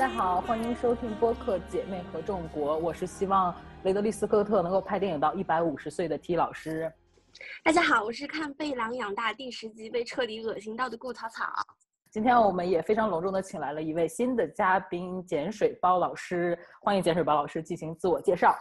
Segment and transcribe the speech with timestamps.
[0.00, 6.90] 大家好，欢迎收听播客《姐妹合众国》，我是希望雷德利·斯科特能够拍电影到一百五十岁的 T 老师。
[7.62, 11.44] 大家好，我是看《被狼养大》第十集被彻底恶心到的顾草草。
[12.10, 18.56] 今天我们也非常隆重的请来了一位新的嘉宾碱水包老师，欢迎碱水包老师进行自我介绍。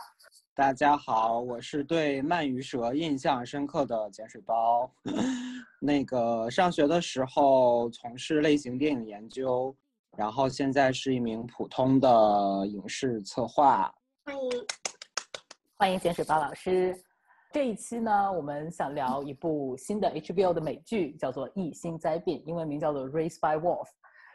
[0.53, 4.91] 大家好，我是对鳗鱼蛇印象深刻的碱水包。
[5.80, 9.73] 那个上学的时候从事类型电影研究，
[10.20, 13.89] 然后现在是一名普通的影视策划。
[14.26, 14.52] 欢迎，
[15.78, 16.94] 欢迎咸水包老师。
[17.53, 23.86] 这一期呢，我们想聊一部新的 HBO 的美剧，叫做《异星灾变》，英文名叫做《Race by Wolf》。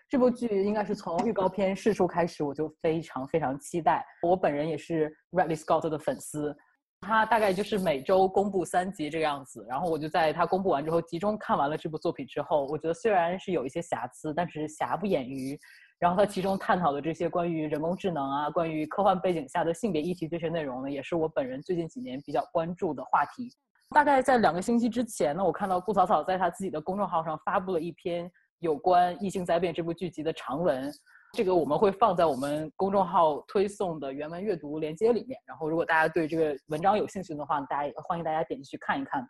[0.09, 4.03] 这部剧应该是从预告片释出开始，我就非常非常期待。
[4.23, 6.57] 我本人也是 Ridley Scott 的粉丝，
[7.05, 9.65] 他大概就是每周公布三集这个样子。
[9.69, 15.59] 然后我就在他公布完之后，集中看完了这部作品之后，我觉得虽然是有一些瑕疵，但是瑕不掩瑜。
[16.01, 23.49] 然后他其中探讨的这些关于人工智能啊，关于科幻背景下的性别议题这些内容呢，也是我本人最近几年比较关注的话题。
[23.95, 30.93] 大概在两个星期之前呢，我看到顾草草在他自己的公众号上发布了一篇有关《异星灾变》这部剧集的长文，
[31.35, 35.37] 这个我们会放在我们公众号推送的原文阅读链接里面。
[35.45, 39.27] 然后如果大家对这个文章有兴趣的话，大家也欢迎大家点进去看一看。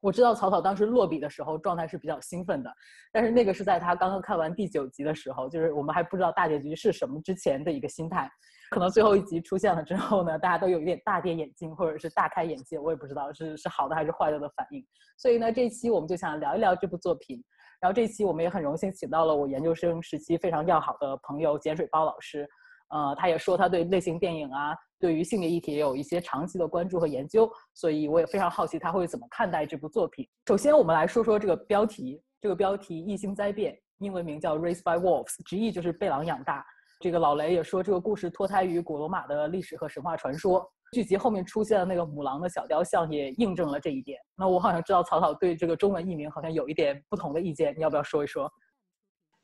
[0.00, 2.72] 我知道草草当时落笔的时候状态是比较兴奋的，
[3.12, 8.30] 但是那个是在他刚刚看完第九集的时候，就是我们还不知道大结局是什么之前的一个心态。
[8.70, 14.84] 可能最后一集出现了之后呢，大家都有一点大跌眼镜或者是大开眼界，我也不知道是是好的还是坏的的反应。
[15.18, 17.42] 所以呢，这期我们就想聊一聊这部作品。
[17.80, 22.48] 然后这一期我们也很荣幸请到了我研究生时期非常要好的朋友碱水包老师。
[22.88, 30.24] 呃，他也说他对类型电影啊，对于性别议题也有一些长期的关注和研究，所以我也非常好奇他会怎么看待这部作品。
[30.46, 36.64] 首先，我们来说说这个标题，这个标题《异星灾变》，英文名叫《Raised by Wolves》，直译就是被狼养大。
[37.00, 40.64] 这个老雷也说，这个故事脱胎于古罗马的历史和神话传说。
[40.96, 44.18] 剧集后面出现的那个母狼的小雕像也印证了这一点。
[44.34, 48.50] 那我好像知道草草对这个中文译名好像有一点不同的意见，你要不要说一说？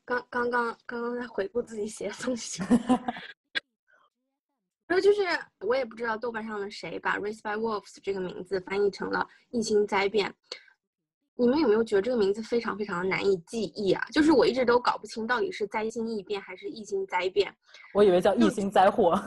[0.07, 2.63] 刚刚刚刚刚在回顾自己写的东西，
[4.89, 5.21] 然后就是
[5.61, 10.35] 我也不知道豆瓣上的谁把《Race by Wolves》这个名字翻译成了“异星灾变”。
[11.37, 14.03] 你们有没有觉得这个名字非常非常的难以记忆啊？
[14.11, 17.55] 就是我一直都搞不清到底是灾星异变还是异星灾变。
[17.93, 19.13] 我以为叫异星灾祸。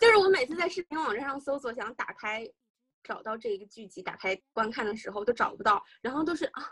[0.00, 2.48] 就是我每次在视频网站上搜索想打开
[3.02, 6.62] 找到这一个剧集打开观看的时候都找不到，然后都是啊。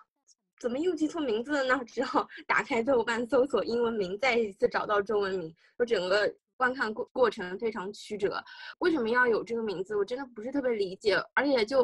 [0.60, 1.82] 怎么又记错名字了呢？
[1.84, 5.52] 只好打开豆瓣搜索英文名，再一次找到中文名。
[5.76, 8.40] 就整个观看过过程非常曲折。
[8.78, 9.96] 为什么要有这个名字？
[9.96, 11.16] 我真的不是特别理解。
[11.34, 11.82] 而且就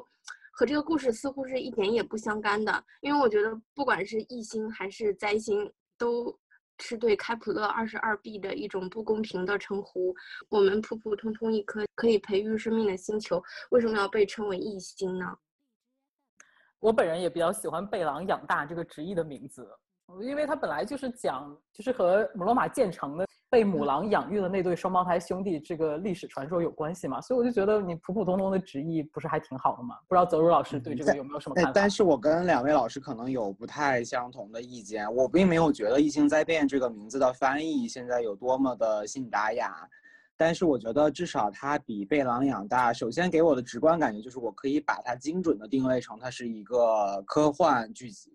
[0.53, 2.85] 和这个故事似乎是一点也不相干的。
[3.01, 6.39] 因为我觉得不管是异星还是灾星，都
[6.81, 10.15] 是对开普勒二十二 b 的一种不公平的称呼。
[10.49, 15.27] 我们普普通通一颗可以培育生命的星球，为什么要被称为异星呢？
[16.81, 19.69] 我本人也比较喜欢“贝朗养大”这个直译的名字，
[20.21, 29.97] 因为它本来就是讲，就是和罗马建成的被母狼养育的那对双胞胎兄弟这个历史传说有关系嘛，所以我就觉得你普普通通的直译不是还挺好的吗？
[30.07, 31.73] 不知道泽如老师对这个有没有什么看法？
[31.75, 39.89] 但是我跟两位老师可能有不太相同的意见，我并没有觉得“异星灾变”这个名字的翻译现在有多么的信达雅。
[40.37, 48.31] 但是我觉得至少它比被狼养大，首先给我的直观感觉就是我可以把它精准的定位成它是一个科幻剧集，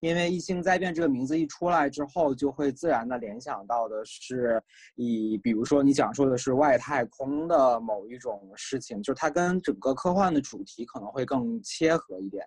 [0.00, 4.62] 因为异星灾变这个名字一出来之后，就会自然的联想到的是
[4.94, 12.46] 以比如说你讲述的是外太空的某一种事情，就是它跟整个科幻的主题可能会更切合一点，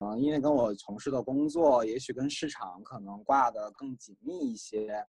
[0.00, 5.04] 嗯，因为跟我从事的工作也许跟市场可能挂的更紧密一些。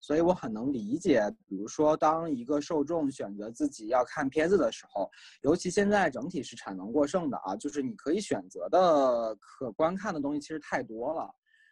[0.00, 5.10] 所以我很能理解，比如说，当一个受众选择自己要看片子的时候，
[5.42, 11.28] 尤其现在整体是产能过剩的啊，就是你可以选择的可观看的东西其实太多了，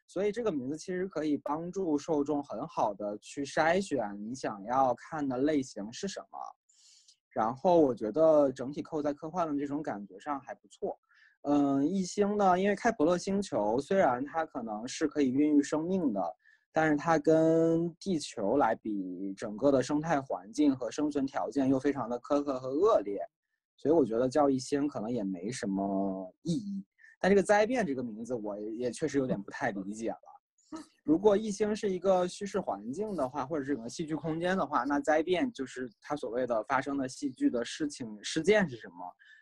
[0.09, 6.39] 所以这个名字其实可以帮助受众很好的去筛选你想要看的类型是什么。
[7.31, 10.99] 然后我觉得整体扣在科幻的这种感觉上还不错。
[11.43, 16.21] 嗯，异星呢，因为开普勒星球虽然它可能是可以孕育生命的。
[16.79, 23.19] 但是它跟地球来比，整个的生态环境和生存条件又非常的苛刻和恶劣，
[23.79, 26.85] 所以我觉得叫异星可能也没什么意义。
[27.19, 30.79] 但这个灾变这个名字，我也确实有点不太理解了。
[31.03, 38.97] 如果异星是一个叙事环境的话，或者是整个戏剧空间的话，那灾变就是它所谓的发生的戏剧的事情事件是什么？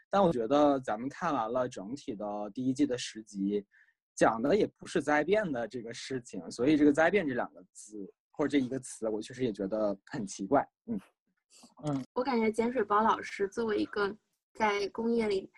[0.08, 3.66] 但我觉得咱们看完了整体的第一季的十集。
[4.14, 10.66] 讲的也不是灾变的这个事情，所以这个灾变这两个字或者这一个词，我确实也觉得很奇怪。
[10.86, 11.00] 嗯
[11.84, 14.14] 嗯，我感觉碱水包老师作为一个
[14.52, 15.50] 在工业里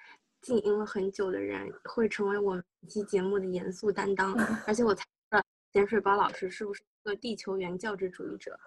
[0.42, 4.34] 经营了很久的人，会成为我们期节目的严肃担当。
[4.66, 5.42] 而且我猜测
[5.72, 8.58] 碱水包老师是不是一个地球原教旨主义者？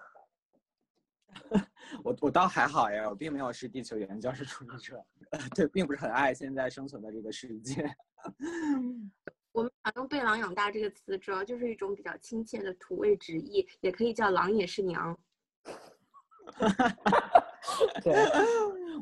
[2.04, 5.04] 我我倒还好呀，我并没有是地球原教旨主义者，
[5.54, 7.88] 对，并不是很爱现在生存的这个世界。
[9.52, 15.18] 我们常用“被狼养大”这个词，主要就是一种比较亲切的土味直译，也可以叫“狼也是娘
[18.02, 18.14] ”。对，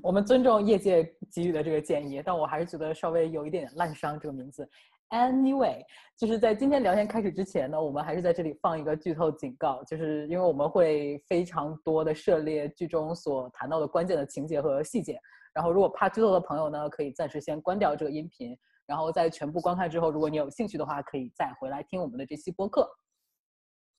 [0.03, 4.69] 我们尊重业界给予的这个建议，但我还是觉得稍微有一点烂伤这个名字。
[5.11, 5.83] Anyway，
[6.19, 15.19] 就是在今天聊天开始之前呢，我们还是在这里放一个剧透警告，就是因为我们会非常多的涉猎剧中所谈到的关键的情节和细节，
[15.55, 18.55] 然后如果怕剧透的朋友呢，可以暂时先关掉这个音频，
[18.89, 22.89] 然后在全部观看之后，如果你有兴趣的话，可以再回来听我们的这期播客。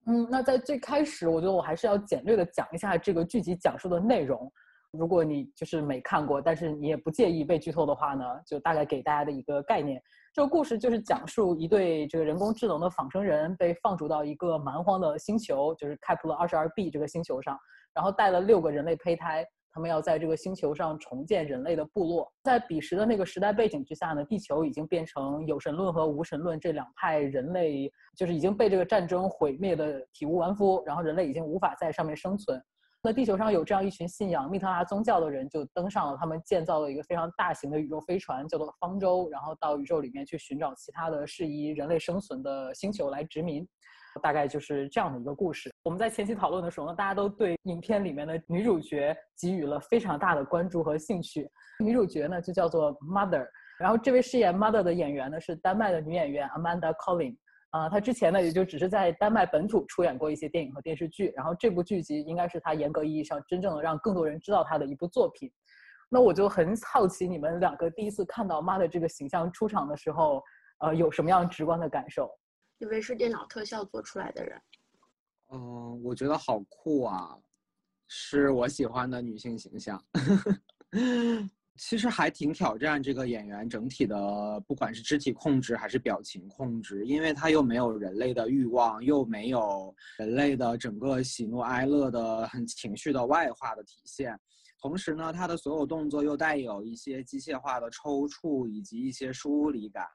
[0.07, 4.51] 嗯，那在最开始，我觉得我还是要简略的讲一下这个剧集讲述的内容。
[4.91, 10.01] 如果你就是没看过，但是你也不介意被剧透的话呢，就大概给大家的一个概念。
[10.33, 17.55] 这个故事就是讲述一对这个人工智能的仿生人被放逐到一个蛮荒的星球，就是开普勒二十二 b 这个星球上，
[17.93, 22.31] 然后带了六个人类胚胎，他们要在这个星球上重建人类的部落。
[22.43, 32.61] 在彼时的那个时代背景之下呢，地球已经变成有神论和无神论这两派人类，就是已经被这个战争毁灭的体无完肤，然后人类已经无法在上面生存。
[33.01, 43.65] 那地球上有这样一群信仰密特拉宗教的人，就登上了他们建造了一个非常大型的宇宙飞船，叫做方舟，然后到宇宙里面去寻找其他的适宜人类生存的星球来殖民。
[44.21, 45.71] 大概就是这样的一个故事。
[45.83, 51.49] 我们在前期讨论的时候呢，大家都对影片里面的女主角给予了非常大的关注和兴趣。
[51.83, 53.47] 女主角呢就叫做 Mother，
[53.79, 57.35] 然后这位饰演 Mother 的演员呢是丹麦的女演员 Amanda Collin。
[57.71, 65.51] 啊，他之前呢也就只是在丹麦本土出演过一些电影和电视剧，然后这部剧集应该是他严格意义上真正的让更多人知道他的一部作品。
[66.09, 70.41] 那我就很好奇，你们两个第一次看到妈的这个形象出场的时候，
[70.79, 72.27] 呃，有什么样直观的感受？
[72.79, 74.61] 因为是电脑特效做出来的人。
[75.51, 77.37] 嗯，我觉得好酷啊，
[78.07, 80.03] 是我喜欢的女性形象。
[81.81, 94.37] 其实还挺挑战这个演员整体的，不管是肢体控制还是表情控制，因为他又没有人类的欲望，又没有人类的整个喜怒哀乐的很情绪的外化的体现。
[94.81, 100.05] 同时呢，他的所有动作又带有一些机械化的抽搐以及一些疏离感，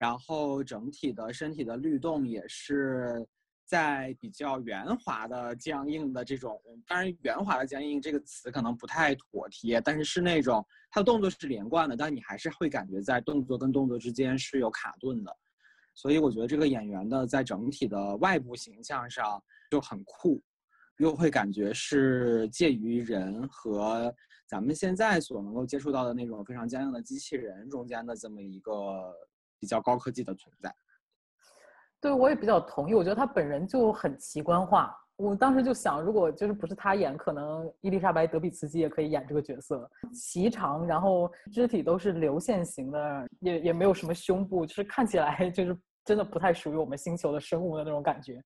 [0.00, 3.24] 然后整体的身体的律动也是。
[3.66, 15.32] 在比较圆滑的僵硬的这种，当然圆滑的僵硬这个词可能不太妥帖，但是是那种它的动作是连贯的，但你还是会感觉在动作跟动作之间是有卡顿的，
[15.94, 19.40] 所以我觉得这个演员的在整体的外部形象上
[19.70, 20.42] 就很酷，
[20.98, 24.12] 又会感觉是介于人和
[24.48, 29.14] 咱们现在所能够接触到的那种非常僵硬的机器人中间的这么一个
[29.60, 30.74] 比较高科技的存在。
[32.00, 32.94] 对，我也比较同意。
[32.94, 34.96] 我觉得他本人就很奇观化。
[35.16, 39.86] 我当时就想，如果就是不是他演，可能伊丽莎白·德比茨基也可以演这个角色。
[40.14, 48.42] 齐长，然后肢体都是流线型的，也也没有什么胸部，就是看起来 就是真的不太属于我们星球的生物的那种感觉。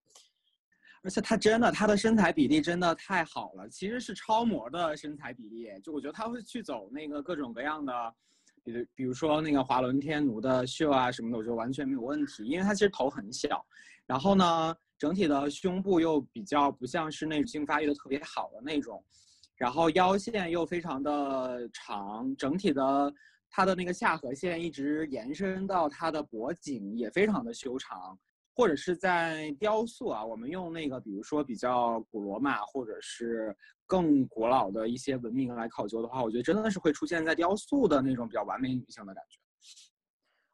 [1.05, 5.71] 而且他真的，他的身材比例真的太好了，其实是超模的身材比例。
[5.81, 7.93] 就我觉得他会去走那个各种各样的。
[8.65, 13.65] 比，比如说那个华伦天奴的秀啊什么的，我觉得完全没有问题，因为他其实头很小，
[14.07, 19.05] 然后呢，整体的胸部又比较不像是那种性发育的特别好的那种，
[19.57, 23.13] 然后腰线又非常的长，整体的
[23.51, 28.19] 他的那个下颌线一直延伸到他的脖颈，也非常的修长。
[28.57, 33.55] 或者是在雕塑啊，我们用那个，比如说比较古罗马或者是
[33.87, 39.39] 更古老的一些文明来考究的话，我觉得真的是会出现在雕塑的那种比较完美女性的感觉。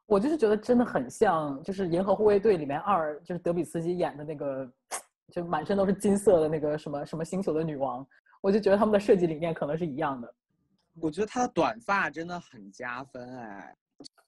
[0.06, 4.68] 我就是觉得真的很像，就是《银河护卫队》里面二，就是德比斯基演的那个，
[5.30, 8.04] 就满身都是金色的那个什么什么星球的女王。
[8.40, 10.34] 我就觉得他们的设计理念可能是一样的。
[11.00, 13.76] 我觉得她的短发真的很加分哎，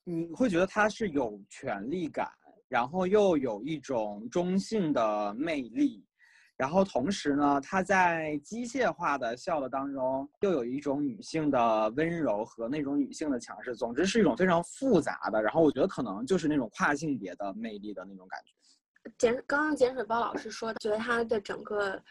[0.05, 2.31] 你会觉得她是有权力感。
[2.73, 6.02] 然后又有一种中性的魅力，
[6.57, 13.76] 然后同时呢，她在机械化的笑的当中，又有一种女性的温柔和那种女性的强势。
[13.76, 15.43] 总之是一种非常复杂的。
[15.43, 18.55] 然后我觉得可能就是那种跨性别的魅力的那种感觉。
[19.19, 22.02] 简刚刚简水包老师说，觉得她的整个。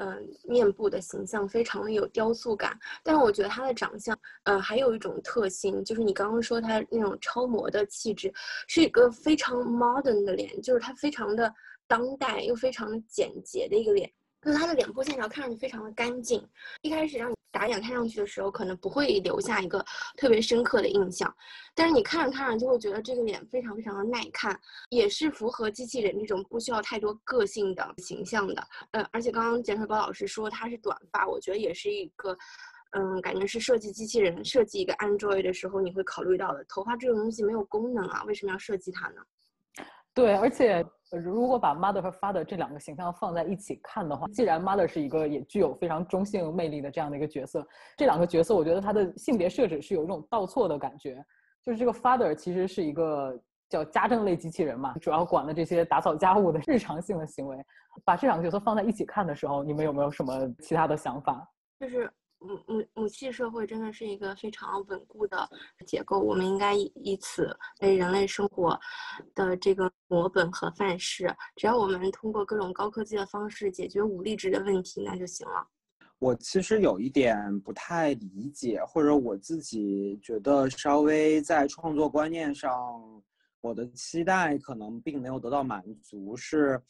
[0.00, 8.32] 嗯，面部的形象非常的有雕塑感，但是我觉得他的长相，呃，还有一种特性，就是你刚刚说他那种超模的气质，
[8.68, 11.52] 是一个非常 modern 的脸，就是他非常的
[11.86, 14.08] 当代又非常简洁的一个脸。
[14.42, 16.46] 就是他的脸部线条看上去非常的干净。
[16.82, 19.84] 一开始让你打眼看上去的时候，可能不会留下一个
[20.16, 21.34] 特别深刻的印象，
[21.74, 24.58] 但是你看着看着就会觉得这个脸非常非常的耐看，
[24.90, 28.68] 也是符合机器人这种不需要太多个性的形象的。
[28.92, 32.36] 呃，而且刚刚简水宝老师说他是短发，我觉得也是一个，
[32.92, 36.64] 嗯，感觉是设计机器人设计一个 Android 的时候你会考虑到的。
[36.68, 39.22] 头发这种东西没有功能啊，为什么要设计它呢？
[40.18, 47.64] 对，而且如果把 mother 和 father 这两个形象放在一起看的话，既然 mother 是一个也具有非常中性魅力的这样的一个角色，
[47.96, 51.24] 这两个角色我觉得他的性别设置是有一种倒错的感觉。
[51.62, 57.56] 就是这个 father 其实是一个叫家政类机器人嘛，主要管了这些打扫家务的日常性的行为。
[58.04, 61.48] 把这两个角色放在一起看的时候，你们有没有什么其他的想法？
[61.78, 62.10] 就是。
[62.40, 65.48] 母母母系社会真的是一个非常稳固的
[65.86, 68.78] 结构，我们应该以以此为人类生活
[69.34, 71.34] 的这个模本和范式。
[71.56, 75.66] 只要我们通过各种高科技的方式解决武力值的问题，那就行了。
[76.20, 82.72] 我其实有一点不太理解，或者我自己觉得稍微在创作观念上，
[83.60, 86.80] 我的期待可能并没有得到满足，是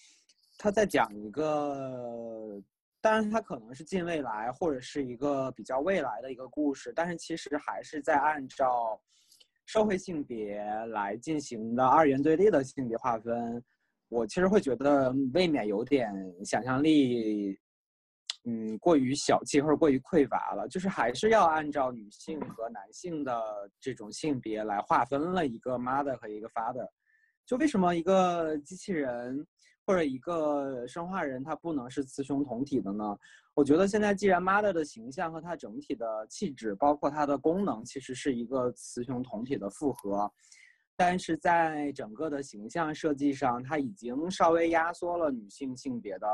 [0.58, 2.62] 他在讲一个。
[3.00, 9.00] 当然，它可能是近未来或者是一个比较未来的一个故事，但是其实还是在按照
[9.66, 13.62] 社会性别来进行的二元对立的性别划分。
[14.08, 16.12] 我其实会觉得未免有点
[16.44, 17.56] 想象力，
[18.44, 20.66] 嗯，过于小气或者过于匮乏了。
[20.68, 23.40] 就是还是要按照女性和男性的
[23.80, 26.88] 这种性别来划分了一个 mother 和一个 father。
[27.46, 29.46] 就为什么一个机器人？
[29.88, 33.18] 或者一个生化人，他不能是雌雄同体的呢？
[33.54, 40.30] 我觉得现在既然 Mother 的形象和它整体的气质，包括它的功能，其实是一个雌雄同体的复合，
[40.94, 46.28] 但是在整个的形象设计上，它已经稍微压缩了女性性别的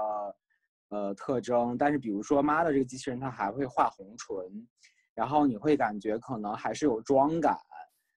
[0.88, 1.78] 呃特征。
[1.78, 4.68] 但是比如说 Mother 这个机器人，它还会画红唇，
[5.14, 7.56] 然后你会感觉可能还是有妆感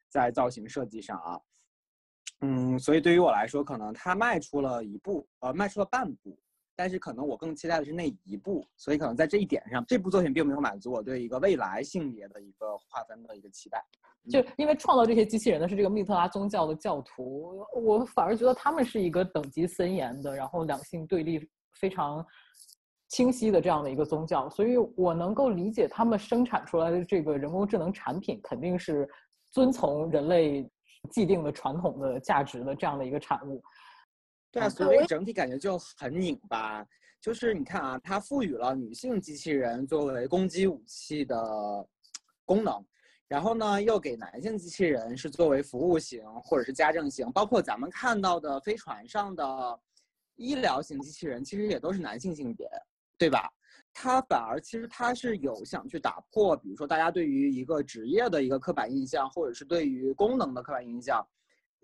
[0.10, 1.40] 在造型设计上啊。
[2.42, 6.38] 嗯，所以对于我来说，可能他迈出了一步，呃，迈出了半步，
[6.76, 8.64] 但是可能我更期待的是那一步。
[8.78, 13.84] 所以可能在这一点上，这部作品并没有满足我对一个未来性别的一个划分的一个期待。
[14.30, 21.44] 就因为创造这些机器人的是这个密特拉宗教的教徒，我反而觉得他们是一个等级森严的，然后两性对立
[21.80, 22.24] 非常
[23.08, 24.48] 清晰的这样的一个宗教。
[24.52, 29.10] 所以我能够理解他们生产出来的这个人工智能产品肯定是
[29.52, 30.70] 遵从人类。
[31.08, 33.62] 既定的传统的价值的这样的一个产物，
[34.52, 36.86] 对啊，所以整体感觉就很拧巴。
[37.20, 41.88] 就是你看啊，它赋予了女性机器人作为攻击武器的
[42.46, 42.86] 功能，
[43.28, 49.80] 然后呢，又给男性机器人是作为服务型或者是家政型，包括咱们看到的飞船上的
[50.36, 52.70] 医疗型机器人，其实也都是男性性别，
[53.18, 53.52] 对吧？
[54.00, 61.26] 它反而其实它是有想去打破，比如说大家对于一个职业的一个刻板印象，或者是对于功能的刻板印象。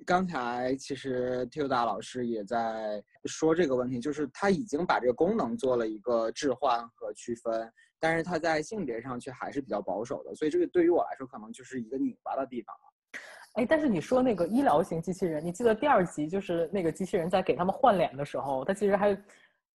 [0.06, 7.68] 刚才其实 Tilda 老师也在说这个问题，就是他已经把这个功能做了一个置换和区分，
[8.00, 12.76] 但是他在性别上却还是比较保守的，所以这个对于我来说可能就是一个拧巴的地方
[13.54, 19.20] 哎，但是你说那个医疗型机器人，你记得第二集就是那个机器人在给他们换脸的时候，他其实还。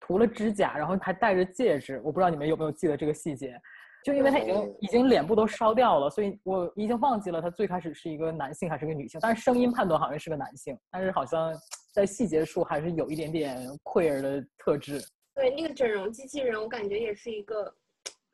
[0.00, 3.60] 涂了指甲，然后还戴着戒指，我不知道你们有没有记得这个细节。
[4.04, 9.18] 就因为他已经已经脸部都烧掉了，所以我已经忘记了他最开始是一个男性还是个女性。
[9.20, 11.52] 但是声音判断好像是个男性，但是好像
[11.92, 15.02] 在细节处还是有一点点 queer 的特质。
[15.34, 17.74] 对，那个整容机器人，我感觉也是一个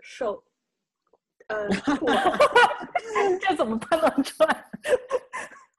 [0.02, 0.44] 瘦，
[1.48, 1.66] 呃，
[3.40, 4.64] 这怎么判断出来？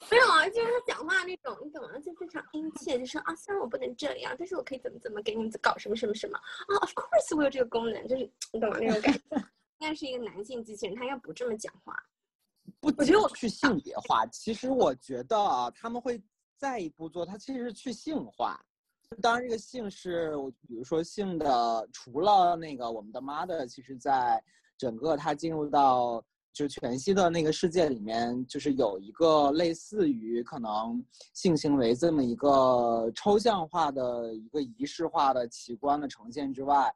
[0.12, 1.98] 没有啊，就是他讲话那种，你懂吗？
[2.00, 6.78] 就非常殷切，就说啊，虽然我不能这样，但是我可以怎么怎么给你们搞什么什么什么啊。
[6.82, 8.78] Of course，我有这个功能，就是你懂吗？
[8.80, 9.20] 那种感觉。
[9.80, 11.96] 应该是一个男性机器人，他应该不这么讲话。
[12.80, 14.26] 不，我觉得我去性别化。
[14.28, 16.22] 其实我觉得啊，他们会
[16.56, 18.64] 再一步做，他其实是去性化。
[19.22, 20.32] 当然，这个性是，
[20.68, 24.42] 比如说性的，除了那个我们的 mother，其实在
[24.78, 26.24] 整个他进入到。
[26.56, 36.90] 就全息的那个世界里面，就是有一个类似于可能性行为这么一个抽象化的一个仪式化的奇观的呈现之外，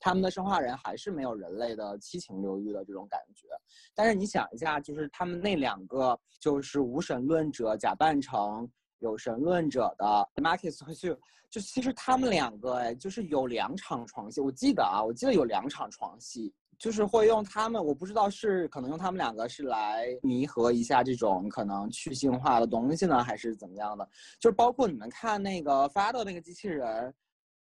[0.00, 3.46] 他们的生化人还是没有人类的七情六欲的这种感觉。
[3.94, 11.16] 但是你想一下，就是他们那两个就是无神论者假扮成有神论者的 Marcus 和 Sue，
[11.48, 16.52] 就其实他们两个哎，就是有两场床戏，我记得啊，我记得有两场床戏。
[16.82, 24.04] 就是会用他们，我不知道是可能用他们两个是来弥合一下这种可能去性化的东西呢，还是怎么样的？
[24.40, 27.14] 就是包括你们看那个发的那个机器人，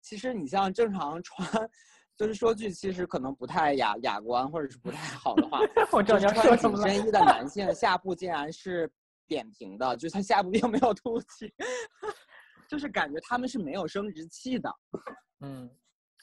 [0.02, 1.68] 其实你像正常穿，
[2.16, 5.58] 就是说句其实可能不太雅雅观或者是不太好的话，
[5.90, 6.88] 我知道你要说穿什么了。
[6.88, 8.88] 紧身衣的男性下部竟然是
[9.26, 11.52] 扁平的，就是他下部并没有凸起，
[12.70, 14.72] 就是感觉他们是没有生殖器的。
[15.40, 15.68] 嗯，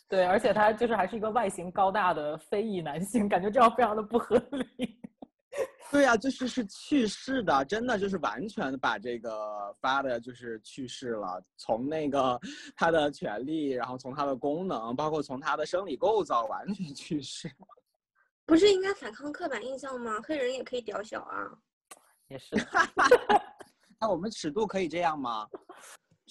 [0.08, 5.00] 对，而且他就是还是一个外形高大的非裔男性，感觉这样非常的不合理。
[5.92, 12.40] 对呀、就是是去世的，真的就是完全把这个发的就是去世了，从那个
[12.76, 17.50] 他的权利，然后从他的功能，包括从他的生理构造，完全去世。
[18.46, 20.20] 不是应该反抗刻板印象吗？
[20.24, 21.50] 黑人也可以屌小啊。
[22.28, 22.56] 也是，
[24.00, 25.48] 那我们尺度可以这样吗？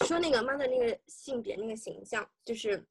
[0.04, 2.85] 说那个妈的那个性别那个形象，就是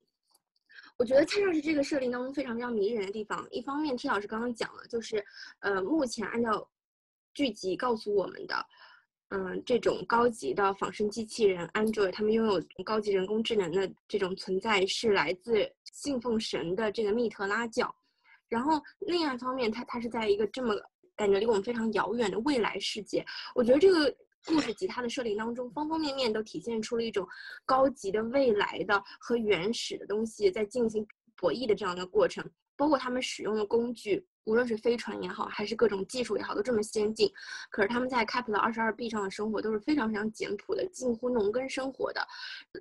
[1.04, 3.46] 我觉得恰恰是这个设定当中非常非常迷人的地方。
[3.52, 5.22] 一方面，T 老师刚刚讲了，就是
[5.60, 6.66] 呃，目前按照
[7.34, 8.56] 剧集告诉我们的，
[9.28, 17.94] 嗯、这种高级的仿生机器人 Android，他们拥有高级人工智能的这种存在，是来自信奉神的这个密特拉教。
[18.48, 20.74] 然后另外一方面，它它是在一个这么
[21.18, 24.16] 感觉离我们非常遥远的未来世界，我觉得这个
[24.46, 27.28] 故事及它的设定当中，方方面面都体现出了一种
[27.66, 32.44] 高级的未来的和原始的东西在进行博弈的这样的过程，
[32.76, 37.32] 包括他们使用的工具，无论是飞船也好，还是各种技术也好，都这么先进。
[37.70, 42.26] 可是他们在开普勒二十二 B 上的生活都是非常非常简朴的，近乎农耕生活的。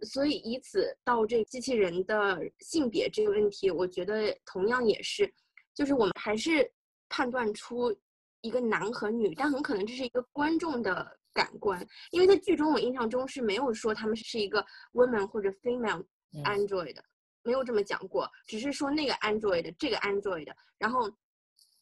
[0.03, 5.33] 所以以此到这机器人的性别这个问题，我觉得同样也是，
[5.75, 6.71] 就是我们还是
[7.09, 7.95] 判断出
[8.41, 17.05] 一个男和女，但很可能这是一个观众的感官，因为在剧中我印象中是没有说他们是一个 woman 或者 female 嗯 android 的，
[17.43, 20.47] 没有这么讲过，只是说那个 android 这个 android，
[20.79, 21.11] 然后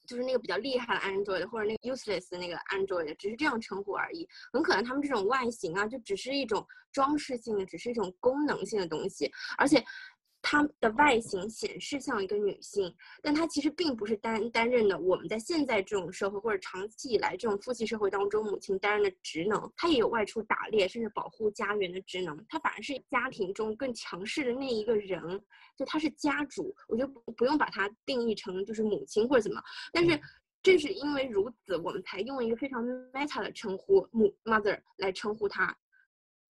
[0.06, 4.28] 就是那个比较厉害的 android 或者那个 useless 的那个 android，只是这样称呼而已。
[4.52, 9.84] 很可能他们这种外形啊，就只是一种装饰性的，只是一种功能性的东西，而且。
[10.42, 25.20] 它的外形显示像一个女性，但它其实并不是担担任的我们在现在这种社会或者长期以来这种父系社会当中母亲担任的职能，她也有外出打猎甚至保护家园的职能，她反而是家庭中更强势的那一个人，
[25.76, 30.20] 就她是家主，我觉得不不用把它定义成就是母亲或者怎么，但是。
[30.62, 35.74] 正是因为如此，我们才用一个非常 meta 的称呼母 mother 来称呼她，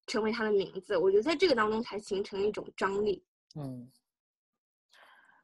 [0.08, 0.96] 成为她的名字。
[0.96, 3.22] 我觉得在这个当中才形成一种张力。
[3.56, 3.90] 嗯，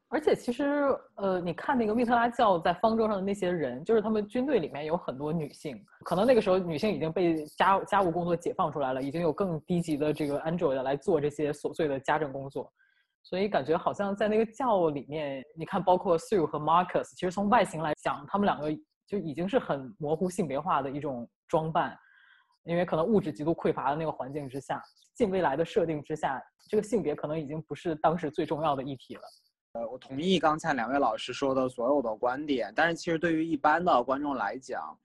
[0.09, 0.65] 而且其实，
[1.17, 12.73] 呃，你看那个密特拉教在方舟上的那些人，就是他们军队里面有很多女性，可能那个时候女性已经被家家务工作解放出来了，已经有更低级的这个 android 来做这些琐碎的家政工作，
[13.25, 18.73] 所以感觉好像在那个教里面，你看，包括 Sue 和 Marcus，其实从外形来讲，他们两个
[19.05, 21.99] 就已经是很模糊性别化的一种装扮，
[22.67, 24.83] 因为可能物质极度匮乏的那个环境之下，
[25.15, 29.23] 近未来的设定之下，这个性别可能已经不是当时最重要的议题了。
[29.73, 34.99] 呃，我同意刚才两位老师说的所有的观点，但是其实对于一般的观众来讲，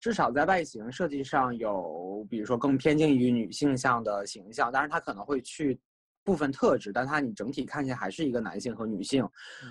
[0.00, 5.78] 至少在外形设计上有，比如说更偏近于女性向的形象，但是它可能会去
[6.24, 9.28] 部分特质，但它你整体看起来还是一个男性和女性，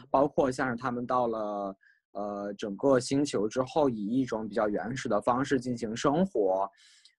[0.09, 1.75] 包括像是他们到了
[2.11, 6.69] 呃整个星球之后，以一种比较原始的方式进行生活，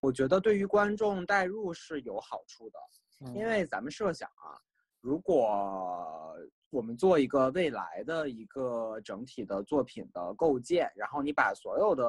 [0.01, 2.79] 我觉得对于观众代入是有好处的。
[3.21, 4.59] 嗯因为咱们设想啊，
[4.99, 6.35] 如果
[6.69, 12.03] 我们做一个未来的一个整体的作品的构建，然后你把所有的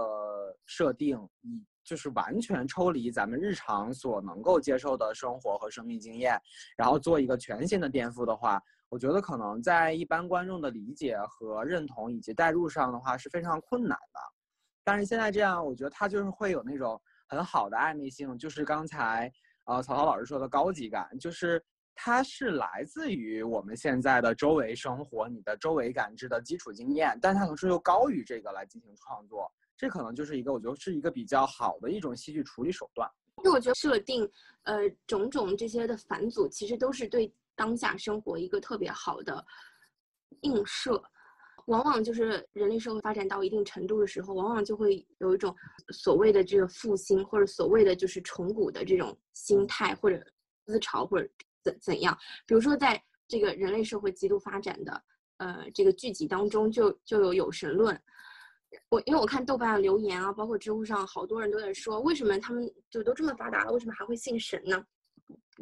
[0.65, 6.37] 设定以就是完全抽离咱们日常所能够接受的生活和生命经验，
[6.77, 14.21] 然后做一个全新的颠覆的话，我觉得可能在一般观众的理解和认同以及代入上的话是非常困难的。
[14.83, 19.33] 但是现在这样，我觉得它就是会有那种很好的暧昧性，就是刚才
[19.65, 21.63] 呃曹操老师说的高级感，就是
[21.95, 33.11] 它是来自于我们现在的周围生活、你的周围感知的基础经验，但它同时又高于这个来进行创作，这可能就是一个我觉得是一个比较好的一种戏剧处理手段。
[33.39, 34.27] 因为我觉得设定，
[34.63, 39.45] 呃，种种这些的返祖，其实都是对当下生活一个特别好的
[40.41, 41.03] 映射。
[41.67, 45.55] 往往就是人类社会发展到一定程度的时候，往往就会有一种
[45.93, 50.25] 所谓的这个复兴，或者所谓的就是重古的这种心态，或者
[50.67, 51.29] 思潮，或者
[51.63, 52.17] 怎怎样。
[52.47, 55.03] 比如说，在这个人类社会极度发展的
[55.39, 58.01] 呃这个剧集当中，就就有有神论。
[58.89, 64.85] 我因为我看豆瓣留言啊，包括知乎上好多人都在说，为什么他们就都这么发达了，为什么还会信神呢？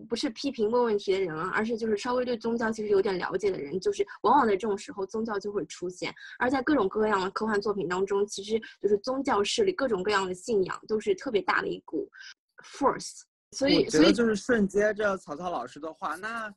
[0.08, 6.14] 不是批评问问题的人啊，而是就是稍微对宗教其实有点了解的人，就是往往在这种时候宗教就会出现。
[6.38, 12.10] 而在各种各样的科幻作品当中，其实就是宗教势力各种各样的信仰都是特别大的一股
[12.62, 13.22] force。
[13.52, 16.52] 所以，所以就是顺接着曹操老师的话，那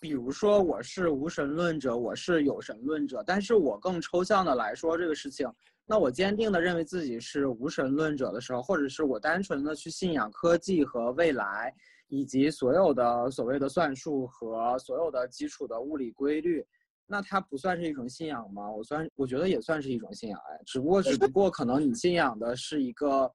[0.00, 5.48] 比如说我是无神论者，我是有神论者，但是我更抽象的来说这个事情，
[5.86, 11.72] 那我坚定的认为自己是无神论者的时候，或者是我单纯的去信仰科技和未来，
[12.08, 16.66] 以及所有的所谓的算术和所有的基础的物理规律，
[17.06, 18.70] 那它不算是一种信仰吗？
[18.70, 23.32] 我算我觉得也算是一种信仰哎，只不过只不过可能你信仰的是一个。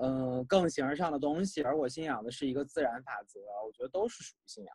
[0.00, 4.72] 嗯，更形而上的东西，而我信仰的是一个自然法则，我觉得都是属于信仰。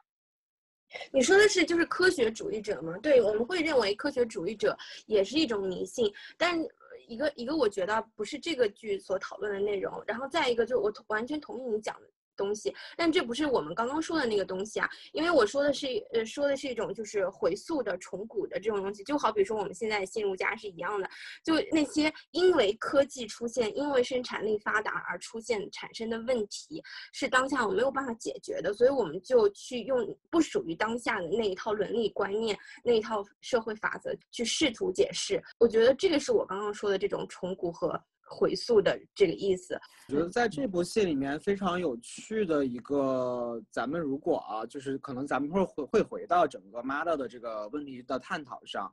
[1.14, 2.98] 你说的是就是科学主义者吗？
[2.98, 6.60] 对，我们会认为科学主义者也是一种迷信，但
[7.08, 12.10] 一个一个我觉得不是这个剧所讨论的内容，然后再一个就是我完全同意你讲的。
[12.36, 21.10] 东西，但这不是我们刚刚说的那个东西啊，因为我说的是，呃，说的是一种就是回溯的、重古的这种东西，就好比说我们现在新儒家是一样的，
[21.44, 35.42] 就那些因为科技出现、因为生产力发达而出现产生的问题，是当下我没有办法解决的，所以我们就去用不属于当下的那一套伦理观念、那一套社会法则去试图解释。
[35.60, 38.00] 我觉得这个是我刚刚说的这种重古和。
[38.34, 48.92] 回溯的这个意思，我觉得在这部戏里面非常有趣的一个，咱们如果啊，就是可能咱们会会会回到整个 mother 的这个问题的探讨上，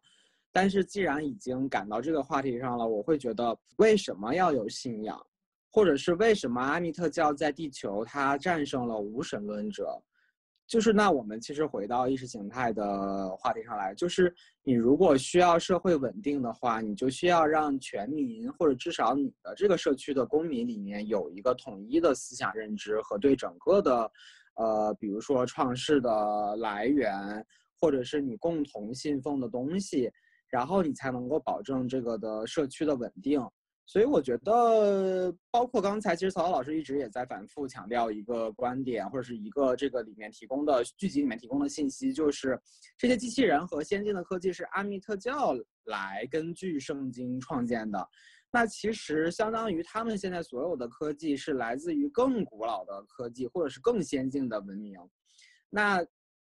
[0.53, 5.19] 但是既然已经赶到这个话题上了，我会觉得为什么要有信仰，
[5.73, 10.01] 或者是为什么阿密特教在地球它战胜了无神论者？
[10.71, 24.13] 就是那我们其实回到意识形态的话题上来，就是你如果需要社会稳定的话，你就需要让全民或者至少你的这个社区的公民里面有一个统一的思想认知和对整个的，
[24.55, 27.45] 呃，比如说创世的来源，
[27.81, 30.09] 或者是你共同信奉的东西，
[30.49, 33.45] 然后你才能够保证这个的社区的稳定。
[33.91, 42.57] 所以我觉得，包括刚才，其实曹操老师一直也在反复强调一个观点，或者是一个这个里面提供的剧集里面提供的信息，就是
[42.97, 48.09] 这些机器人和先进的科技是阿密特教来根据圣经创建的。
[48.53, 55.01] 那其实相当于他们现在所有的科技是来自于更古老的科技，或者是更先进的文明。
[55.69, 56.01] 那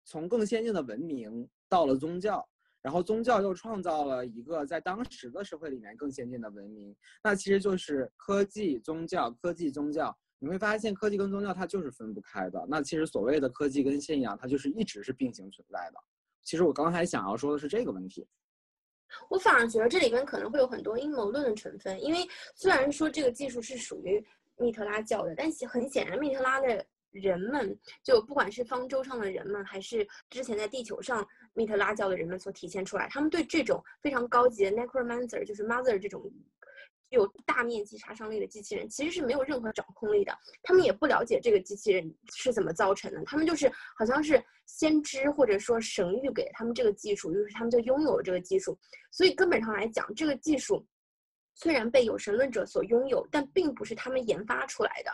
[0.06, 2.48] 从更先进的文明到了宗教。
[2.84, 10.15] 然后宗教又创造了一个在当时的社会里面更先进的文明，那其实就是科技宗教，科技宗教。
[10.38, 12.62] 你会发现科技跟宗教它就是分不开的。
[12.67, 16.00] 那其实所谓的科技跟信仰，它就是一直是并行存在的。
[16.43, 18.28] 其实我刚才想要说的是这个问题。
[19.30, 24.22] 我反而觉得这里边可能会有很多阴谋论的成分，因为虽然说这个技术是属于
[24.58, 26.86] 密特拉教的，但很显然密特拉的。
[27.13, 36.21] 人们就不管是方舟上的人们，还是之前在地球上密特拉教的人们所体现出来，他们对这种非常高级的 necromancer，就是 mother 这种
[37.10, 40.36] 具有大面积杀伤力的机器人，其实是没有任何掌控力的。
[40.63, 48.76] 他们也不了解这个机器人是怎么造成的，他们就是好像是先知或者说神谕给他们这个技术，于是他们就拥有了这个技术。
[49.12, 50.84] 所以根本上来讲，这个技术
[51.54, 55.12] 虽然被有神论者所拥有，但并不是他们研发出来的。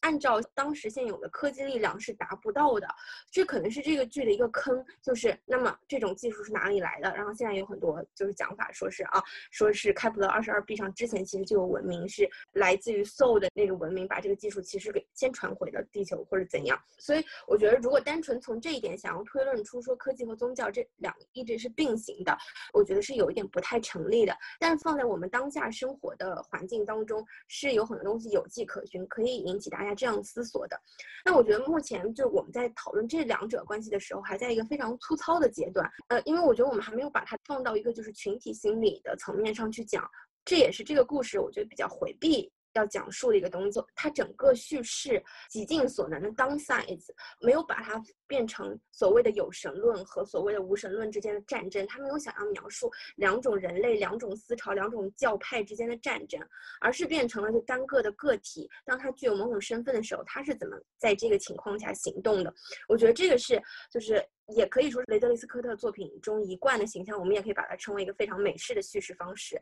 [0.00, 2.88] 按照当时现有的科技力量是达不到的，
[3.30, 4.84] 这可能是这个剧的一个坑。
[5.02, 7.14] 就是那么这种技术是哪里来的？
[7.14, 16.80] 然后现在有很多就是讲法，说是啊，说是开普勒二十二 b 上之前其实就有文明是来自于 Soul 的那个文明，把这个技术其实给先传回了地球或者怎样。
[16.98, 22.36] 所以我觉得，如果单纯从这一点想要推论出说科技和宗教这两个一直是并行的，
[22.72, 24.34] 我觉得是有一点不太成立的。
[24.58, 29.89] 但是放在我们当下生活的环境当中，是有很多东西有迹可循，可以引起大家。
[29.94, 30.80] 这样思索的，
[31.24, 35.90] 那我觉得目前就我们在讨论这两者关系的时候，还在一个非常粗糙的阶段。
[36.08, 40.08] 呃，因为我觉得我们还没有把它放到一个就是群体心理的层面上去讲，
[40.44, 42.50] 这也是这个故事我觉得比较回避。
[42.74, 47.06] 要讲述的一个东西，它整个叙事极尽所能的 downsize，
[47.40, 56.40] 没有把它变成所谓的有神论和所谓的无神论之间的战争，他没有想要描述两种人类、两种思潮、两种教派之间的战争，
[56.80, 62.54] 而是变成了就单个的个体，当他具有某种身份的时候，他是怎么在这个情况下行动的？
[62.88, 69.60] 我觉得这个是就是也可以说是雷德利·斯科特作品中一贯的形象，我们也可以把它称为一个非常美式的叙事方式。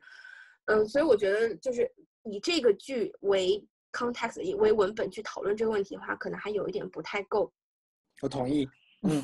[0.68, 1.90] 嗯，所以我觉得就是
[2.24, 7.50] 以这个剧为 context 以为文本去讨论这个问题的话，可能还有一点不太够。
[8.20, 8.68] 我同意。
[9.02, 9.22] 嗯，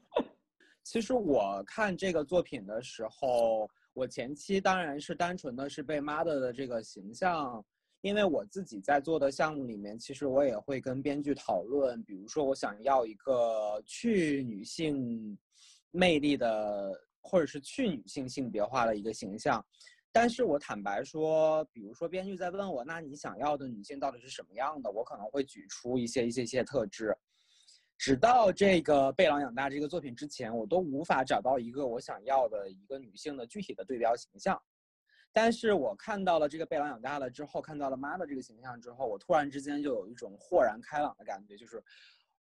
[0.84, 7.64] 其实我看这个作品的时候，我前期当然是单纯的是被 mother 的这个形象，
[8.02, 15.38] 因为我自己在做的项目里面，其实我也会跟编剧讨论，比如说我想要一个去女性
[15.90, 19.64] 魅力的，或者是去女性性别化的一个形象。
[20.18, 24.90] 但是我坦白说，比如说编剧在问我，那你想要的女性到底是什么样的？
[24.90, 27.14] 我可能会举出一些一些一些特质。
[27.98, 34.58] 直到这个贝朗养大这个作品之前，我都无法找到一个我想要的一个女性的具体的对标形象。
[35.34, 41.84] 但是我看到了这个贝朗养大了之后，看到了妈的这个形象之后，我突然之间就有一种豁然开朗的感觉，就是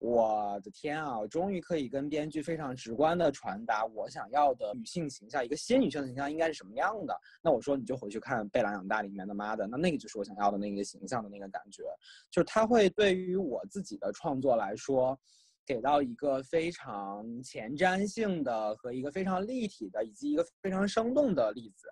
[0.04, 7.18] 我的天啊，我终于可以跟编剧非常直观的传达我想要的女性形象，一个新女性的形象应该是什么样的。
[7.42, 11.82] 那我说你就回去看《被狼养大》里面的妈的，那那个就是我想要的那个形象的那个感觉，
[12.30, 15.18] 就是它会对于我自己的创作来说。
[15.66, 21.88] 给到一个非常前瞻性的和一个非常立体的，以及一个非常生动的例子，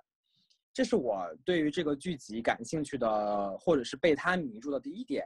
[0.74, 5.24] 这是我对于这个剧集感兴趣的，或者是被他迷住的第一点。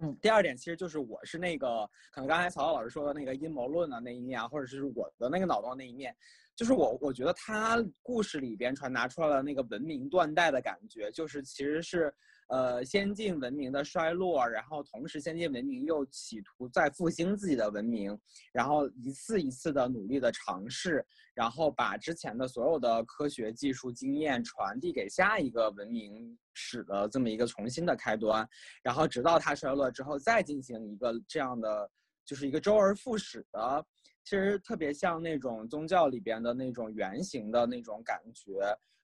[0.00, 6.14] 嗯，第二点其实就是我是那个可能刚才曹老师说的那个阴谋论的那一面，或者是我的那个脑洞那一面，
[6.54, 12.14] 就是我我觉得他故事里边传达出来的那个文明断代的感觉，就是其实是。
[12.48, 18.16] 呃，先进文明的衰落，然后同时先进文明又企图再复兴自己的文明，
[18.52, 28.46] 然后一次一次的努力的尝试，然后把之前的所有的科学技术经验传递给下一个文明史的这么一个重新的开端，
[28.82, 31.90] 然后直到它衰落之后再进行一个这样的，
[32.26, 33.86] 就是一个周而复始的，
[34.22, 38.52] 其实特别像那种宗教里边的那种圆形的那种感觉。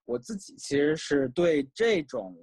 [0.05, 2.37] 我自己其实是对这种。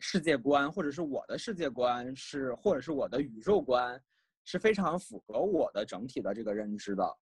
[0.00, 4.02] 世界观，或者是我的世界观是，或者是我的宇宙观，
[4.44, 7.18] 是非常符合我的整体的这个认知的。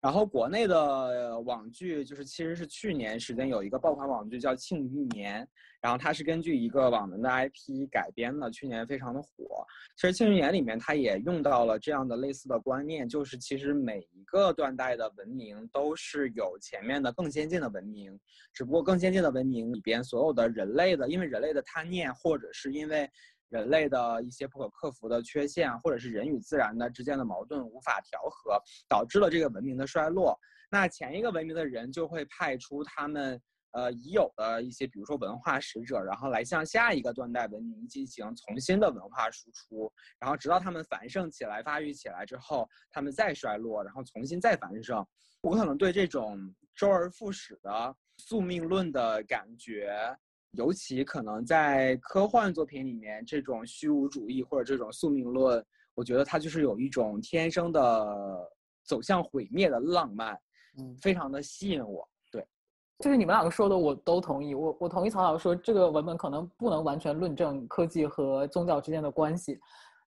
[0.00, 5.42] 然后国内的网剧就是，其实是去年时间有一个爆款网剧叫《庆余年》，
[5.80, 9.66] 然后它是根据一个网文的 IP 改编的，去年非常的火。
[9.96, 18.16] 其实《庆余年》里面它也用到了这样的类似的观念，就是其实每一个断代的文明都是有前面的更先进的文明，
[18.54, 23.10] 只不过更先进的文明里边所有的人类的，因为人类的贪念，或者是因为。
[23.48, 30.38] 人类的一些不可克服的缺陷，或者是人与自然的之间的矛盾无法调和，导致了这个文明的衰落。
[30.70, 33.40] 那前一个文明的人就会派出他们
[33.72, 45.06] 呃已有的一些，比如说文化使者，然后来向下一个断代文明进行重新的文化输出，然后直到他们繁盛起来、发育起来之后，他们再衰落，然后重新再繁盛。
[45.40, 46.38] 我可能对这种
[46.74, 49.96] 周而复始的宿命论的感觉。
[50.52, 55.62] 尤其可能在科幻作品里面，这种虚无主义或者这种宿命论，
[55.94, 58.50] 我觉得它就是有一种天生的
[58.82, 60.32] 走向毁灭的浪漫，
[60.78, 62.08] 嗯，非常的吸引我。
[62.32, 62.44] 对，
[63.00, 64.54] 就是你们两个说的，我都同意。
[64.54, 69.58] 我我同意曹老师说，这个文本可能不能完全论证科技和宗教之间的关系，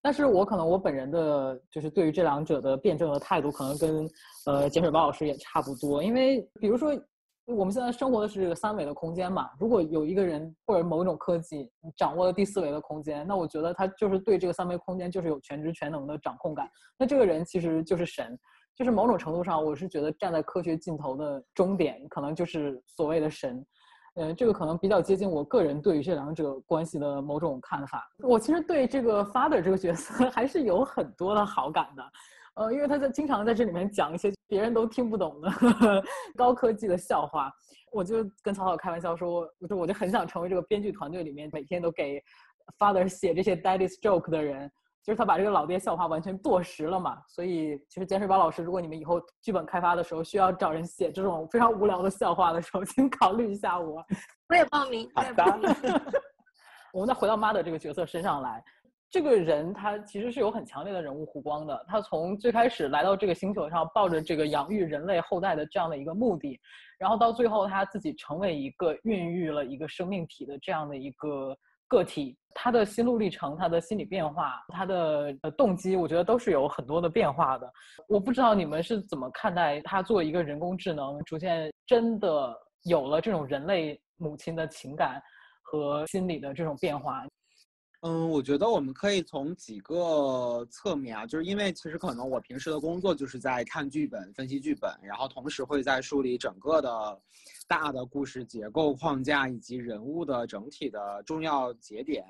[0.01, 4.09] 但是我可能我本人的就是对于这两者的辩证的态度，可能跟
[4.47, 6.01] 呃简水包老师也差不多。
[6.03, 6.99] 因为比如说。
[7.45, 9.49] 我们现在生活的是这个三维的空间嘛？
[9.59, 16.69] 如果有一个人或者某一种科技掌握了第四维的空间，那我觉得他就是对这个三维空间就是有全知全能的掌控感。
[16.97, 18.37] 那这个人其实就是神，
[18.75, 23.65] 就是某种程度上，我是觉得站在科学尽头的终点，可能就是所谓的神。
[24.15, 28.05] 嗯，这个可能比较接近我个人对于这两者关系的某种看法。
[28.19, 32.03] 我其实对这个 father 这个角色 还是有很多的好感的。
[32.55, 35.49] 呃，因为他在经常在这里面讲一些别人都听不懂的
[36.35, 37.51] 高科技的笑话，
[37.91, 42.21] 我就跟曹操开玩笑说，我说我就很想成为这个编剧团队里面每天都给
[42.77, 44.69] father 写这些 daddy's joke 的人，
[45.03, 47.17] 就是他把这个老爹笑话完全坐实了嘛。
[47.29, 54.05] 所以，其实简水宝老师，如果你们以后剧本开发的时候需要找人写这种非常无聊的笑话的时候，请考虑一下我。
[54.49, 55.09] 我也报名。
[55.15, 56.11] 好的。
[56.93, 58.61] 我们再回到妈的这个角色身上来。
[59.11, 61.85] 这个人他其实是有很强烈的人物弧光的。
[61.85, 66.57] 他从最开始来到这个星球上，抱着这个养育人类后代的这样的一个目的，
[66.97, 71.57] 然后到最后他自己成为一个孕育了一个生命体的这样的一个
[71.89, 77.69] 个体，他的心路历程、他的心理变化、他的动机，我觉得都是有很多的变化的。
[78.07, 85.21] 我不知道你们是怎么看待他作为一个人工智能，逐渐真的有了这种人类母亲的情感
[85.63, 87.25] 和心理的这种变化。
[88.03, 97.21] 嗯，我觉得我们可以从几个侧面啊，就是因为其实可能我平时的工作就是在看剧本、分析剧本，然后同时会在梳理整个的
[97.67, 102.25] 大的故事结构框架以及人物的整体的重要节点，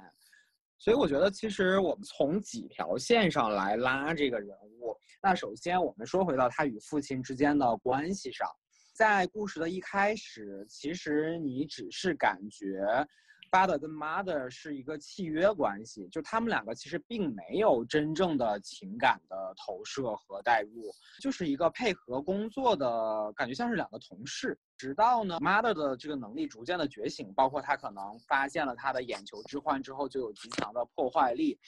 [0.77, 4.49] 所以我觉得其实我们从几条线上来拉这个人
[4.81, 4.93] 物。
[5.23, 8.45] 那首先我们说回到他与父亲之间的关系上，
[8.93, 13.07] 在故事的一开始，其实你只是感觉。
[13.51, 24.57] Father 跟 mother 是一个契约关系，就他们两个其实并没有真正的情感的投射和代入，就是一个配合工作的感觉，像是两个同事。
[24.77, 31.59] 直到呢，mother 的这个能力逐渐的觉醒，包括他可能发现了他的眼球置换之后就有极强的破坏力，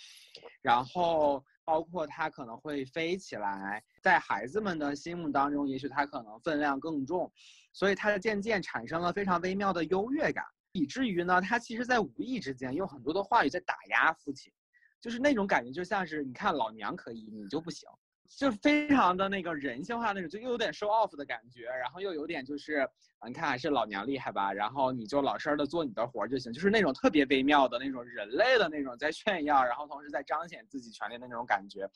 [0.61, 7.31] 然后包括他可能会飞起来，在孩子们的心目当中，也许他可能分量更重，
[7.73, 10.43] 所以它渐渐产生了非常微妙的优越感，
[10.73, 14.51] 以至于呢，他其实在无意之间用很多的话语在打压父亲，
[14.99, 17.87] 就是那种感觉，就像是你看老娘可以，你就不行。
[18.35, 22.87] 就非常的那个人性化那种，就又有点 show off 的感觉，然后又有点就是，
[23.27, 31.87] 你看还是老娘厉害吧，然后你就老实的做你的活儿就行，就是那种特别微妙的那种人类的那种在炫耀，然后同时在彰显自己权利的那种感觉。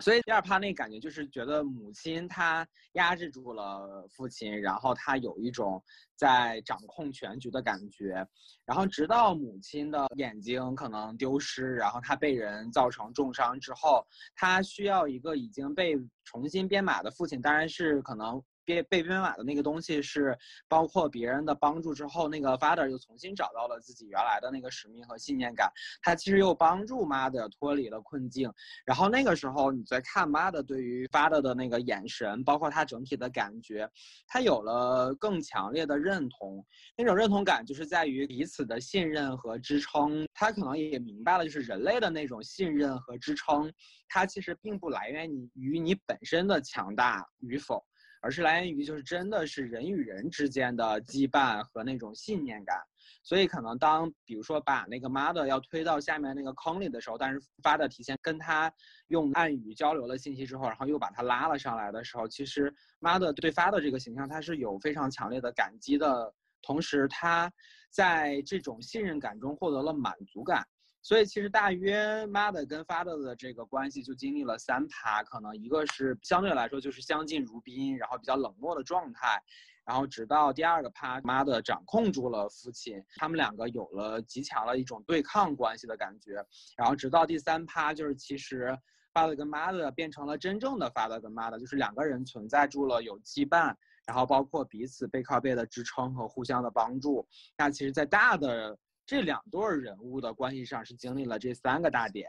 [0.00, 5.82] 所以第二趴那感觉就是觉得母亲她压制住了父亲，然后她有一种
[6.16, 8.26] 在掌控全局的感觉，
[8.64, 18.42] 然后直到母亲的眼睛可能丢失，然后她被人造成重伤之后，她需要一个已经被重新编码的父亲，当然是可能。
[18.66, 20.36] 被被编码的那个东西是
[20.68, 25.70] 包括别人的帮助之后，那个 father 又重新找到了自己原来的那个使命和信念感，
[26.02, 28.52] 他其实又帮助 mother 脱离了困境。
[28.84, 33.88] 然后那个时候你在看 mother 对于 father 的那个眼神，包括他整体的感觉，
[34.26, 36.64] 他有了更强烈的认同。
[36.96, 40.26] 那种认同感就是在于彼此的信任和支撑。
[40.34, 43.72] 他可能也明白了，就是人类的那种信任和支撑，
[44.08, 47.82] 它其实并不来源于你本身的强大与否。
[48.26, 52.76] 而是来源于就是真的是人与人之间的羁绊和那种信念感，
[53.22, 58.68] 所以可能当比如说把那个 mother 要推到下面那个坑里的时候，但是 father 提前跟他
[59.06, 67.48] 用暗语交流了信息之后，然后又把他拉了上来的时候，其实 mother 对 father 这个形象他是有非常强烈的感激的，同时他
[67.90, 70.66] 在这种信任感中获得了满足感。
[71.06, 79.40] 所以其实大约 mother 跟 father 的这个关系就经历了三趴，可能一个是相对来说就是相敬如宾，然后比较冷漠的状态，
[79.84, 86.44] 然后直到第二个趴，mother 掌控住了父亲，他们两个有了极强的一种对抗关系的感觉，
[86.76, 88.76] 然后直到第三趴，就是其实
[89.14, 93.72] father 跟 mother 变成了真正的 father 跟 mother，就是两个人存在住了有羁绊，
[94.08, 97.24] 然后包括彼此背靠背的支撑和互相的帮助。
[97.56, 102.28] 那其实，在大的这两对人物的关系上是经历了这三个大点，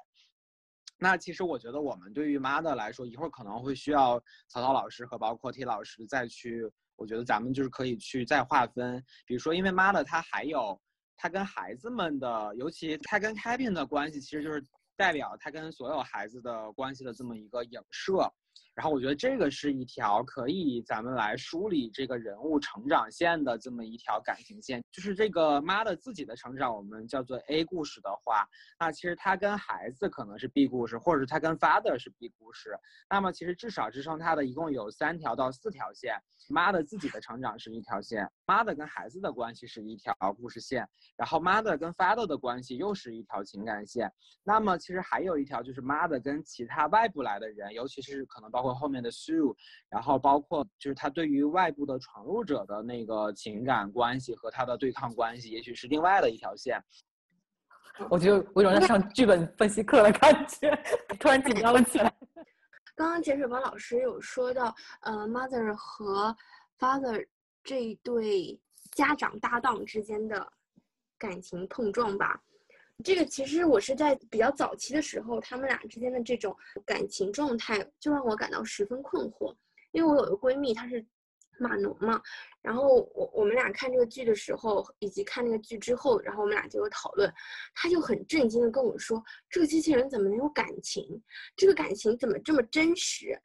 [1.00, 10.80] 那其实我觉得我们对于妈的来说，一会儿可能会需要曹操老师和包括 T 老师再去，我觉得咱们就是可以去再划分，比如说因为妈的她还有
[11.16, 14.64] 她跟孩子们的，尤其她跟 Kevin 的关系，其实就是
[14.96, 18.32] 代表她跟所有孩子的关系的这么一个影射。
[18.78, 28.48] 然后我觉得这个是一条可以咱们来梳理这个人物成长线的这么一条感情线，就是这个妈的自己的成长，我们叫做 A 故事的话，
[28.80, 32.78] 那其实他跟孩子可能是 B 故事，或者是他跟 father 是 B 故事。
[33.10, 36.14] 那么其实至少支撑他的一共有三条到四条线，
[36.48, 44.08] 妈的自己的成长是一条线，妈的跟孩子的关系是一条故事线，然后妈的跟 father 的关系又是一条情感线。
[44.44, 48.67] 那么其实还有一条就是妈的跟其他外部来的人，尤其是可能包括。
[48.74, 49.56] 后面的 Sue，
[49.90, 56.84] 然后包括就是他对于外部的闯入者的那个情感关系和他的对抗关系，也许是另外的一条线。
[58.10, 60.70] 我觉得我有种在上剧本分析课的感觉，
[61.20, 62.14] 突然紧张了起来。
[62.96, 66.36] 刚刚简水宝老师有说到，呃，Mother 和
[66.80, 67.28] Father
[67.64, 68.60] 这一对
[68.92, 70.52] 家长搭档之间的
[71.18, 72.42] 感情碰撞吧。
[73.04, 76.56] 这个其实我是在比较早期的时候，他们俩之间的这种
[76.86, 79.56] 感情状态就让我感到十分困惑。
[79.92, 81.06] 因为我有个闺蜜，她是
[81.60, 82.22] 码农嘛，
[82.62, 87.32] 然后我我们俩看这个剧的时候，以及看那个剧之后，然后我们俩就有讨论，
[87.74, 91.04] 她就很震惊的跟我说：“这个机器人怎么能有感情？
[91.56, 93.40] 这个感情怎么这么真实？”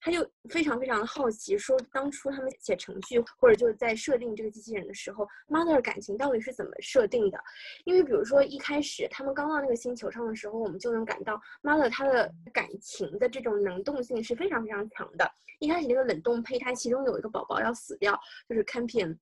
[0.00, 7.38] 他就非常非常的好奇，说当初他们写程序或者就是在设定这个机器人的时候，mother 感情到底是怎么设定的？
[7.84, 15.30] 因为比如说一开始他们刚到那个星球上的时候，我们就能感到 mother 她的感情的这种能动性是非常非常强的。
[15.58, 18.18] 一开始那个冷冻胚胎其中有一个宝宝要死掉，
[18.48, 19.16] 就是 Campion。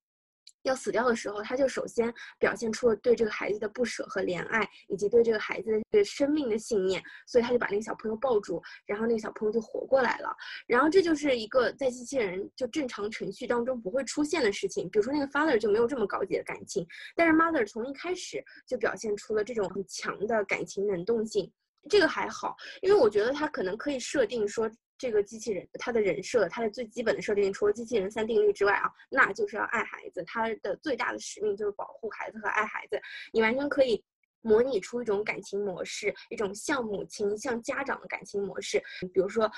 [0.63, 10.35] 要死掉的时候，他就首先表现出了对这个孩子的不舍和怜爱，以及对这个孩子的这个生命的信念，所以他就把那个小朋友抱住，然后那个小朋友就活过来了。
[10.67, 14.89] 然后这就是一个在机器人就正常程序当中不会出现的事情。
[14.89, 16.85] 比如说那个 father 就没有这么高级的感情，
[17.15, 21.51] 但是 mother 从一开始就表现出了这种很强的感情能动性，
[21.89, 24.69] 这个还好，因为我觉得他可能可以设定说。
[25.01, 30.23] 这个机器人，它的人设，它的最基本的设定，除了机器人三定律之外啊，那就是要爱孩子。
[30.27, 33.01] 它的最大的使命就是保护孩子和爱孩子。
[33.33, 34.05] 你完全可以
[34.41, 38.79] 模拟出一种感情模式，一种像母亲、像家长的感情模式。
[39.11, 39.51] 比如说，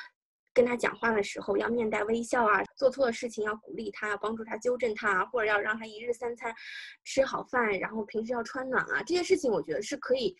[0.53, 6.55] 跟他讲话的时候要面带微笑啊，做错的事情要鼓励他，要帮助他纠正他啊，或者要让他一日三餐
[7.03, 10.33] 吃好饭，然后平时要穿暖啊，这些事情我觉得是可以。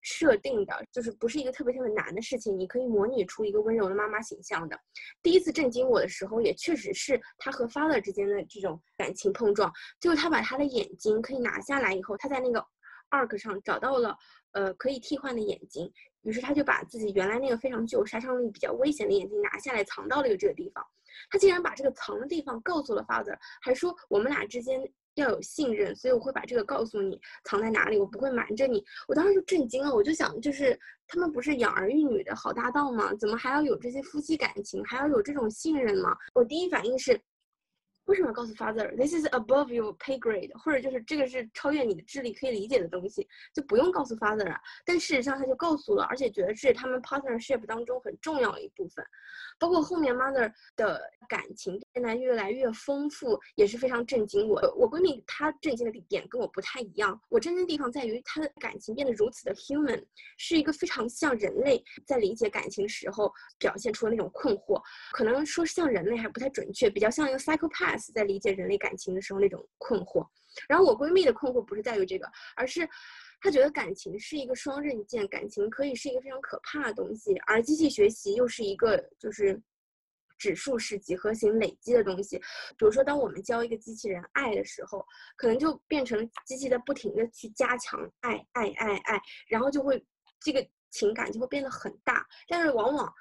[0.00, 4.78] 设定的，就是不是一个特别特别难的事情，你可以模拟出一个温柔的妈妈形象的。
[5.22, 12.64] 第一次震惊我的时候，也确实是他和 father 之间的这种感情碰撞，就是他把他的眼睛可以拿下来以后，他在那个
[13.10, 14.16] arc 上找到了
[14.52, 15.92] 呃可以替换的眼睛，
[16.22, 20.84] 于是他就把自己原来那个非常具有杀伤力、比较危险的眼睛拿下来，藏到了这个地方。
[21.30, 24.82] 他竟然把这个藏的地方告诉了 father，还说我们俩之间。
[25.14, 28.84] 要有信任，所以我会把这个告诉你藏在哪里，我不会瞒着你。
[29.08, 33.14] 我当时就震惊了，我就想，就是他们不是养儿育女的好搭档吗？
[33.14, 36.16] 怎么还要有这些夫妻感情，还要有这种信任吗？
[36.34, 37.20] 我第一反应是。
[38.06, 44.60] 为什么要告诉 father？This is above your pay grade，或者就是这个是超越你的智力可以理解的东西，就不用告诉 father 啊。
[44.84, 49.04] 但事实上他就告诉了，而且觉得这是他们 partnership 当中很重要的一部分。
[49.58, 54.60] 包括后面 mother 的感情变得越来越丰富，也是非常震惊我。
[54.76, 60.04] 我闺蜜她震惊的点跟我不太一样，我震惊的地方在于她的感情变得如此的 human，
[60.36, 64.78] 是一个非常像人类在理解感情时候表现出的那种困惑。
[65.12, 67.93] 可能说像人类还不太准确，比较像一个 psychopath。
[68.12, 70.26] 在理解人类感情的时候那种困惑，
[70.68, 72.88] 然后我闺蜜的困惑不是在于这个，而是
[73.40, 79.60] 她觉得感情是一个双刃剑，感情可以是一个非常可怕的东西，而机器学习又是一个就是
[80.38, 82.38] 指数式几何型累积的东西。
[82.76, 85.04] 比如说，当我们教一个机器人爱的时候，
[85.36, 90.04] 可能就变成机器在不停的去加强爱爱爱爱，然后就会
[90.40, 93.12] 这个情感就会变得很大，但是往往。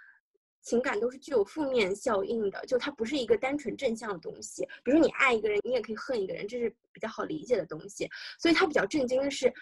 [0.63, 4.65] 情感都是具有负面效应的，就它不是一个单纯正向的东西。
[4.81, 8.09] 比如你爱一个人，你也可以恨一个人，这是比较好理解的东西。
[8.39, 9.53] 所以他比较震惊的是，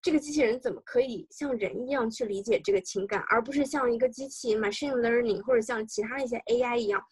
[0.00, 7.02] 这个机器人怎么可以像人一样去理解这个情感，而不是像一个机器 machine learning 或者像其他一些 AI 一样，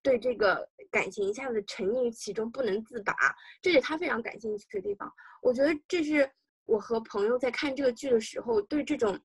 [0.00, 3.12] 对这个感情一下子沉溺于其中不能自拔。
[3.60, 5.12] 这是他非常感兴趣的地方。
[5.42, 6.30] 我觉得这是
[6.66, 9.18] 我和朋友在看这个剧的时候对这种。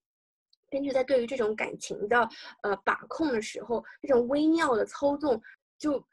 [0.69, 2.29] 编剧在对于这种感情的
[2.63, 5.41] 呃把控的时候，这种微妙的操纵
[5.77, 6.03] 就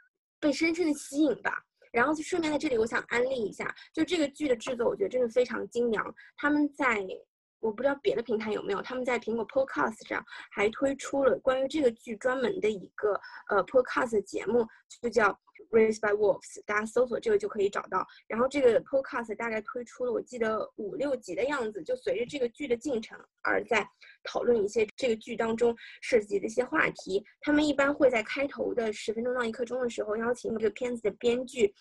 [0.41, 1.65] 被深深的吸引吧。
[1.93, 6.15] 然后就顺便在这里，我想安利一下，就这个剧的制作，我觉得真的非常精良。
[6.39, 7.07] 他们在
[7.63, 14.67] 我不知道别的平台有没有，他们在苹果 Podcast 上还推出了关于这个剧专门的一个呃 Podcast 节目，
[15.01, 15.39] 就叫。
[15.71, 18.07] Raised by Wolves，大家搜索这个就可以找到。
[18.27, 23.89] 然后这个 Podcast 大概推出了，我记得五六集的样子，就随着这个剧的进程而在
[24.23, 27.25] 讨论一些这个剧当中涉及的一些话题。
[27.41, 31.73] 他们一般会在开头的十分钟到一刻钟的时候邀请这个片子的编剧。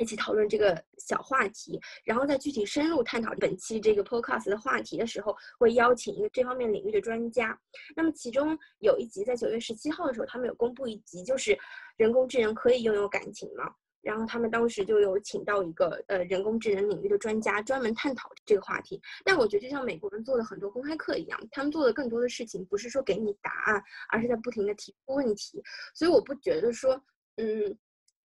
[0.00, 7.56] 一起讨论这个小话题，然后在具体深入探讨本期这个 podcast 的话题的时候，会邀请一个这方面领域的专家。
[7.94, 11.56] 那么其中有一集在九月十七号的时候，他们有公布一集，就是
[11.98, 13.70] 人工智能可以拥有感情吗？
[14.00, 18.98] 然后他们当时就有请到一个呃人工智能领域的专家，专门探讨这个话题。
[19.22, 25.62] 但我觉得就像美国人做的很多公开课一样，他们做的更多的事情不是说给你答案，而是在不停的提出问题。
[25.94, 26.98] 所以我不觉得说，
[27.36, 27.76] 嗯。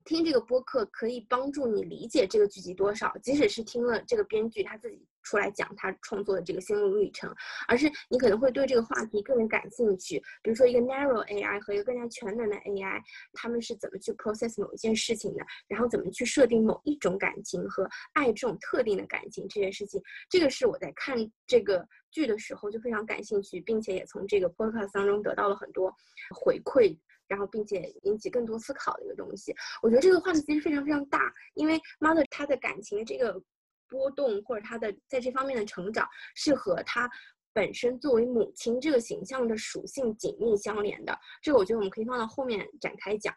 [0.05, 7.33] 听这个播客可以帮助你理解这个剧集多少，即使是听了这个编剧他自己出来讲他创作的这个心路历程，
[7.67, 10.19] 而是你可能会对这个话题更感兴趣。
[10.43, 13.01] 比如说一个 narrow AI 和一个更加全能的 AI，
[13.33, 19.99] 他们是怎么去 process 某一件事情的，然后怎么去设定某一种感情和爱这种特定的感情这件事情，
[20.29, 25.91] 这个是我在看这个剧的时候就非常感兴趣，并且也从这个 podcast 当中得到了很多
[26.35, 26.95] 回馈。
[27.27, 31.19] 然后，并且引起更多思考的一个东西，我觉得这个话题其实非常非常大，
[31.55, 33.41] 因为 mother 她的感情这个
[33.89, 37.09] 波动，或者她的在这方面的成长，是和她
[37.51, 41.17] 本身作为母亲这个形象的属性紧密相连的。
[41.41, 43.33] 这个我觉得我们可以放到后面展开讲。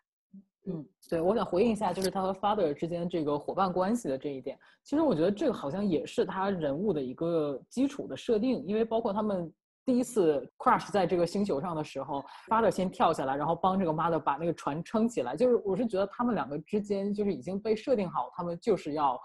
[0.66, 4.58] 嗯，对，我想回应一下，就是他和 father 之间这个伙伴关系的这一点。
[4.84, 9.50] 其实我觉得这个好像也是他人物的一个基础的设定，因为包括他们。
[9.88, 15.34] 第一次 crash 在这个星球上的时候，father 先跳下来，然后帮这个 mother 把那个船撑起来。
[15.34, 19.18] 就是我是觉得他们两个之间就是已经被设定好，他们就是要，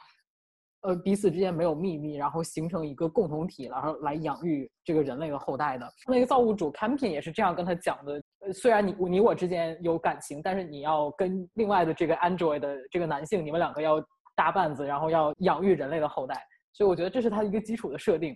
[0.84, 5.86] 呃，彼此之间没有秘密，然后形成一个共同体，然后来养育这个人类的后代的。
[6.07, 8.22] 那个造物主 Campin 也是这样跟他讲的。
[8.39, 14.01] 呃，虽然你你我之间有感情，但是你要跟另外的这个 android 的这个男性，你们两个要
[14.34, 16.41] 搭伴子，然后要养育人类的后代。
[16.72, 18.34] 所以我觉得这是他一个基础的设定。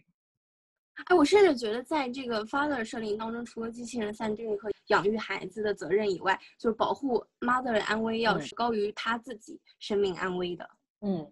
[1.05, 10.67] 哎，我甚至觉得，在这个 father 设定当中，除了机器人三定和养育孩子的责任以外，就是保护 mother 的安危要是高于他自己生命安危的。
[11.01, 11.25] 嗯，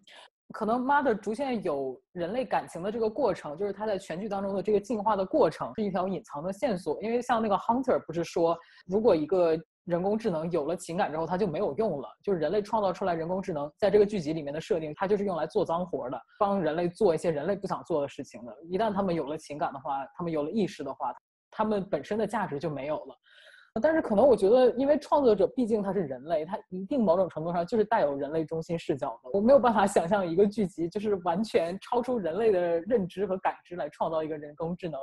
[0.53, 7.01] 可能 mother 逐渐有人类感情的这个过程，就是他在全剧当中的这个进化的过程，是一条隐藏的线索。
[7.01, 12.09] 因为像那个 hunter 不是说，如果一个人工智能有了情感之后，它就没有用了。
[12.23, 18.55] 就是人类创造出来人工智能，在这个剧集里面的设定，它就是用来做脏活的，帮人类做一些人类不想做的事情的。
[18.69, 21.13] 一旦他们有了情感的话，他们有了意识的话，
[21.49, 23.15] 他们本身的价值就没有了。
[23.81, 29.29] 但是可能我觉得，因为创作者毕竟他是人类，他一定某种程度上就是带有人类中心视角的。
[29.33, 34.97] 我没有办法想象一个剧集就是完全超出人类的认知和感知来创造一个人工智能。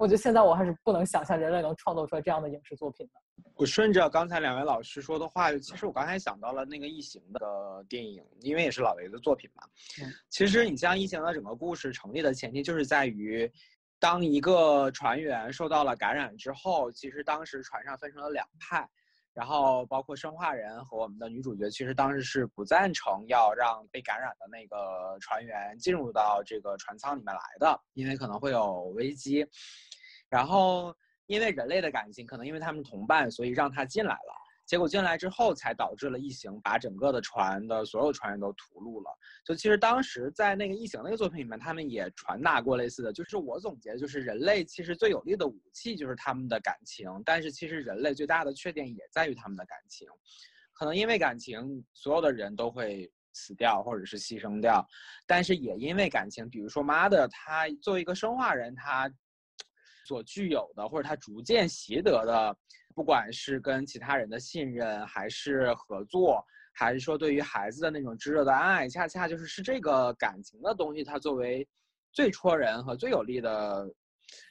[0.00, 3.20] 我觉得现在我还是不能想象人类能创作出来这样的影视作品的。
[3.54, 9.62] 我顺着刚才两位老师说的话，其实我刚才想到了那个《异形》的电影，因为也是老雷的作品嘛。
[10.30, 13.50] 其实你像《异形》的整个故事成立的前提，就是在于，
[13.98, 18.88] 当一个船员受到了感染之后，其实当时船上分成了两派，
[19.34, 29.46] 然后包括生化人和我们的女主角，其实当时是不赞成要让被感染的那个船员进入到这个船舱里面来的，因为可能会有危机。
[30.30, 34.40] 然后，因为人类的感情，可能因为他们同伴，所以让他进来了。
[34.64, 39.10] 结果进来之后，才导致了异形把整个的船的所有船员都屠戮了。
[39.44, 50.06] 就其实当时在那个异形那个作品里面，他们也传达过类似的，就是我总结，就是人类其实最有力的武器就是他们的感情，但是其实人类最大的缺点也在于他们的感情。
[50.72, 54.86] 可能因为感情，所有的人都会死掉或者是牺牲掉，
[55.26, 59.12] 但是也因为感情，比如说妈的，他作为一个生化人，他。
[60.04, 62.56] 所具有的，或者他逐渐习得的，
[62.94, 71.66] 不管是跟其他人的信任，还是合作，还是说对于孩子的那种炙热的爱，恰恰就是是这个感情的东西，它作为
[72.12, 73.88] 最戳人和最有力的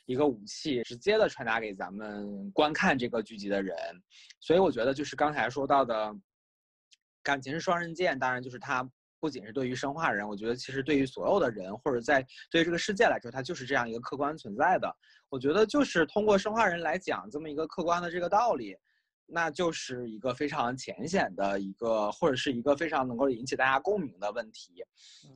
[0.06, 3.76] 一个武器，直接的传达给咱们观看这个剧集的人。
[4.40, 6.16] 所以我觉得，就是刚才说到的，
[7.24, 8.90] 感情是双刃剑，当然就是它。
[9.22, 14.96] 不仅是对于生化人，我觉得其实对于所有的人，或者在对于这个世界来说，它就是这样一个客观存在的。
[15.30, 18.76] 我觉得就是通过生化人来讲这么一个客观的这个道理，
[19.26, 24.84] 那就是一个非常浅显的一个，或者是一个非常能够引起大家共鸣的问题。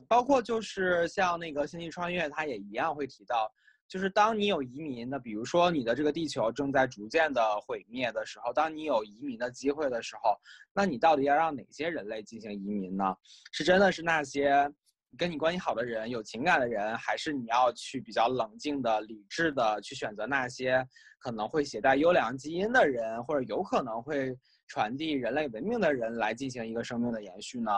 [0.08, 3.52] 包括就是像那个星际穿越，它也一样会提到。
[3.86, 10.34] 就是当你有移民的，比如说你的这个地球正在逐渐的毁灭的时候，当你有移民的机会的时候，
[10.72, 13.14] 那你到底要让哪些人类进行移民呢？
[13.52, 14.72] 是真的是那些
[15.16, 20.86] 跟你关系好的人、有情感的人，还是你要去比较冷静的、理智的去选择那些
[21.18, 24.36] 可能会携带优良基因的人，或者有可能会
[24.66, 27.70] 传递人类文明的人来进行一个生命的延续呢？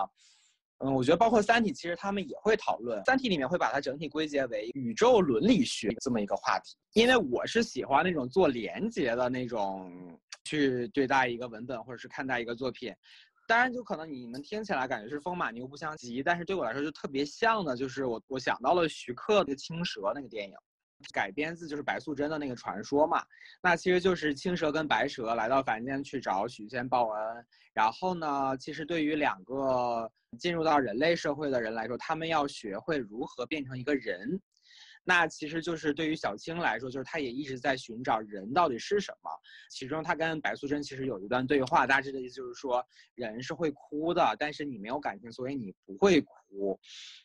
[0.78, 6.76] 嗯，我觉得包括《三体》，其实他们也会讨论，《三体》里面会把它整体归结为宇宙伦理学这么一个话题。
[6.92, 9.90] 因为我是喜欢那种做连接的那种
[10.44, 12.94] 去对待一个文本或者是看待一个作品。
[13.46, 20.54] 当然，就可能你们听起来感觉是风马牛不相及，但是对我来说就特别像的，就是我我想到了徐克的《青蛇》那个电影。
[21.12, 23.22] 改编自就是白素贞的那个传说嘛，
[23.62, 34.40] 那其实就是青蛇跟白蛇来到凡间去找许仙报恩，然后呢，其实对于两个进入到人类社会的人来说，他们要学会如何变成一个人。
[35.08, 39.30] 那其实就是对于小青来说，就是她也一直在寻找人到底是什么。
[39.70, 42.84] 其中她跟白素贞其实有一段对话，大致的意思就是说，
[43.14, 46.76] 人是会哭的，但是你没有感情，所以你不会哭。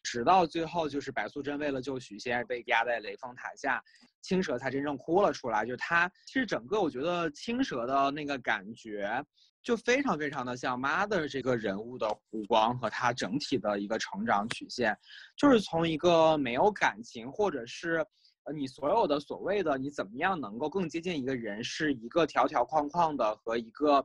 [0.03, 3.83] 直到最后，就是白素贞为了救许仙被压在雷峰塔下，
[4.21, 5.65] 青蛇才真正哭了出来。
[5.65, 9.25] 就是他其实整个我觉得青蛇的那个感觉。
[9.63, 14.97] 就非常非常的像妈的这个人物的弧光和他整体的一个成长曲线，
[15.37, 18.03] 就是从一个没有感情，或者是，
[18.45, 24.03] 呃，你所有的所谓的你怎么样能够更接近一个人，是一个条条框框的和一个，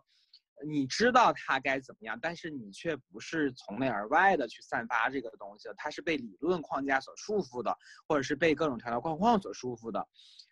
[0.67, 7.75] 你知道他该怎么样，但是你却不是从内而外的去散发这个东西，它是被理论框架所束缚的，
[8.07, 10.07] 或者是被各种条条框框所束缚的，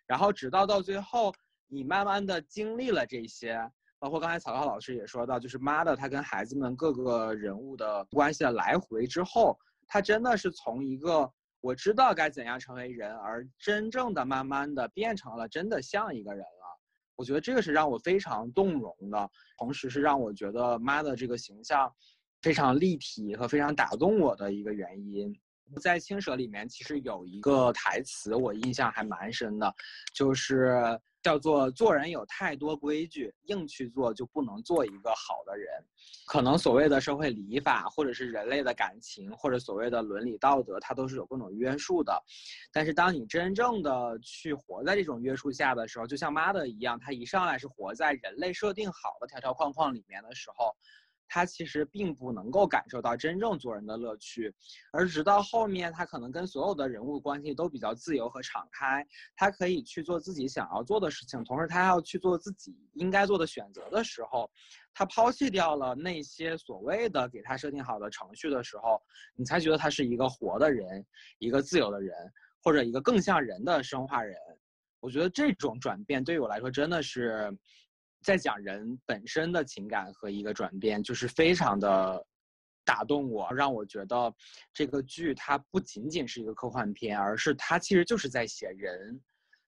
[0.07, 1.31] 然后直到到最后，
[1.67, 3.71] 你慢慢的经历了这些。
[3.97, 11.31] 包括刚才曹操老师也说到，就是妈的，他跟孩子们各个人物的关系的来回之后，他真的是从一个
[11.61, 16.79] 我知道该怎样成为人，而真正的慢慢的变成了真的像一个人了。
[17.15, 21.91] 我觉得这个是让我非常动容的，同时是让我觉得妈的这个形象
[22.41, 25.33] 非常立体和非常打动我的一个原因。
[25.81, 29.73] 在青蛇里面，其实有一个台词我印象还蛮深的，
[30.13, 30.99] 就是。
[31.25, 35.67] 叫做做人有太多规矩，硬去做就不能做一个好的人。
[36.27, 42.15] 可能所谓的社会礼法，或者是人类的感情，或者所谓的伦理道德，它都是有各种约束的。
[42.71, 50.75] 但是当你真正的去活在这种约束下的时候，就像妈的一样，他一上来是活在人类设定好的条条框框里面的时候，
[51.27, 54.53] 他其实并不能够感受到真正做人的乐趣，
[54.91, 59.05] 而直到后面，他可能跟所有的人物关系都比较自由和敞开，
[59.35, 64.49] 他可以去做自己想要做的事情，同时他要去做自己应该做的选择的时候，
[64.93, 69.01] 他抛弃掉了那些所谓的给他设定好的程序的时候，
[69.35, 71.05] 你才觉得他是一个活的人，
[71.39, 72.15] 一个自由的人，
[72.63, 74.37] 或者一个更像人的生化人。
[74.99, 77.55] 我觉得这种转变对于我来说真的是。
[78.25, 82.25] 在讲人本身的情感和一个转变，就是非常的
[82.83, 84.33] 打动我，让我觉得
[84.73, 89.21] 这个剧它不仅仅是一个科幻片，而是它其实就是在写人，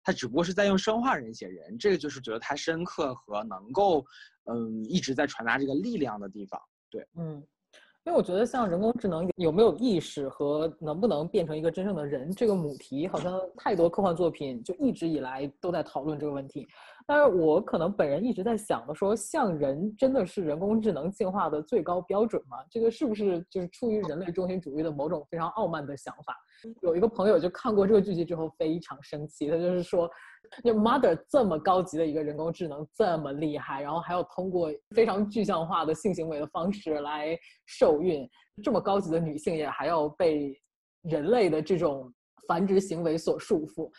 [0.03, 4.03] 它只不过是在用生化人写人，这个就是觉得它深刻和能够，
[4.45, 6.59] 嗯，一直在传达这个力量的地方。
[6.89, 7.45] 对，嗯。
[8.05, 16.65] 因为我觉得，像人工智能有没有意识和能不能变成一个真正的人这个母题，好像太多科幻作品就一直以来都在讨论这个问题。
[17.07, 22.57] 但是我可能本人一直在想的说，像人真的是人工智能进化的最高标准吗？
[22.69, 26.35] 这个是不是就是出于人类中心主义的某种非常傲慢的想法？
[26.81, 30.09] 有一个朋友就看过这个剧集之后非常生气，他就是说，
[30.65, 38.29] 就 Mother 这么高级的一个人工智能这么厉害，然后还要通过非常具象化的性行为的方式来受孕，
[38.61, 40.53] 这么高级的女性也还要被
[41.03, 42.11] 人类的这种
[42.49, 43.89] 繁殖行为所束缚。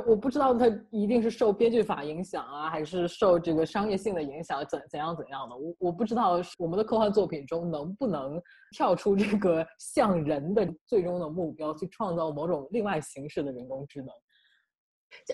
[0.00, 5.56] 我不知道它一定是受编剧法影响啊，还是受这个商业性的影响，怎怎样怎样的？
[5.56, 8.40] 我我不知道我们的科幻作品中能不能
[8.70, 14.08] 跳出这个像人的最终的目标，去创造某种另外形式的人工智能。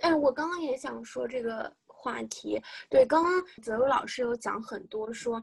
[0.02, 2.61] 哎，我刚刚也想说这个话题。
[2.90, 3.32] 对，刚刚
[3.62, 5.42] 泽如老师有讲很多，说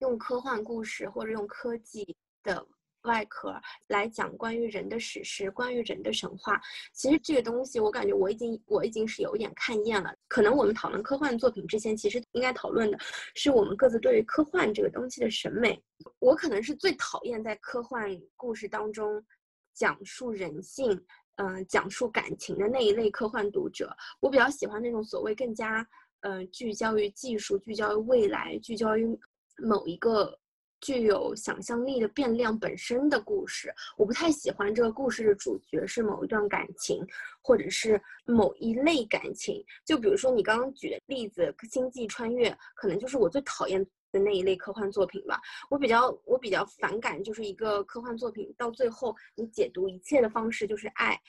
[0.00, 2.66] 用科幻故事或者用科技的。
[3.08, 6.60] 外壳来讲关于人的史诗，关于人的神话。
[6.92, 10.14] 其实这个东西，我感觉我已经我已经是有点看厌了。
[10.28, 12.98] 可能我们讨论科幻作品之前，其实应该讨论的
[13.34, 15.82] 是我们各自对于科幻这个东西的审美。
[16.18, 19.24] 我可能是最讨厌在科幻故事当中
[19.72, 20.92] 讲述人性，
[21.36, 23.90] 嗯，讲述感情的那一类科幻读者。
[24.20, 25.84] 我比较喜欢那种所谓更加，
[26.20, 29.18] 嗯，聚焦于技术，聚焦于未来，聚焦于
[29.56, 30.38] 某一个。
[30.80, 37.04] 具有想象力的变量本身的故事，我不太喜欢这个故事的主角是某一段感情，
[37.42, 39.64] 或者是某一类感情。
[39.84, 45.40] 就比如说你刚刚举的例子，《星际穿越》可能就是我最讨厌的那一类科幻作品吧。
[45.68, 51.20] 我比较我比较反感，就是一个科幻作品到最后你解读一切的方式就是爱，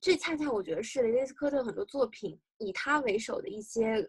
[0.00, 4.08] 这恰恰我觉得是雷雷斯科特很多作品以他为首的一些。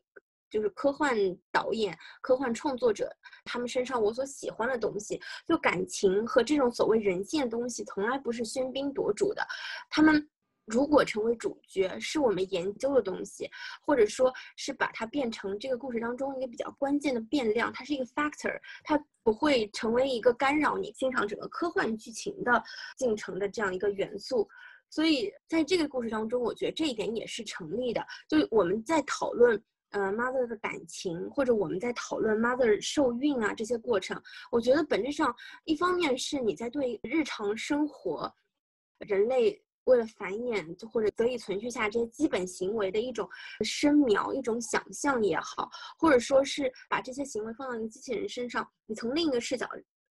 [0.56, 1.14] 就是科幻
[1.52, 9.46] 导演、科幻创作者，他们身上我所喜欢的东西，就感情和这种所谓人性的东西，从来不是喧宾夺主的。
[9.90, 10.30] 他们
[10.66, 13.50] 如果成为主角，是我们研究的东西，
[13.86, 22.64] 或者说是把它变成这个故事当中一个比较关键的变量，它是一个 factor，它不会成为一个干扰你欣赏整个科幻剧情的
[22.96, 24.48] 进程的这样一个元素。
[24.90, 28.02] 所以在这个故事当中，我觉得这一点也是成立的。
[28.30, 29.62] 就我们在讨论。
[29.96, 34.22] 呃，mother 的感情，或者我们在讨论 mother 受孕啊这些过程，
[34.52, 35.34] 我觉得本质上
[35.64, 38.30] 一方面是你在对日常生活，
[39.08, 43.26] 人类为了繁衍或者得以存续下这些基本行为的一种
[43.64, 49.66] 深描、一种想象也好，或者说是把这些行为放到一个机器人身上，你从另一个视角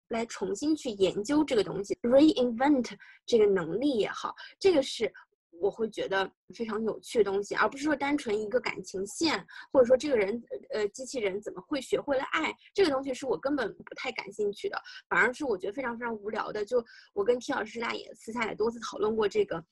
[0.08, 2.90] 来重新去研究这个东西，reinvent
[3.26, 5.12] 这个能力也好，这个是。
[5.60, 9.42] 我会觉得非常有趣的东西，而不是说单纯一个感情线，
[9.72, 12.54] 或者说这个人，呃，机器人怎么会学会了爱？
[12.74, 16.64] 这个东西是我根本不太感兴趣的，反而是我觉得非常非常无聊的。
[16.64, 16.84] 就
[17.14, 19.64] 我跟 T 老师俩也私下也多次讨论过这个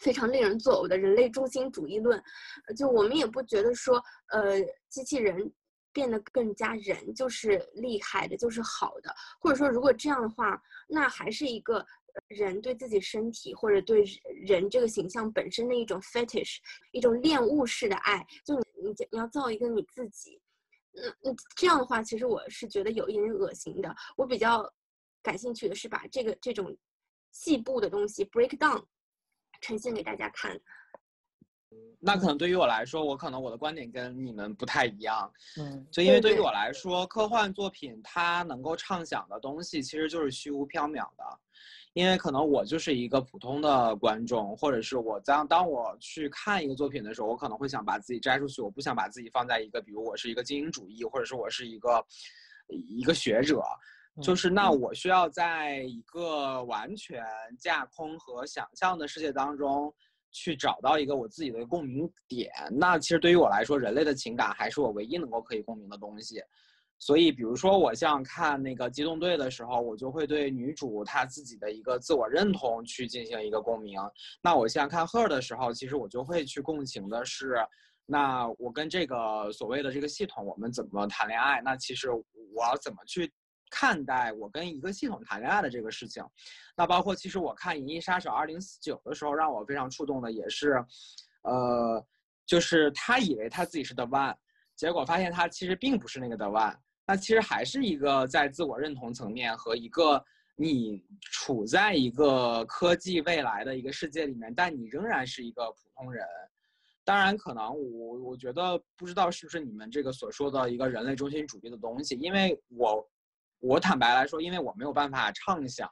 [0.00, 2.20] 非常令人作呕的人类中心主义论。
[2.76, 5.52] 就我们也不觉得说，呃，机器人
[5.92, 11.86] 变得更加人就是厉害的，就是好的，或者说如果这样的话，那还是一个。
[12.28, 14.04] 人对自己身体或者对
[14.44, 16.58] 人这个形象本身的一种 fetish，
[16.92, 20.40] 一种恋物式的爱，就你你你要造一个你自己，
[20.94, 23.94] 嗯嗯，这样的话，其实我是觉得有一点点恶心的。
[24.16, 24.70] 我比较
[25.22, 26.76] 感兴趣的是把这个这种
[27.30, 28.84] 细部的东西 break down，
[29.60, 30.60] 呈现给大家看。
[32.00, 35.32] 那可能对于我来说，我可能我的观点跟你们不太一样。
[35.58, 41.24] 嗯，就因为对于我来说，科幻作品它能够畅想的东西，其实就是虚无缥缈的。
[41.94, 52.04] 因为可能我就是一个普通的观众，或者是我当当我去看一个作品的时候，我可能会想把自己摘出去，我不想把自己放在一个，比如我是一个精英主义，或者是我是一个
[52.68, 53.62] 一个学者，
[54.22, 57.22] 就是那我需要在一个完全
[57.58, 59.92] 架空和想象的世界当中
[60.32, 62.50] 去找到一个我自己的共鸣点。
[62.72, 66.42] 那其实对于我来说，人类的情感还是我唯一能够可以共鸣的东西。
[66.98, 73.98] 所以，比如说我像看那个机动队的时候，我就会对女主她自己的一个自我认同去进行一个共鸣。
[74.40, 77.56] 那我像看 Her 的时候，其实我就会去共情的是，
[78.06, 81.60] 那我跟这个所谓的这个系统，我们怎么谈恋爱？
[81.64, 82.24] 那其实我
[82.80, 83.32] 怎么去
[83.74, 86.22] 看待我跟一个系统谈恋爱的这个事情？
[86.76, 90.84] 那包括其实我看《银翼杀手二零四九》的时候，让我非常触动的也是，
[91.44, 92.06] 呃，
[92.44, 94.36] 就是他以为他自己是 The One，
[94.76, 96.76] 结果发现他其实并不是那个 The One。
[97.06, 100.22] 那其实还是一个在自我认同层面和一个
[100.54, 106.24] 你处在一个科技未来的一个世界里面，但你仍然是一个普通人。
[107.04, 113.04] 当然，可能我我觉得不知道是不是你们这个所说的一个人类中心主义的东西，因为我
[113.62, 115.88] 我坦白来说，因为我没有办法畅想，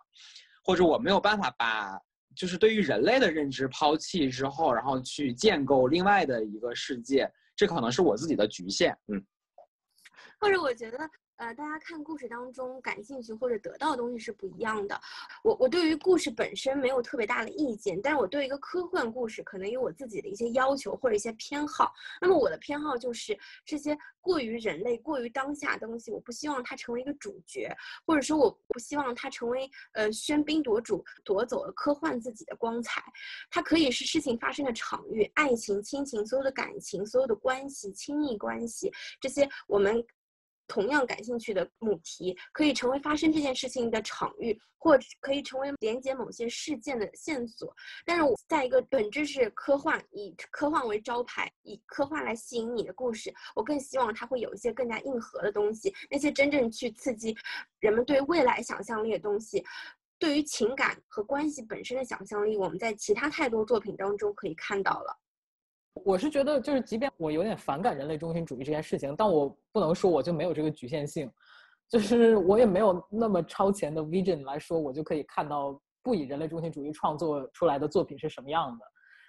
[0.64, 1.98] 或者我没有办法把
[2.36, 8.96] 就是对于人类的认知抛弃之后，然后去建构另外的一个世界，这可能是我自己的局限。
[9.08, 9.24] 嗯。
[10.40, 10.98] 或者我觉得，
[11.40, 15.00] 呃，大家看故事当中感兴趣或者得到的东西是不一样的。
[15.42, 21.94] 我我对于故事本身没有特别大的意见，但是我对一个科幻故事可能有我自己的一些要求或者一些偏好。
[22.20, 27.74] 那么我的偏好就是这些过于人类、过于当下的东西，我不希望它成为一个主角，
[28.04, 33.02] 或者说我不希望它成为呃喧宾夺主，夺走了科幻自己的光彩。
[33.50, 40.04] 它可以是事情发生的场域，爱情、亲情，所有的感情、所有的关系、亲密关系这些我们。
[40.70, 47.74] 同样感兴趣的母题可以成为发生这件事情的场域，或可以成为连接某些事件的线索。
[48.06, 57.36] 但是，我在一个本质是科幻，以科幻为招牌，以科幻来吸引你的故事，我更希望它会有一些更加硬核的东西，那些真正去刺激
[57.80, 59.64] 人们对未来想象力的东西，
[60.20, 65.18] 对于情感和关系本身的想象力，我们在其他太多作品当中可以看到了。
[65.94, 71.30] 我是觉得，就是即便我有点反感人类中心主义这件事情，但我不能说我就没有这个局限性，
[71.88, 78.84] 就是我也没有那么超前的 vision 来说，我就可以看到不以人类中心主义创作出来的作品是什么样的。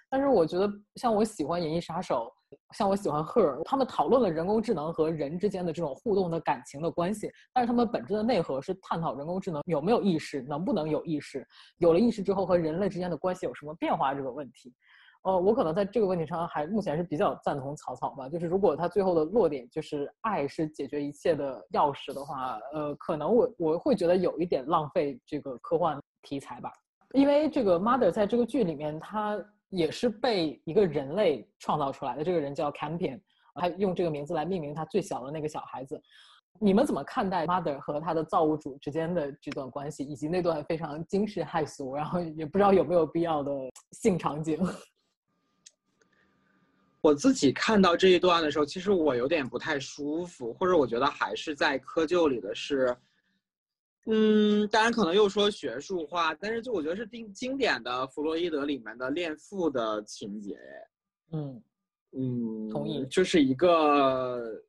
[0.08, 2.30] 但是我觉得，像我喜欢《银翼杀手》，
[2.76, 11.46] 像我喜欢 Her，他们讨论了人工智能和人之间的这种互动的感情的关系，但是他们本质的内核是探讨人工智能有没有意识，能不能有意识，
[11.78, 14.72] 有了意识之后和人类之间的关系有什么变化这个问题。
[15.22, 18.28] 呃，我可能在这个问题上还目前是比较赞同草草吧。
[18.28, 26.72] 就是如果他最后的落点就是爱是解决一切的钥匙的话，呃，可能我我会觉得有一点浪费这个科幻题材吧。
[27.12, 32.24] 因为这个 Mother 在这个剧里面，他也是被一个人类创造出来的。
[32.24, 33.20] 这个人叫 Campion，
[33.54, 36.00] 他用这个名字来命名他最小的那个小孩子。
[36.58, 43.52] 你们怎么看待 Mother 和他的造物主之间的这段关系，以及那段非常惊世骇俗，然后也不知道有没有必要的
[43.92, 44.58] 性场景？
[47.02, 52.96] 我自己看到这一段的时候，其实我有点不太舒服，或者我觉得还是在窠臼里的是，
[54.06, 60.56] 嗯，当然可能又说学术化，但是就我觉得是经经典的弗洛伊德里面的恋父的情节，
[61.32, 61.60] 嗯
[62.12, 64.62] 嗯，同意，就是一个，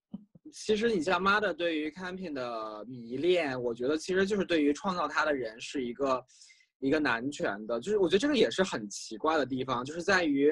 [0.51, 6.25] 其实你像妈的对于 Camping 的迷恋，我觉得其实就是对于创造他的人是一个
[6.79, 10.51] 一个男权的，就是我觉得这个也是很奇怪的地方，就是在于。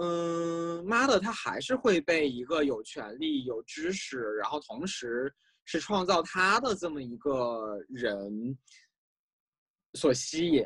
[0.00, 5.32] 嗯，妈的，他还是会被一个有权利、有知识，然后同时
[5.64, 8.58] 是创造他的这么一个人
[9.94, 10.64] 所吸引，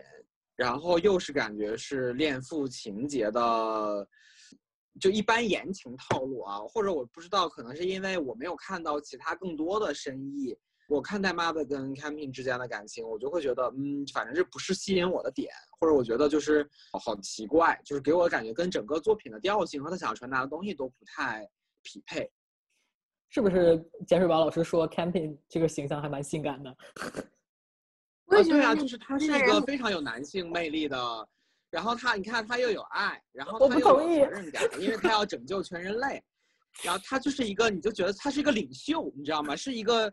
[0.56, 4.08] 然后又是感觉是恋父情节的，
[5.00, 10.56] 就一般言情套路啊，或者我不知道，可能是因为我没有看到其他更多的深意。
[10.88, 16.66] 我看待 Mother 跟 Camping 之间的感情，我就会觉得，嗯，反正这不是吸引我的点，或者我觉得就是
[16.98, 21.46] 好奇怪，就是给我的感觉跟整个作品的调性和他想要传达的东西都不太
[21.82, 22.30] 匹配。
[23.28, 26.70] 是不是简水宝老师说 Camping 这个形象还蛮性感的？
[28.24, 31.28] 啊，对啊，就是他是一个非常有男性魅力的，
[31.68, 36.22] 然后他，你看他又有爱，然后他又有责任感，因为他要拯救全人类，
[36.82, 39.54] 然后他就是一个，你就觉得他是一个领袖，你知道吗？
[39.54, 40.10] 是一个。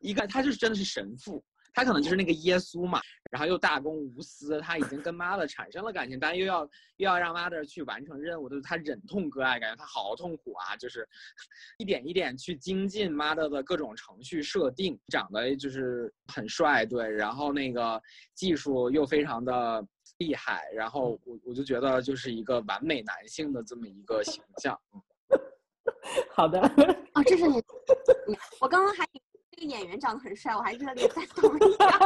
[0.00, 1.42] 一个他就是真的是神父，
[1.72, 6.62] 他可能就是那个耶稣嘛，然后又大公无私，他已经跟 mother 产生了感情，但又要
[6.96, 11.08] 又要让 mother 去完成任务，就是他忍痛割爱，感觉他好痛苦啊，就是
[11.78, 18.00] 一点一点去精进 mother 的各种程序设定，长得就是很帅，对，然后那个
[18.34, 19.86] 技术又非常的
[20.18, 24.78] 厉害，然后我我就觉得就是一个完美男性的这么一个形象。
[26.34, 26.60] 好的，
[27.14, 27.62] 哦，这是你，
[28.60, 29.06] 我刚刚还。
[29.58, 31.98] 这个演员长得很帅，我还热烈赞同一下。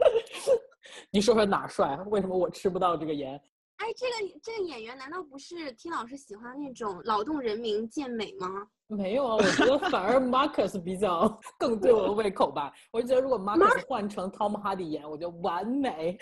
[1.10, 1.96] 你说说哪帅？
[2.10, 3.40] 为什么我吃不到这个盐？
[3.76, 8.46] 哎这个这个演员难道不是听老师喜欢那种劳动人民健美吗？
[8.86, 11.26] 没有啊，我觉得反而 Marcus 比较
[11.58, 12.70] 更对我的胃口吧。
[12.92, 16.18] 我就觉得如果 Marcus 换成 Tom Hardy 演，我觉得完美。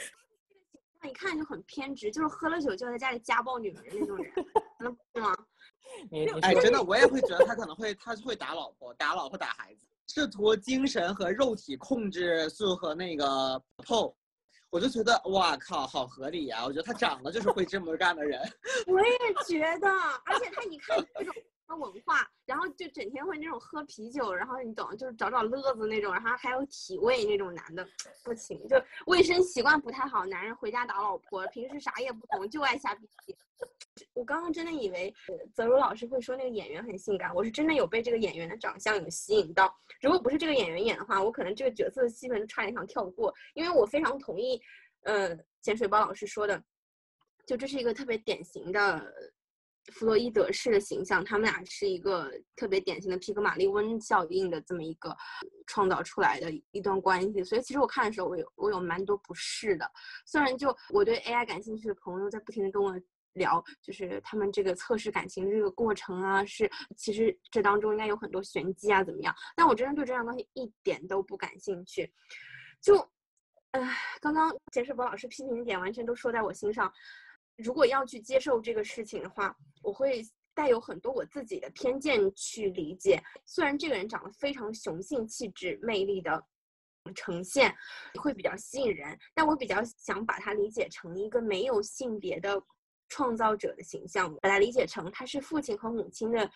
[1.02, 4.32] 那一看就很偏执，就是喝了酒就要在家里家暴女人的那种人，
[4.78, 5.34] 能是吗？
[6.42, 14.12] 哎，真的，我也会觉得他可能会，他会打老婆，打老婆，打孩子，试图精神和肉体控制素和那个 PO，。
[14.68, 16.64] 我就觉得，哇靠，好合理呀！
[16.66, 18.40] 我觉得他长得就是会这么干的人。
[18.88, 19.88] 我也觉得，
[20.24, 21.32] 而且他一看这种。
[21.76, 27.86] 文化，然后就整天会那种喝啤酒，然后你懂，就是找找乐子那种，然后还有体味那种男的，
[28.24, 30.24] 不行，就卫生习惯不太好。
[30.26, 33.36] 男人回家打老婆，平时啥也不懂，就爱瞎逼逼。
[34.14, 35.12] 我刚刚真的以为
[35.52, 39.74] 泽如老师会说那个演员很性感，我是真的有被这个演员的长相有吸引到。
[40.00, 44.60] 如果不是这个演员演的话，我可能这个角色基本差点想跳过，因为我非常同意，
[45.02, 46.62] 呃，潜水包老师说的，
[47.46, 49.14] 就这是一个特别典型的。
[49.92, 55.16] 弗洛伊德式的形象，他们俩是一个特别典型的皮格马利温效应的这么一个
[55.66, 59.90] 创造出来的一段关系，所以其实我看的时候，我有我有蛮多不适的。
[60.26, 62.94] 虽然就我对 AI 感兴趣的朋友在不停的跟我
[63.32, 69.34] 聊，就是他们这个测试感情这个过程啊，是其实这当中应该有很多玄机啊，怎么样？
[69.56, 72.12] 但我真的对这样东西一点都不感兴趣。
[72.80, 72.96] 就，
[73.72, 76.92] 唉，刚刚简世博老师批评的点完全都说在我心上。
[77.62, 80.22] 如果要去接受这个事情的话，我会
[80.54, 83.22] 带有很多我自己的偏见去理解。
[83.46, 86.42] 虽然这个人长得非常雄性气质、魅力的
[87.14, 87.74] 呈现
[88.20, 92.62] 会比较吸引人，但我比较想把它理解成一个没有性别的
[93.08, 96.50] 创造者的形象，把它理解成他是父亲和母亲的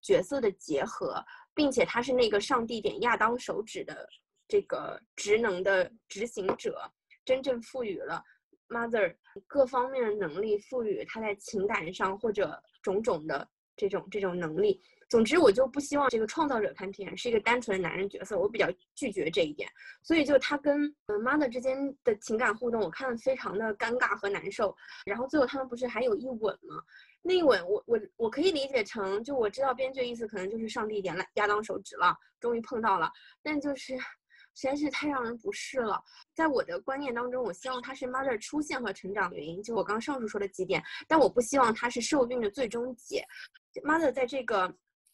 [0.00, 4.08] 角色的结合，并且他是那个上帝点亚当手指的
[4.46, 6.80] 这个职能的执行者，
[7.24, 8.22] 真正赋予了。
[8.68, 9.14] Mother
[9.46, 14.80] 各方面的能力赋予他在情感上或者种种的这种这种能力。
[15.08, 19.66] 总之，我就不希望这个创造者看片是一个单纯的男人角色，我比较拒绝这一点。
[20.02, 24.76] 所以，就他跟嗯 Mother 之间的情感互动，我看的非常的尴尬和难受。
[25.06, 26.82] 然后最后他们不是还有一吻吗？
[27.22, 33.10] 那一吻，我我我可以理解成，就我知道编剧的意思可能就是上帝点了亚当手指了，终于碰到了，
[33.42, 33.96] 但就是。
[34.58, 36.02] 实在是太让人不适了。
[36.34, 40.82] 在我的观念当中，我希望他是 mother 出现和成长的原因，就我刚上述说的几点。
[41.06, 43.24] 但我不希望他是受孕的最终解。
[43.84, 44.68] mother 在这个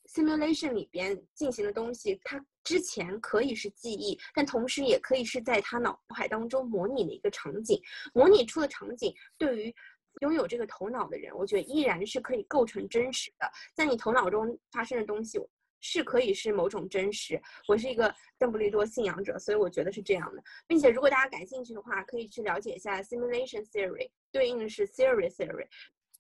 [0.07, 7.79] simulation 里边进行的东西，它之前可以是记忆，但同时也可以是在他脑海当中模拟的一个场景。
[8.15, 9.75] 模拟出的场景，对于
[10.23, 13.47] 拥有这个头脑的人，我觉得依然是可以构成真实的。
[13.75, 15.39] 在你头脑中发生的东西。
[15.87, 17.39] 是可以是某种真实。
[17.69, 20.43] 我是一个邓布利多信仰者，所以我觉得是这样的。
[20.67, 25.67] 并且，如果大家感兴趣的话，可以去了解一下 simulation theory，对应的是 theory theory。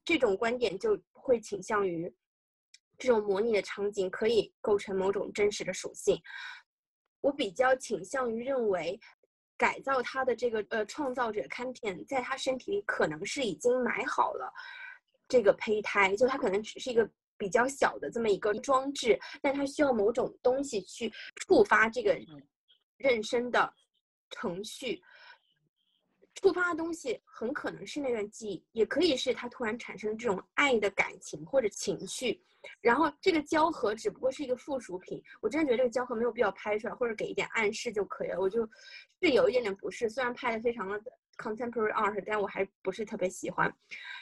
[0.04, 2.14] 这种观点就会倾向于
[2.98, 6.20] 这种模拟的场景可以构成某种真实的属性。
[7.22, 9.00] 我比较倾向于认为，
[9.56, 14.52] 改造他的这个呃创造者 Campion，在他身体里可能是已经埋好了
[15.26, 17.10] 这个胚胎，就他可能只是一个。
[17.37, 22.14] 比较小的这么一个装置，但它需要某种东西去触发这个
[22.99, 23.72] 妊娠的
[24.30, 25.03] 程序。
[26.35, 32.43] 触发的东西很可能是那段记忆，也可以是他突然产生这种爱的感情或者情绪。
[32.80, 35.22] 然后这个胶盒只不过是一个附属品。
[35.41, 38.41] 我真的觉得这个胶盒没有必要拍出来，或者给一点暗示就可以了。
[38.41, 38.68] 我就
[39.22, 41.01] 是有一点点不适，虽然拍的非常的
[41.37, 43.72] contemporary art，但我还不是特别喜欢。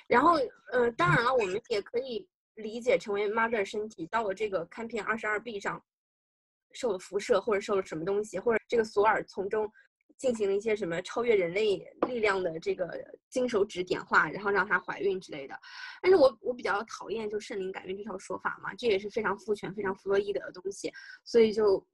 [0.07, 0.35] 然后，
[0.71, 2.29] 呃，当然了，我们也可以。
[2.57, 5.82] 理解成为 mother 身体到了这个看片二十二 B 上
[6.72, 9.70] 受了辐射，或者受了什么东西，或者这个索尔从中
[10.18, 11.76] 进行了一些什么超越人类
[12.07, 15.59] 力量的这个金手指点化，然后让她怀孕之类的。
[16.00, 20.92] 但是我我比较讨厌就圣灵感孕这套说法嘛，这也是非常父权、非常弗洛伊德的东西，
[21.24, 21.84] 所以就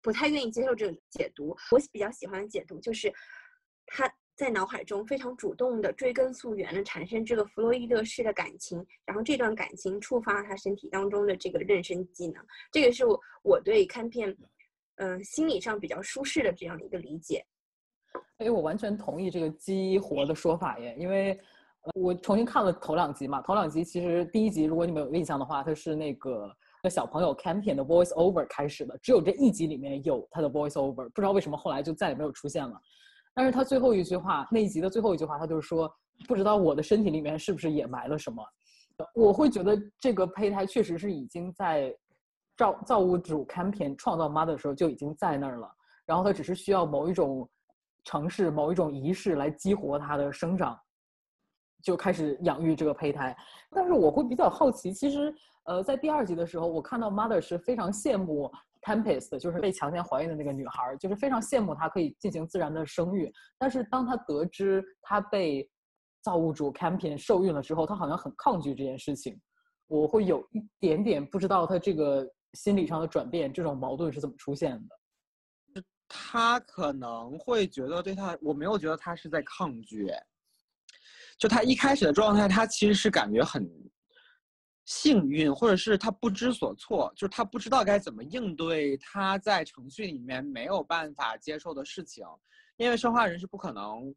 [0.00, 1.56] 不太愿意接受这种解读。
[1.70, 3.12] 我比较喜欢的解读就是
[3.86, 4.12] 他。
[4.34, 14.34] 在脑海中非常主动的追根溯源的产生这个弗洛伊德式的感情，然后这段感情触发了他身体当中的这个妊娠机能，这个是我我对看片，
[14.96, 17.44] 嗯，心理上比较舒适的这样一个理解。
[18.38, 21.38] 哎，我完全同意这个激活的说法耶，因为
[21.94, 26.50] 我重新看了头两集嘛，头两集其实第一集如果你们有印象的话，它是那个
[26.82, 32.80] 那小朋友 Campion 的 Voice Over 开始的，只有这一集里面有他的 Voice Over，不知道为什么后来就再也没有出现了。
[33.34, 35.92] 但是他最后一句话，那一集的最后一句话，他就是说，
[36.28, 38.44] 不知道我的身体里面是不是也埋了什么。
[39.14, 41.94] 我会觉得这个胚胎确实是已经在
[42.56, 45.70] 造造物主 Campion 创造 Mother 的时候就已经在那儿了，
[46.04, 47.48] 然后他只是需要某一种
[48.04, 50.78] 城市、某一种仪式来激活它的生长。
[51.82, 53.36] 就开始养育这个胚胎。
[53.70, 58.48] 但是我会比较好奇，其实呃，在第二集的时候，我看到 Mother 是非常羡慕
[58.82, 63.32] Tempest，就是被强奸怀孕的那个女孩，就是非常羡慕她可以进行自然的生育。
[63.58, 65.68] 但是当她得知她被
[66.22, 69.40] 造物主 Campion 受孕了之后，她好像很抗拒这件事情。
[69.86, 74.96] 我会有一点点不知道她这个心理上的转变，这种矛盾是怎么出现的。
[76.14, 80.12] 他可能会觉得对他，我没有觉得他是在抗拒，
[81.38, 83.66] 就他一开始的状态，他其实是感觉很
[84.84, 92.24] 幸运，或者是他不知所措，就是他不知道该怎么应对他在程序里面没有办法接受的事情，
[92.76, 94.12] 因为生化人是不可能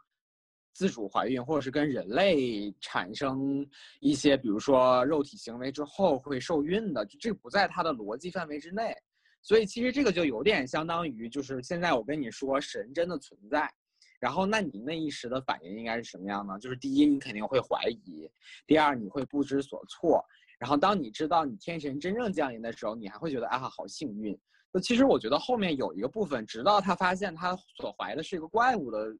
[0.74, 3.66] 自主怀孕，或者是跟人类产生
[3.99, 8.91] 一些，比如说肉体行为之后会受孕的，就这不在他的逻辑范围之内。
[9.41, 13.72] 所以其实这个就有点相当于，就是现在我跟你说神真的存在，
[14.20, 16.57] 然后那你那一时的反应应该是什么样呢？
[16.57, 18.28] 就是第一，你肯定会怀疑；
[18.66, 20.26] 第二，你会不知所措。
[20.60, 24.38] 然后当你知道你天神真正降临的时候，你还会觉得啊，好幸运。
[24.72, 29.16] 那其实我觉得后面有一个部分，直到他发现他所怀的是一个怪物的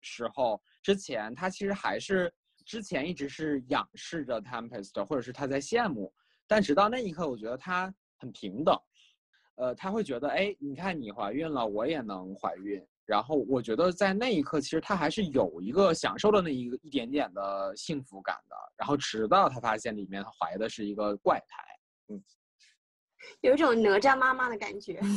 [0.00, 2.32] 时候，之前他其实还是
[2.64, 6.12] 之前一直是仰视着 Tempest，或者是他在羡慕。
[6.46, 8.76] 但直到那一刻，我觉得他很平等。
[9.56, 12.84] 呃，他会觉得，哎，你看你怀孕了，我也能怀孕。
[13.10, 18.54] 然后我觉得在那一刻，其实他还是有一个享受的那一个一点点的幸福感的。
[18.76, 22.22] 然后直到他发现里面怀的是一个怪胎，嗯，
[23.40, 25.00] 有一种哪吒妈妈的感觉。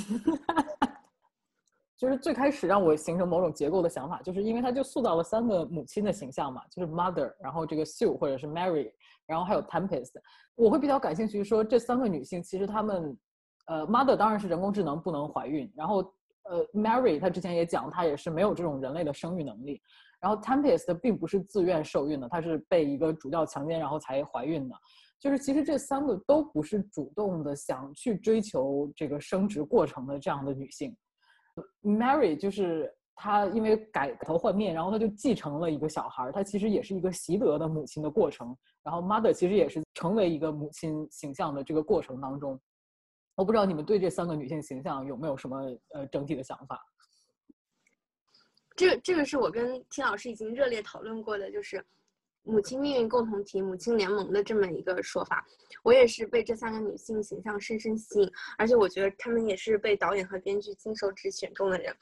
[1.96, 8.92] 就是最开始让我形成某种结构的想法，就是因为他就塑造了三个母亲的形象嘛，就是 Mother，然后这个 Sue 或者是 Mary，
[9.28, 10.14] 然后还有 Tempest。
[10.56, 13.16] 我会比较感兴趣，说这三个女性其实她们。
[13.68, 16.14] 呃，Mother 当然是人工智能不能怀孕，然后
[16.44, 19.82] 呃，Mary 她之前也讲，她也是没有这种人类的生育能力，
[20.20, 24.76] 然后 Tempest 并不是自愿受孕的，她是被一个主教强奸然后才怀孕的，
[25.20, 30.96] 就是其实这三个都不是主动的想去追求这个生殖过程的这样的女性
[31.82, 42.60] ，Mary 就是她因为改头换面，然后她就继承了一个小孩，她其实也是一个习得的母亲的过程，然后 Mother 其实也是成为一个母亲形象的这个过程当中。
[43.36, 45.58] 我不知道你们对这三个女性形象有没有什么
[45.94, 46.80] 呃整体的想法？
[48.76, 51.84] 这这个是我跟听老师已经热烈讨论过的，就是
[52.44, 55.46] 母亲命运共同体、母亲联盟的这么一个说法。
[55.84, 61.96] 我也是被这三个女性形象深深吸引，而且我觉得她们也是被导演和编剧亲手指选中的人。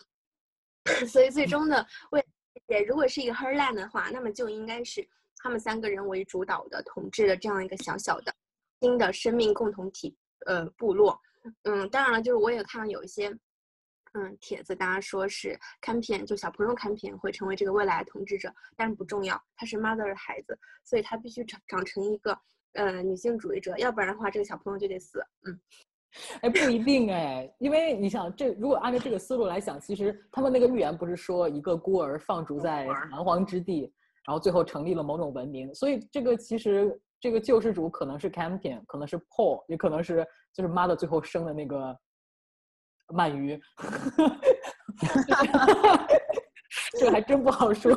[1.08, 2.26] 所以最终的为
[2.68, 5.08] 也，如果是一个 Herland 的话，那么就应该是
[5.38, 8.34] 他们三个人为主导的统治的这样一个小小的
[8.80, 10.18] 新的生命共同体。
[10.46, 11.20] 呃，部落，
[11.64, 13.30] 嗯，当然了，就是我也看到有一些，
[14.14, 22.38] 嗯，帖子，大家说是看片，就小朋友看片会成为这个未来的统治者，但是不重要，他是 mother 的孩子，所以他必须长长成一个
[22.74, 25.24] 呃女性主义者，要不然的话，这个小朋友就得死。
[25.46, 25.60] 嗯，
[26.42, 33.82] 哎，不一定哎，因为你想，这如果按照这个思路来想，其实他们那个预言不是说一个孤儿放逐在蛮荒之地，
[34.26, 37.00] 然后最后成立了某种文明，所以这个其实。
[37.22, 41.96] 这个救世主可能是 Campion，可能是 Paul，也可能是就是 Mother 最后生的那个
[43.10, 43.62] 鳗鱼，
[47.00, 47.92] 这还真不好说。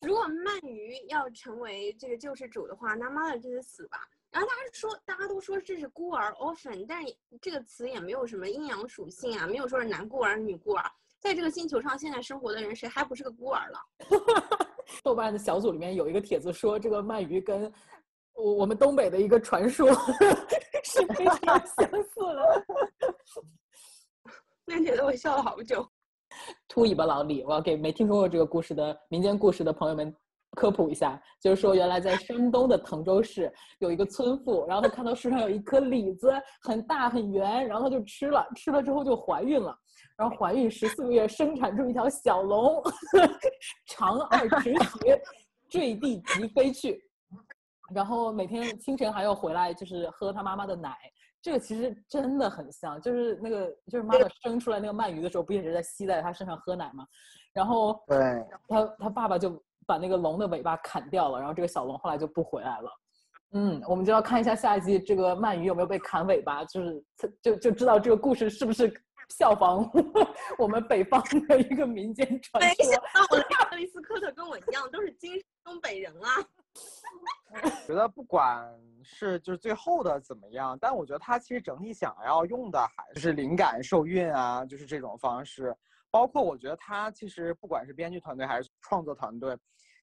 [0.00, 3.98] 如果鳗鱼要成为这个救世主的话，那妈的就得死吧。
[4.32, 7.04] 然后大家说，大家都说这是孤儿 orphan，但
[7.40, 10.84] 这个词也没有什么阴阳属性啊，没有说是男孤儿女孤儿。
[11.20, 13.78] 在这个星球上现在生活的人，谁还不是个孤儿了？
[15.02, 17.72] 豆瓣的小组里面有一个帖子说，这个鳗鱼跟
[18.34, 19.88] 我我们东北的一个传说
[20.84, 22.66] 是非常相似的。
[24.64, 25.86] 那帖子我笑了好久。
[26.66, 30.14] 秃尾巴老李，我要给没听说过这个故事的民间故事的朋友们
[30.52, 39.76] 科普一下，就是说原来在山东的滕州市有一个村妇，然后她看到树上有一颗李子，很大很圆，然后她就吃了，吃了之后就怀孕了，
[40.16, 42.82] 然后怀孕十四个月生产出一条小龙，
[43.86, 44.78] 长二尺许，
[45.68, 47.02] 坠地即飞去。
[47.94, 50.96] 然后每天清晨还要回来，就是喝他妈妈的奶。
[51.42, 57.04] 这个其实真的很像，就是那个就是妈妈生出来那个鳗鱼的时候，不一直在吸在他身上喝奶吗？
[57.52, 62.90] 然后对，他他爸爸就把那个龙的尾巴砍掉了，然后这个小龙后来就不回来了。
[63.54, 67.04] 嗯，我们就要看一下下一季这个鳗鱼有没有被砍尾巴，就是
[67.42, 68.88] 就就知道这个故事是不是
[69.32, 69.90] 效仿
[70.58, 72.68] 我们北方的一个民间传说。
[72.68, 75.32] 没想到我的克里斯科特跟我一样，都是精
[75.64, 76.28] 东北人啊。
[77.86, 78.66] 觉得不管
[79.02, 85.74] 是就是最后的怎么样，但我觉得他其实整体想要用的还是灵感受孕啊，就是这种方式。
[86.10, 89.56] 包括我觉得他其实不管是编剧团队还是创作团队，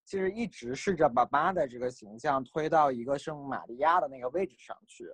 [0.05, 5.05] 其实一直试着把妈的这个形象推到一个圣母玛利亚的那个位置上去，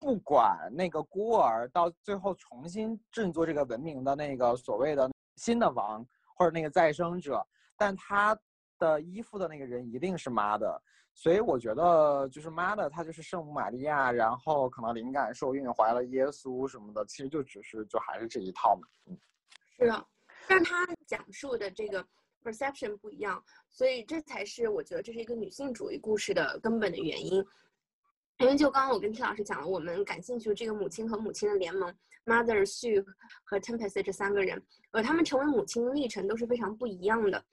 [0.00, 7.46] 不管那个孤儿到最后重新振作这个文明的那个所谓的新的王或者那个再生者，
[7.76, 8.36] 但他
[8.78, 10.82] 的依附的那个人一定是妈的，
[11.14, 18.88] 所以我觉得就是妈的，她就是圣母玛利亚，然后可能灵感受孕怀了耶稣什么的，其实就只是就还是这一套嘛。
[19.06, 19.18] 嗯，
[19.76, 20.04] 是啊，
[20.48, 22.04] 但他讲述的这个。
[22.42, 27.44] perception 不一样，所以这才是我觉得这是一个女性主义故事的根本的原因。
[28.40, 33.04] 因为就刚刚我跟 T 老师讲了，我们感兴趣的这个母亲和母亲的联盟，Mother Sue
[33.44, 34.60] 和 Tempest 这三个人，
[34.92, 37.44] 呃，他们成为母亲的历程都是非常不一样的，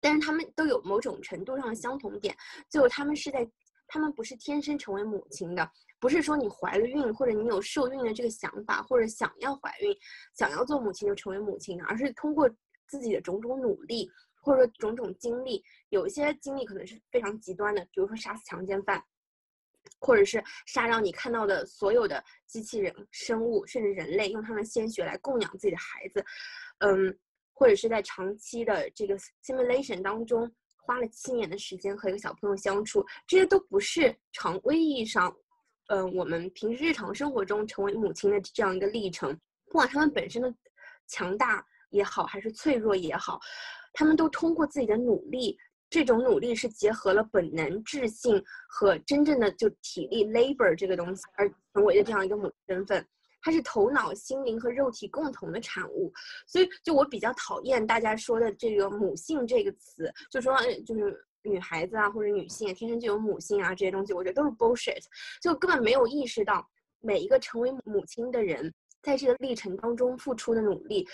[0.00, 2.34] 但是他们都有某种程度上的相同点，
[2.70, 3.46] 就他们是在，
[3.86, 9.94] 他们不是天生成为母亲的，不是说你怀了孕或者你有受孕的这个想法，或者想要怀孕、
[10.34, 12.50] 想要做母亲就成为母亲，而是通过。
[12.90, 19.04] 自己的种种努力，或者说种种经历，有一些经历可能是非常极端的，比如说杀死强奸犯，
[19.98, 26.24] 或者是杀掉你看到的所有的机器人、生物，甚至人类，用他们鲜血来供养自己的孩子，
[26.78, 27.18] 嗯，
[27.52, 35.34] 或者是在长期的这个 simulation 当中花了七年的时间和一个小朋友相处，这些都不是常规意义上，
[35.88, 40.54] 嗯，我们平时日常生活中成为母亲的这样一个历程，不管他们本身的
[41.06, 41.64] 强大。
[41.90, 43.40] 也好，还是脆弱也好，
[43.94, 45.58] 他们都通过自己的努力，
[45.90, 53.06] 这种努力是结合了本能、智性和真正的就体力 （labor） 这个东西而成为的这样一个母身份。
[53.40, 56.12] 它是头脑、心灵和肉体共同的产物。
[56.46, 65.02] 所以，就我比较讨厌大家说的这个“母性”这个词，就说就是女孩子啊，或者女性天生就有母性啊这些东西，我觉得都是 bullshit，
[65.40, 66.68] 就根本没有意识到
[67.00, 71.06] 每一个成为母亲的人在这个历程当中付出的努力。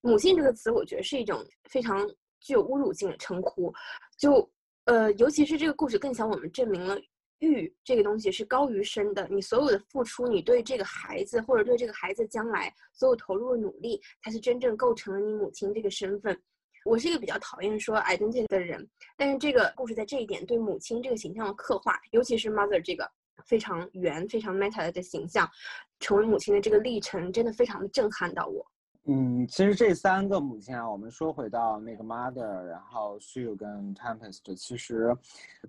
[0.00, 2.08] 母性这个词，我觉得是一种非常
[2.46, 3.74] 具有侮辱性的称呼。
[4.16, 4.48] 就，
[4.84, 6.96] 呃，尤其是这个故事更向我们证明了
[7.40, 9.26] 育这个东西是高于身的。
[9.28, 16.40] 你所有的付出，你对这个孩子或者对这个孩子将来所有投入的努力，才是真正构成了你母亲这个身份。
[16.84, 23.10] 我是一个比较讨厌说 identity 的人，但是这个故事在这一点对母亲这个形象的刻画，尤其是 mother 这个
[23.44, 25.50] 非常圆、非常 meta 的形象，
[25.98, 28.64] 成为母亲的这个历程，真的非常的震撼到我。
[29.08, 35.16] 嗯，其实这三个母亲啊，我们说回到那个 mother，然后 Sue 跟 Tempest，其实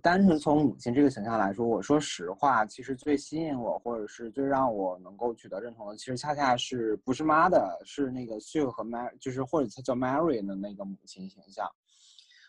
[0.01, 11.69] 单纯从母亲这个形象来说，我说实话，其实最吸引我或者是最让我能够取得认同的，其实恰恰是不是 mother，是那个 Sue 和 Mary，就是或者她叫 Mary 的那个母亲形象。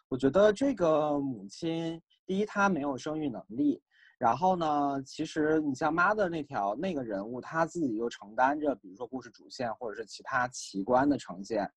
[0.09, 3.83] 我觉得这个母亲，第一，她没有生育能力。
[4.19, 11.71] 然后呢，其实你像妈的那条那个人物，他自己又承担着，比如说故事主线或者是其他奇观的呈现。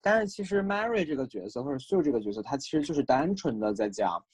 [0.00, 4.24] 但是其实 Mary 这个角色或者 Sue 这个角色，他其实就是单纯的在讲。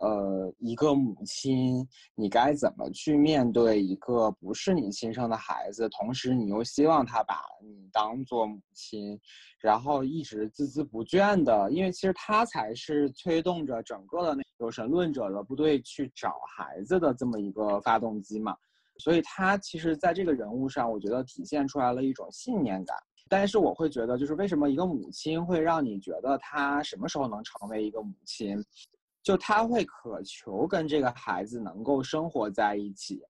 [0.00, 1.86] 呃，一个母亲，
[2.16, 5.88] 你该怎么去面对一个不是你亲生的孩子？
[5.88, 9.18] 同时，你又希望他把你当做母亲，
[9.60, 18.56] 然后一直孜孜不倦的，因为其实他才是推动着整个的那有神论者的部队去找孩子的这么一个发动机嘛。
[18.98, 22.96] 所以，他其实在这个人物上，我觉得体现出来了一种信念感。
[23.28, 28.56] 但是，我会觉得，就是为什么一个母亲会让你觉得她什么时候能成为一个母亲？
[29.24, 33.22] 就他会渴求跟这个孩子能够生活在一起，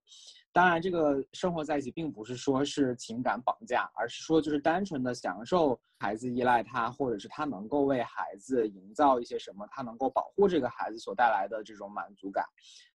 [0.51, 12.45] 当然，这个生活在一起并不是说是情感绑架，而是说就是单纯的享受孩子依赖他，或者是他能够为孩子营造一些什么，他能够保护这个孩子所带来的这种满足感。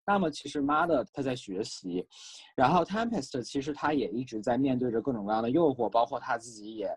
[0.07, 2.07] 那么，其实妈的他在学习，
[2.55, 6.95] 然后 Tempest 其实他也一直在面对着各种各样的诱惑，包括他自己也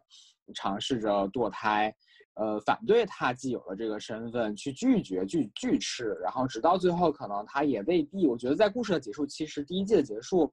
[0.53, 1.95] 尝试着堕胎。
[2.35, 8.27] 呃，反对他既有的这个身份，去拒绝拒拒斥，然后直到最后，可能他也未必。
[8.27, 10.51] 我觉得在故事的结束，其实第一季的结束，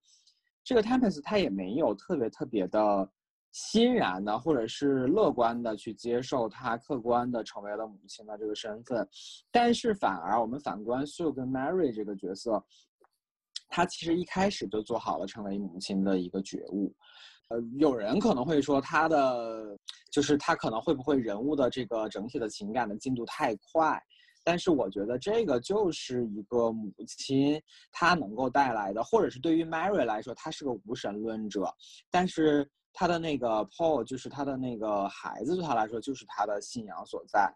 [0.62, 3.10] 这个 Tempest 他也没有特别特别的
[3.52, 9.08] 欣然的，或者是乐观的去接受他客观的成为了母亲的这个身份。
[9.50, 12.62] 但是反而我们反观 Sue 跟 Mary 这个角色，
[13.70, 16.94] 他其实一开始就做好了成为母亲的一个觉悟。
[17.50, 19.76] 呃，有人可能会说他的
[20.10, 24.00] 就是他可能会不会人物的这个整体的情感的进度太快，
[24.44, 27.60] 但是我觉得这个就是一个母亲
[27.92, 31.72] 她能够带来的，或者是对于 Mary 来说，她是个无神论者，
[32.10, 37.52] 但是他的那个 Paul 就是他的那个孩子对他来说就是他的信仰所在，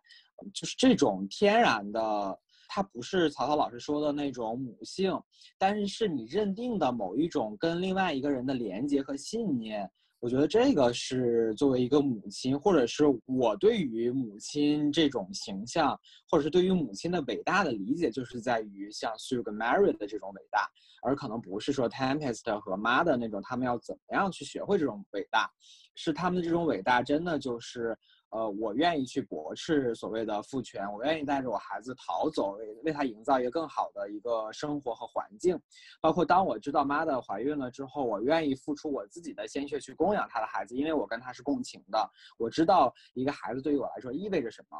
[0.53, 2.39] 就是这种天然的。
[2.69, 5.19] 它不是曹操老师说的那种母性，
[5.59, 9.91] 但是是你认定的某一种跟另外一个人的连接和信念。
[10.21, 15.99] 我觉得这个是作为一个母亲，或者是我对于母亲这种形象，
[16.31, 20.67] 或者是对于母亲的伟大的理解，就是在于像 Sue 跟 Mary 的这种伟大，
[21.03, 25.51] 而可能不是说 Tempest 和妈的那种，他们要怎么样去学会这种伟大，
[25.95, 27.97] 是他们的这种伟大，真的就是。
[28.35, 35.57] 呃，我愿意去驳斥所谓的父权，我愿意带着我孩子逃走，为为他营造一个更好的一个生活和环境。
[36.01, 42.11] 包括当我知道妈的怀孕了之后，我愿意付出我自己的鲜血去供养他的孩子，因为我跟他是共情的。
[42.37, 44.77] 我知道一个孩子对于我来说意味着什么。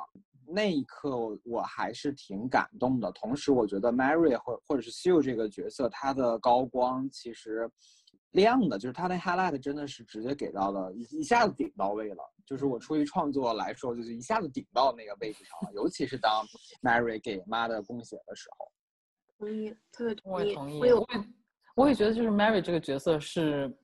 [0.49, 3.13] 那一刻我还是挺感动的。
[3.13, 7.71] 同时，我觉得 Mary 或或者是 Sue 这个角色，她的高光其实。
[8.35, 12.23] 亮的，就是他的 highlight 真的是直接给到了，一一下子顶到位了。
[12.47, 15.75] 就是我出于创作来说，就是一下子顶到那个位置上了。
[15.75, 16.45] 尤其是当
[16.83, 18.69] Mary 给妈的供血的时候，
[19.39, 20.35] 同意，特别同意。
[20.35, 20.81] 我也同意。
[20.81, 20.95] 我也，
[21.77, 23.75] 我也觉得就是 Mary 这个角色是，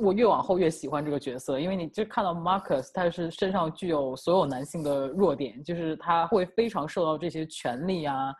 [0.00, 8.32] 我越往后越喜欢这个角色，因为你就看到 Marcus，他是身上具有所有男性的弱点，就是他会非常受到这些权利啊。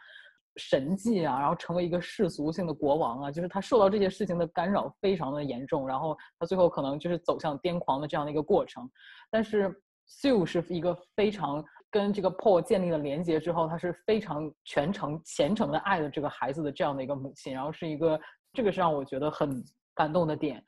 [0.59, 8.91] 神迹啊，然后成为一个世俗性的国王啊，就是他受到这些事情的干扰非常的严重，然后他最后可能就是走向癫狂的这样的一个过程。
[9.31, 9.73] 但是
[10.09, 18.21] Sue 是一个非常跟这个 Paul 建立了连接之后，他是非常全程虔诚的爱的这个孩子的这样的一个母亲，然后是一个
[18.53, 19.63] 这个是让我觉得很
[19.95, 20.63] 感动的点。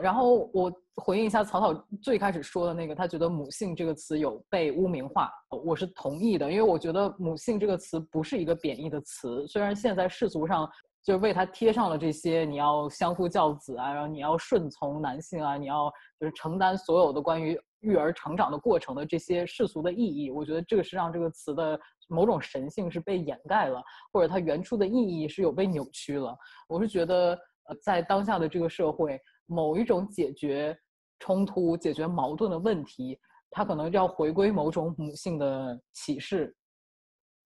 [0.00, 5.30] 然后我回应一下草草最开始说的那个，他觉得母性这个词有被污名化，
[5.64, 10.68] 我是同意的，因为我觉得母性这个词不是一个贬义的词，虽然现在世俗上
[11.02, 23.82] 就是为它贴上了这些你要相夫教子啊，然后你要顺从男性啊，你要就是承担所有的关于育儿成长的过程的这些世俗的意义，我觉得这个是让这个词的某种神性是被掩盖了，
[24.12, 26.36] 或者它原初的意义是有被扭曲了。
[26.68, 29.18] 我是觉得，呃，在当下的这个社会。
[29.50, 30.78] 某一种解决
[31.18, 33.18] 冲突、解决矛盾的问题，
[33.50, 36.54] 它可能要回归某种母性的启示。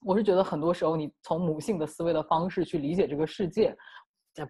[0.01, 3.74] 我是觉得很多时候，你从母性的思维的方式去理解这个世界，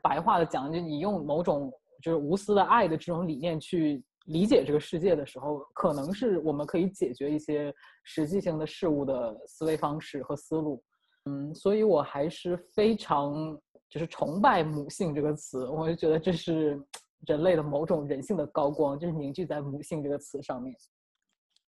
[0.02, 1.72] 白话的讲，就你用某种
[2.02, 7.72] 就是无私的爱的这种理念去理解这个世界的时候，可能是我们可以解决一些
[8.02, 10.82] 实际性的事物的思维方式和思路。
[11.26, 13.32] 嗯，所以我还是非常
[13.89, 16.82] 就是崇拜母性这个词，我就觉得这是。
[17.26, 20.74] 人类的某种人性的高光，就是凝聚在母性这个词上面。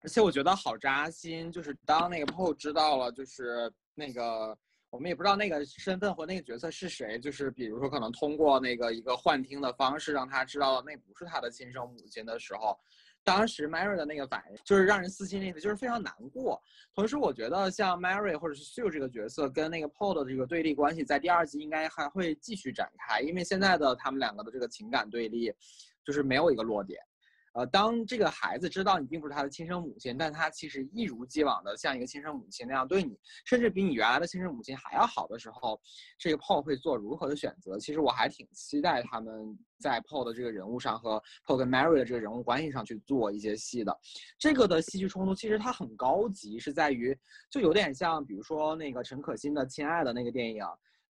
[0.01, 4.57] 而且我觉得好扎心，就是当那个 PO 知道了，就是那个
[4.91, 12.79] 我们也不知道那个身份或那个角色是谁，就是比如说可能通过那个一个幻听的方式让他知道那不是他的亲生母亲的时候。
[13.27, 16.63] 当时 Mary 的那个反应就是让人撕心裂肺，就是非常难过。
[16.95, 25.53] 同时，我觉得像 Mary 或者是 Sue 这个角色跟那个 Paul 的这个对立关系，在第二集应该还会继续展开，因为现在的他们两个的这个情感对立，
[26.05, 27.01] 就是没有一个落点。
[27.57, 35.81] 呃，当这个孩子知道你并不是他的亲生母亲，但他其实一如既往的像一个亲生母亲那样对你，甚至比你原来的亲生母亲还要好的时候，
[36.19, 37.79] 这个 Paul 会做如何的选择？
[37.79, 43.99] 其实我还挺期待他们在 Paul 的这个人物上和 Paul 跟 Mary 的这个人物关系上去做一些戏的。
[44.39, 47.19] 这个的戏剧冲突其实它很高级，是在于
[47.51, 50.63] 就有点像，比如说那个陈可辛的《亲爱的》那个电影。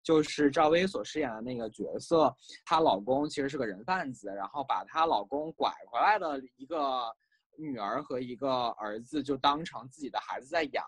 [0.06, 2.32] 就是赵薇所饰演的那个角色，
[2.64, 7.12] 她老公其实是个人贩子，然后把她老公拐回来的一个
[7.58, 10.84] 女儿和一个儿子就当成自己的孩子在养，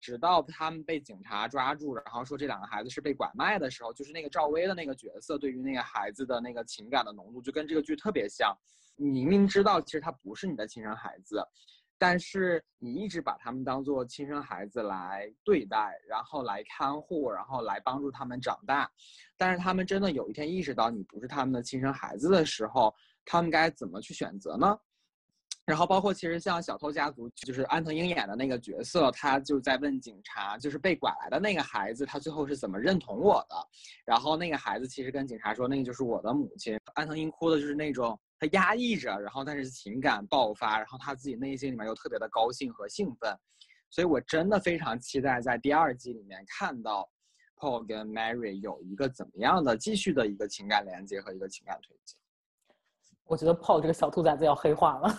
[0.00, 8.56] 直到他们被警察抓住，然后说这两个孩子是被拐卖的时候，就是那个赵薇的那个角色对于那个孩子的那个情感的浓度就跟这个剧特别像，
[8.96, 11.46] 你明明知道其实他不是你的亲生孩子。
[11.98, 18.88] 但是你一直把他们当做亲生孩子来对待，然后来看护，然后来帮助他们长大。
[19.36, 22.94] 但是他们真的有一天意识到你不是他们的亲生孩子的时候，
[23.24, 24.78] 他们该怎么去选择呢？
[25.66, 33.56] 然后包括其实像《小偷家族》，就是安藤英演的那个角色，他就在问警察，就是被拐来的那个孩子，他最后是怎么认同我的？
[34.04, 36.78] 然后那个孩子其实跟警察说，那个就是我的母亲。
[36.94, 38.18] 安藤英哭的就是那种。
[38.38, 43.36] 他压抑着，然后但是情感爆发，然后他自己内心里面又特别的高兴和兴奋，
[43.90, 47.10] 所以我真的非常期待在第二季里面看到
[47.56, 52.16] Paul 跟 Mary 有一个怎么样的继续的一个情感连接和一个情感推进。
[53.24, 55.18] 我觉得 Paul 这个小兔崽子要黑化了。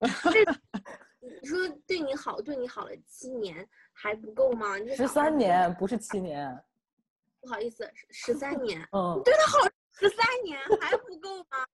[1.20, 4.78] 你说对你好，对你好了七年还不够吗？
[4.96, 6.58] 十三年不是七年。
[7.40, 8.80] 不好意思，十三年。
[8.92, 9.20] 嗯。
[9.24, 9.58] 对他好
[9.92, 11.64] 十三年还不够吗？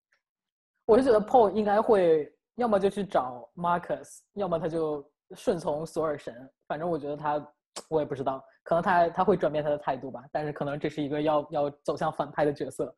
[0.92, 6.34] 我是觉得 Paul 应该会，要么就去找 Marcus，要么他就顺从索尔神。
[6.68, 7.42] 反正我觉得他，
[7.88, 10.22] 我也不知道，可能他他会转变他的态度吧。
[10.30, 12.94] 但是可能这是一个要要走向反派的角色。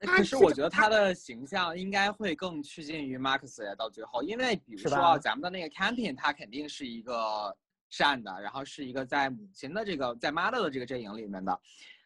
[0.00, 7.56] 可是我觉得他的形象应该会更趋近于 Marcus 到最后，因为比如说咱们的那个 Camping，他肯定是一个
[7.88, 11.58] 善的，然后是一个在母亲的这个在 Mother 的这个阵营里面的。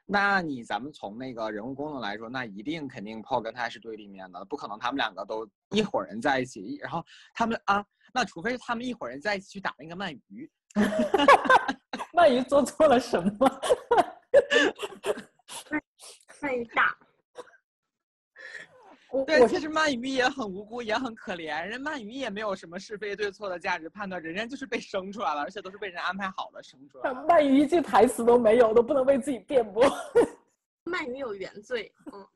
[0.04, 6.76] 那你咱们从那个人物功能来说，那一定肯定 Paul 跟他是对立面的，不可能他们两个都一伙人在一起。
[6.82, 10.50] 然后他们啊，那除非是他们一伙人在一起去打那个鳗鱼。
[12.12, 13.60] 鳗鱼做错了什么？
[16.40, 16.96] 鳗鱼大。
[19.26, 21.62] 对，其实鳗鱼也很无辜，也很可怜。
[21.66, 27.10] 人鳗鱼也没有什么是非对错的价值判断，人家就是被生出来了，而且都是被人安排好的生出来。
[27.10, 29.84] 鳗鱼一句台词都没有，都不能为自己辩驳。
[30.86, 31.92] 鳗鱼有原罪。
[32.10, 32.26] 嗯，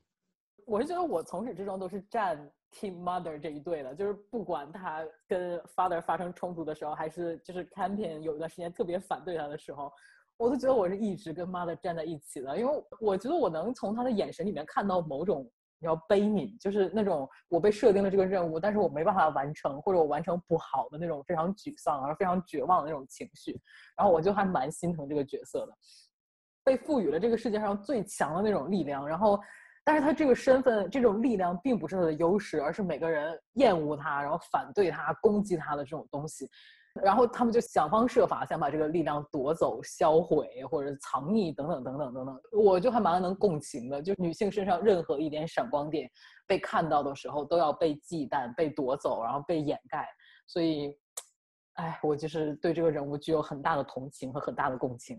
[0.66, 2.38] 我是觉得我从始至终都是站
[2.74, 9.90] Team Mother 这一队的，就是不管他跟 Father 发生冲突的时候，还是就是 Camping 有一段时间特别反对他的时候，
[10.36, 15.50] 我都觉得我是一直跟 Mother 站在一起的，因为我觉得我能从他的眼神里面看到某种。
[15.78, 23.60] 你要悲悯，就是那种我被设定了这个任务，但是我没办法完成，或者我完成不好的那种非常沮丧而非常绝望的那种情绪。
[23.96, 25.72] 然后我就还蛮心疼这个角色的，
[26.64, 29.06] 被赋予了这个世界上最强的那种力量。
[29.06, 29.38] 然后，
[29.84, 36.48] 但是他这个身份，这种力量并不是他的优势，而是每个人厌恶他，然后反对他、攻击他的这种东西。
[37.02, 42.40] 然后他们就想方设法想把这个力量夺走、销毁或者藏匿等等等等等等。
[42.52, 46.10] 我就还蛮能共情的，就女性身上任何一点闪光点
[46.46, 50.08] 被看到的时候，都要被忌惮、被夺走，然后被掩盖。
[50.46, 50.96] 所以，
[51.74, 55.18] 哎，我就是对这个人物具有很大的同情和很大的共情。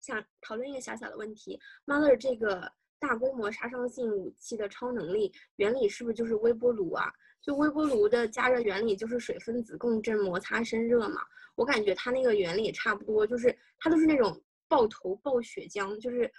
[0.00, 2.60] 想讨论一个小小的问题：Mother 这个
[2.98, 7.04] 大规模杀伤性武器的超能力原理是不是就是微波炉啊？
[7.42, 11.22] 就微波炉的加热原理就是水分子共振摩擦生热嘛，
[11.54, 14.38] 我感觉它那个原理也差不多，就是它都是那种
[14.68, 16.30] 爆头爆血浆，就是，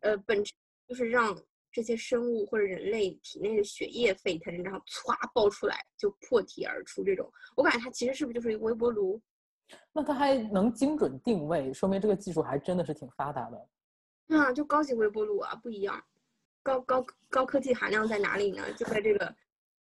[0.00, 0.52] 呃，本质
[0.88, 1.36] 就是让
[1.70, 7.30] 这些生物或者人类体内的血液沸腾，然后歘爆出来就破体而出这种。
[7.56, 9.20] 我感觉它其实是不是就是一个微波炉？
[9.92, 13.68] 那它还能精准定位，说明这个技术还真的是挺发达的。
[14.26, 16.02] 对啊，就高级微波炉啊，不一样，
[16.62, 18.64] 高高高科技含量在哪里呢？
[18.72, 19.32] 就在这个。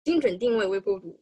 [0.02, 1.20] 精准定位微波炉，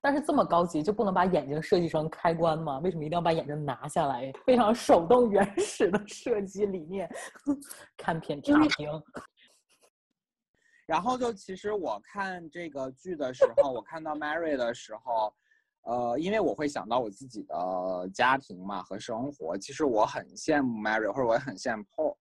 [0.00, 2.78] 但是这么高级就不能把眼睛设计成开关吗？
[2.80, 4.32] 为什么一定要把眼睛拿下来？
[4.44, 7.08] 非常手动原始的设计理念，
[7.96, 8.88] 看片差评。
[10.86, 15.34] 然后就其实我看这个剧的时候，我看到 Mary 的时候，
[15.82, 22.16] 呃，因为我会想到我自己的家庭嘛和生活，其实我很羡慕 Mary，或者我很羡慕 Paul。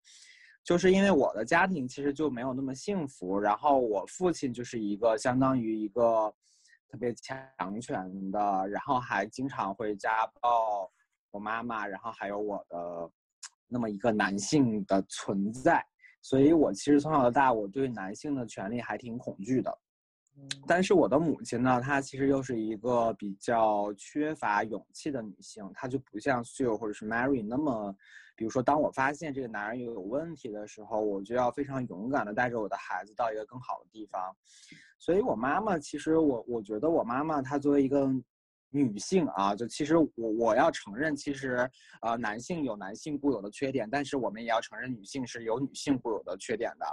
[0.66, 6.34] 就是因为我的家庭其实就没有那么幸福，然后我父亲就是一个相当于一个
[6.90, 10.90] 特别强权的，然后还经常会家暴
[11.30, 13.12] 我妈妈，然后还有我的
[13.68, 15.86] 那么一个男性的存在，
[16.24, 19.78] 所以我其实从小到大我对男性的权利还挺恐惧的。
[20.68, 27.96] 但是我的母亲呢，她其实又是一个比较缺乏勇气的女性，她就不像 Sue 或者是 Mary 那么。
[28.38, 34.36] 比如说，当我发现这个男人有有问题的时候，我就要非常勇敢的带着我的孩子到一个更好的地方。
[35.00, 38.14] 所以，我妈妈其实我我觉得我妈妈她作为一个
[38.84, 41.70] 女性啊，就其实我我要承认，其实
[42.02, 46.86] 呃男性有男性固有的缺点，但是我们也要承认女性是有女性固有的缺点的。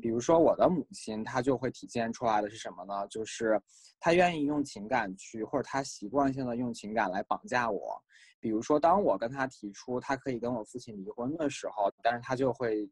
[0.00, 3.06] 比如说我的母亲，她就会体现出来的是什么呢？
[3.08, 3.60] 就是
[4.00, 8.02] 她愿意用情感去，或者她习惯性的用情感来绑架我。
[8.40, 12.88] 比如说，当我跟她提出她可以跟我父亲离婚的时候，但是她就会，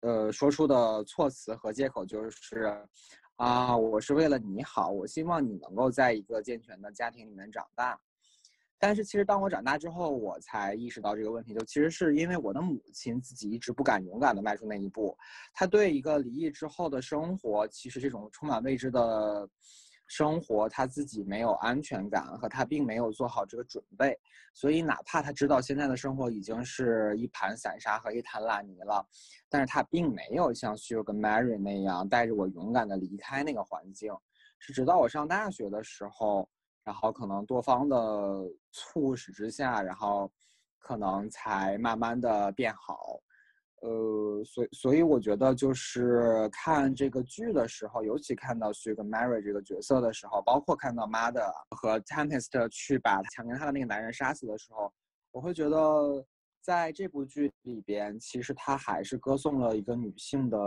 [0.00, 2.86] 呃，说出的措辞和借口就是，
[3.36, 7.98] 啊，我是为了你好，我希望你能够在一个健全的家庭里面长大。
[8.78, 15.16] 但是其实当我长大之后，我才意识到这个问题，就其实是因为我的母亲自己一直不敢勇敢的迈出那一步，
[15.52, 19.48] 她对一个离异之后的生活，其实这种充满未知的。
[20.06, 24.18] 生活他自己没有安全感，和他并没有做好这个准备，
[24.52, 29.06] 所以哪怕他知道现在的生活已经是一盘散沙和一滩烂泥了，
[29.48, 34.14] 但是他并没有像 Sue 跟 Mary 那样带着我勇敢的离开那个环境，
[34.58, 36.48] 是直到我上大学的时候，
[36.82, 40.30] 然后可能多方的促使之下，然后
[40.78, 43.18] 可能才慢慢的变好。
[43.86, 54.90] 呃，所以所以我觉得就是看这个剧的时候，尤其看到 Sue 跟 Mary 这个角色的时候，包括看到 Mother 和 Tempest 去把抢劫他的那个男人杀死的时候，
[55.32, 56.24] 我会觉得
[56.62, 60.58] 在这部剧里边，其实他还是歌颂了一个女性的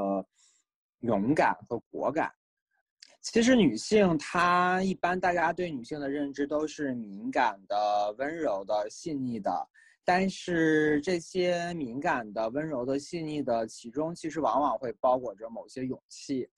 [0.99, 2.31] 勇敢和果敢。
[3.23, 9.67] 其实女性她一般大家对女性的认知都是敏感的、温柔的、细腻的。
[10.09, 16.49] 但是这些敏感的、温柔的、细腻的，其中其实往往会包裹着某些勇气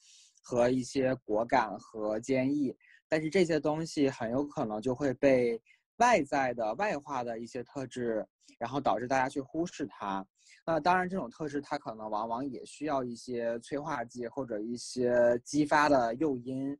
[0.44, 2.78] 和一些果敢和坚毅。
[3.08, 5.60] 但是这些东西很有可能就会被
[5.98, 8.24] 外在的、外化的一些特质，
[8.60, 10.24] 然后导致大家去忽视它。
[10.64, 16.78] 那当然，这种特质它可能往往也需要一些催化剂或者一些激发的诱因。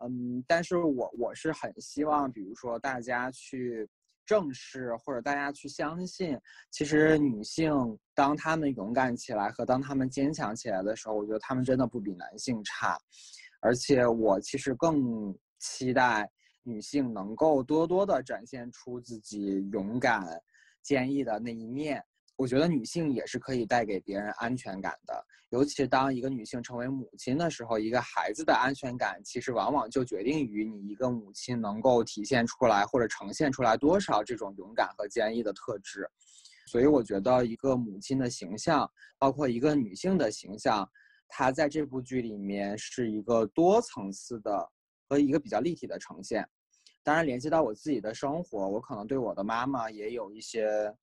[0.00, 3.88] 嗯，但是我我是很希望，比如说大家去。
[4.30, 6.38] 正视或者大家去相信，
[6.70, 7.72] 其实女性
[8.14, 12.96] 当她们勇敢起来和当她们坚强起来的时候，我觉得她们真的不比男性差。
[13.60, 16.30] 而且我其实更期待
[16.62, 20.24] 女性能够多多的展现出自己勇敢、
[20.80, 22.00] 坚毅的那一面。
[22.40, 25.26] 我觉得女性也是可以带给别人安全感的。
[25.50, 36.08] 尤其是当一个女性成为母亲的时候，一个孩子的安全感其实往往就决定于你一个母亲能够体现出来或者呈现出来多少这种勇敢和坚毅的特质。
[36.66, 40.88] 所以我觉得一个母亲的形象，包括一个女性的形象，
[41.28, 44.66] 它在这部剧里面是一个多层次的
[45.06, 46.48] 和一个比较立体的呈现。
[47.02, 50.94] 当然，联系到我自己的生活，我可能对我的妈妈也有一些，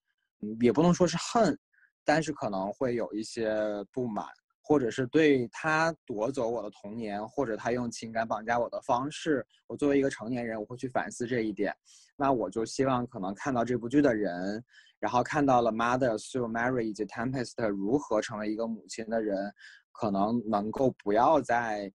[0.62, 1.58] 也不能说是恨。
[2.04, 3.54] 但是可能会有一些
[3.92, 4.26] 不满，
[4.62, 11.76] 或者是对他夺走我的童年，或者他用情感绑架我的方式，我作为一个成年人，我会去反思这一点。
[12.16, 14.64] 那我就希望可能看到这部剧的人，
[15.00, 19.54] 然后看到了 Mother Sue Mary 以及 Tempest 如何成为一个母亲的人，
[19.92, 21.92] 可能能够不要再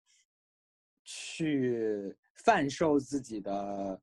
[1.05, 2.14] 去
[2.44, 3.98] 贩售自己的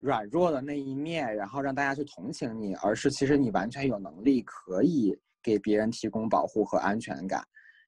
[0.00, 5.18] 软弱的那一面，然后让大家去同情你，而是其实你完全有能力可以。
[5.40, 7.42] 给别人提供保护和安全感，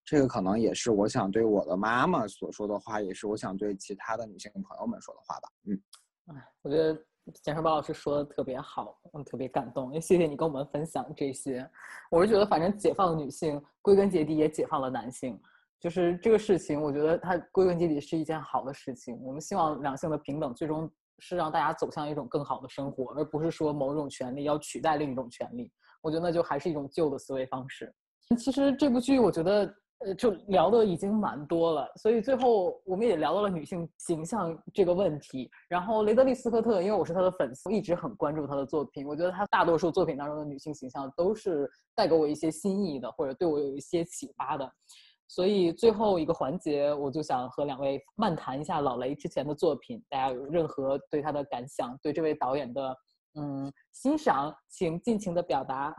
[0.05, 5.49] 这个可能也是我想对我的妈妈所说的话，也是我想对其他的女性朋友们说的话吧。
[5.67, 5.83] 嗯，
[6.29, 6.95] 哎，我觉得
[7.43, 11.69] 简胜宝老师说的特别好，嗯，特别感动，也谢谢你跟我们分享这些。
[12.09, 15.39] 我是觉得，反正解放女性，归根结底也解放了男性。
[15.81, 19.21] 就是这个事情，我觉得它归根结底是一件好的事情。
[19.23, 25.71] 我们希望两性的平等，最终是让大家走向一种更好的生活，而不是说某种权利要取代另一种权利。
[26.03, 27.95] 我觉得那就还是一种旧的思维方式。
[28.39, 35.51] 其实这部剧我觉得，呃，就聊的已经蛮多了，所以最后我们也聊到了女性形象这个问题。
[35.69, 39.07] 然后雷德利·斯科特，因为我是他的粉丝，一直很关注他的作品。
[39.07, 44.73] 我觉得他大多数作品当中的女性形象都是带给我一些新意的，或者对我有一些启发的。
[45.31, 52.97] 所以最后一个环节，我就想和两位漫谈一下老雷之前的作品，大家有任何对他的感想，对这位导演的。
[53.37, 55.95] 嗯，欣赏，请尽情的表达。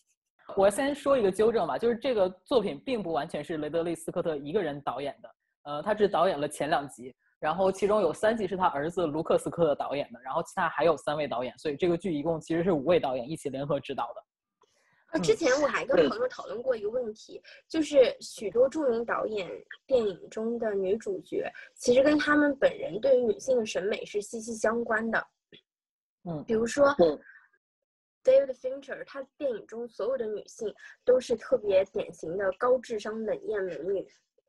[0.54, 5.30] 我先说一个纠正吧，就是这个作品并不完全是雷德利·斯科特一个人导演的，
[5.62, 14.22] 呃，他只导演了前两集，然后其中有三集是他儿子卢克斯科特导演的，然后其他还有三位导演，所以这个剧一共其实是五位导演一起联合指导的。
[15.14, 19.48] 呃，之前我还跟朋友讨论过一个问题，就是许多著名导演
[19.86, 25.24] 电影中的女主角，其实跟他们本人对于女性的审美是息息相关的。
[26.24, 26.88] 嗯，比如说
[28.24, 30.74] ，David Fincher，他电影中所有的女性
[31.04, 34.04] 都是特别典型的高智商冷艳美女，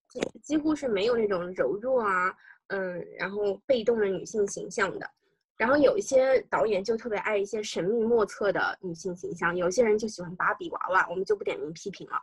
[0.09, 2.35] 几几乎是没有那种柔弱啊，
[2.69, 5.07] 嗯，然后被动的女性形象的。
[5.57, 12.17] 然后有一些导演就特别爱一些神秘莫测的女性形象，有些人就喜欢芭比娃娃，我们就不点名批评了。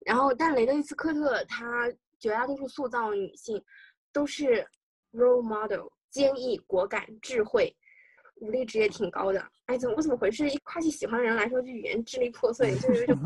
[0.00, 3.62] 然后，但雷德利·斯科特他绝大多数塑造的女性
[4.12, 4.66] 都是
[5.12, 7.74] role model，坚毅、果敢、智慧。
[8.40, 10.50] 武力值也挺高的，哎，怎么我怎么回事？
[10.50, 13.16] 一夸起喜欢的人来说，就语言支离破碎，就有一种。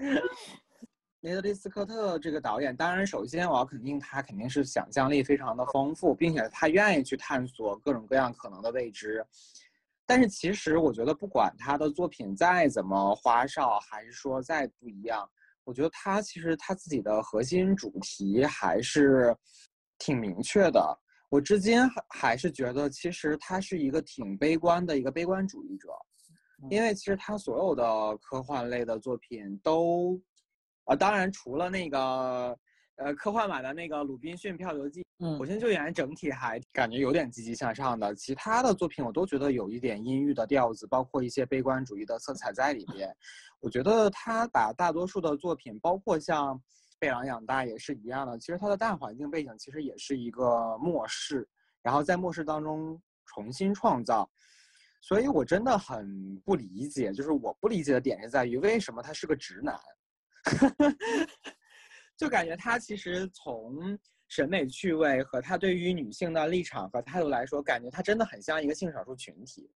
[1.22, 9.22] 雷德利·斯科特这个导演，当然，首先我要肯定他肯定是想象力非常的丰富，并且他愿意去探索各种各样可能的未知。
[10.06, 15.28] 但是其实我觉得，不管他的作品再怎么花哨，还是说再不一样，
[15.64, 19.36] 我觉得他其实他自己的核心主题还是
[19.98, 20.98] 挺明确的。
[21.28, 25.90] 我至今还还是觉得，其实他是一个挺悲观的一个悲观主义者，
[26.70, 30.20] 因为其实他所有的科幻类的作品都，
[30.84, 32.56] 啊，当然除了那个，
[32.96, 43.14] 呃，科幻版的那个《鲁滨逊漂流记》，嗯，火星救援整体还感觉有点积极向上的，其他的作品我都觉得有一点阴郁的调子，包括一些悲观主义的色彩在里边。
[43.60, 46.60] 我觉得他把大多数的作品，包括像。
[47.02, 51.48] 被狼养大也是一样的，其实它的大环境背景其实也是一个末世，
[51.80, 54.30] 然后在末世当中重新创造，
[55.00, 59.80] 所以我真的很不理解，就是我不理解的点是在于为什么他是个直男，
[62.16, 63.98] 就感觉他其实从
[64.28, 69.70] 审美趣味和他对于女性的立场和态度来说，感觉他真的很像一个性少数群体，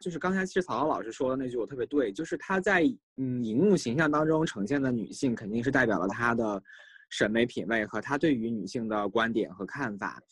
[0.00, 2.82] 就是刚才其实曹操老师说的那句我特别对，就是他在
[3.18, 6.62] 嗯荧幕形象当中呈现的女性，肯定是代表了他的
[7.10, 10.22] 审美品味和他对于女性的观点和看法。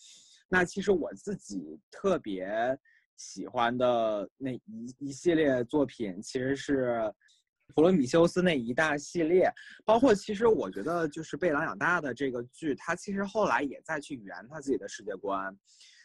[0.49, 2.49] 那其实我自己特别
[3.17, 7.13] 喜欢的那一一系列作品，其实是。
[7.75, 9.51] 普罗米修斯那一大系列，
[9.85, 15.57] 包括其实我觉得就是贝朗养大的这个剧，他其实后来也在去圆他自己的世界观，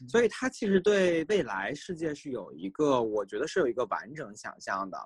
[0.08, 4.98] 所以他其实对未来世界是有一个，我觉得是有一个完整想象的，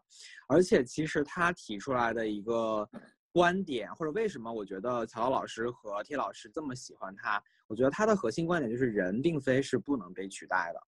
[0.48, 2.90] 而且其实他提出来的一个
[3.32, 10.82] 观点，或者为什么我觉得曹老师和铁老师这么喜欢他，我觉得他的核心观点就是人并非是不能被取代的。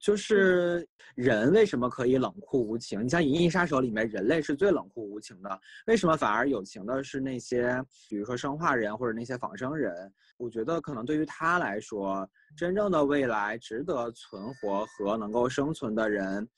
[0.00, 3.04] 就是人为什么可以冷酷无情？
[3.04, 10.12] 你像《银翼杀手》里面，人类是最冷酷无情的，为什么反而有情的是那些，比如说生化人或者那些仿生人？
[10.38, 16.48] 我觉得可能对于他来说，真正的未来值得存活和能够生存的人，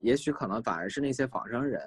[0.00, 1.80] 也许可能反而是那些仿生人。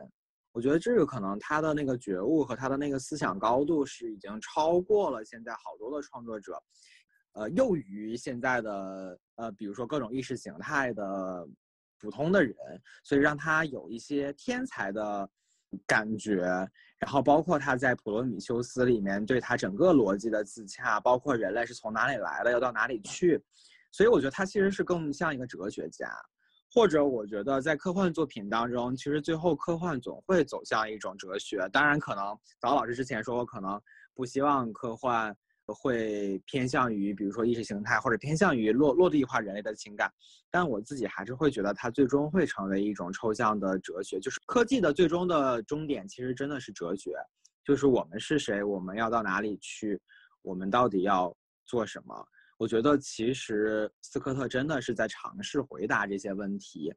[0.52, 6.60] 我觉得这个可能他的那个觉悟和他的那个思想高度是已经超过了现在好多的创作者。
[7.34, 11.48] 呃，囿于现在的呃，比如说各种意识形态的
[12.00, 12.56] 普通的人，
[13.04, 15.30] 所以让他有一些天才的
[15.88, 16.42] 感觉，
[17.00, 23.44] 然后包括他在《普罗米修斯》里面对他整个逻辑的自洽，包括人类是从哪里来的，要到哪里去，
[23.92, 26.08] 所以我觉得他其实是更像一个哲学家，
[26.72, 31.68] 或者我觉得在科幻作品当中，其实最后科幻总会走向一种哲学。
[31.72, 33.82] 当然，可能早老师之前说过，可能
[34.14, 35.36] 不希望科幻。
[35.68, 40.11] 会偏向于，比如说意识形态，或者偏向于落落地化人类的情感，
[40.49, 47.14] 但我自己还是会觉得它最终会成为一种抽象的哲学，就是科技的最终的终点其实真的是哲学，
[47.64, 50.02] 就是我们是谁，我们要到哪里去，
[50.41, 51.35] 我们到底要
[51.65, 52.27] 做什么？
[52.60, 56.94] 我觉得其实斯科特真的是在尝试回答这些问题，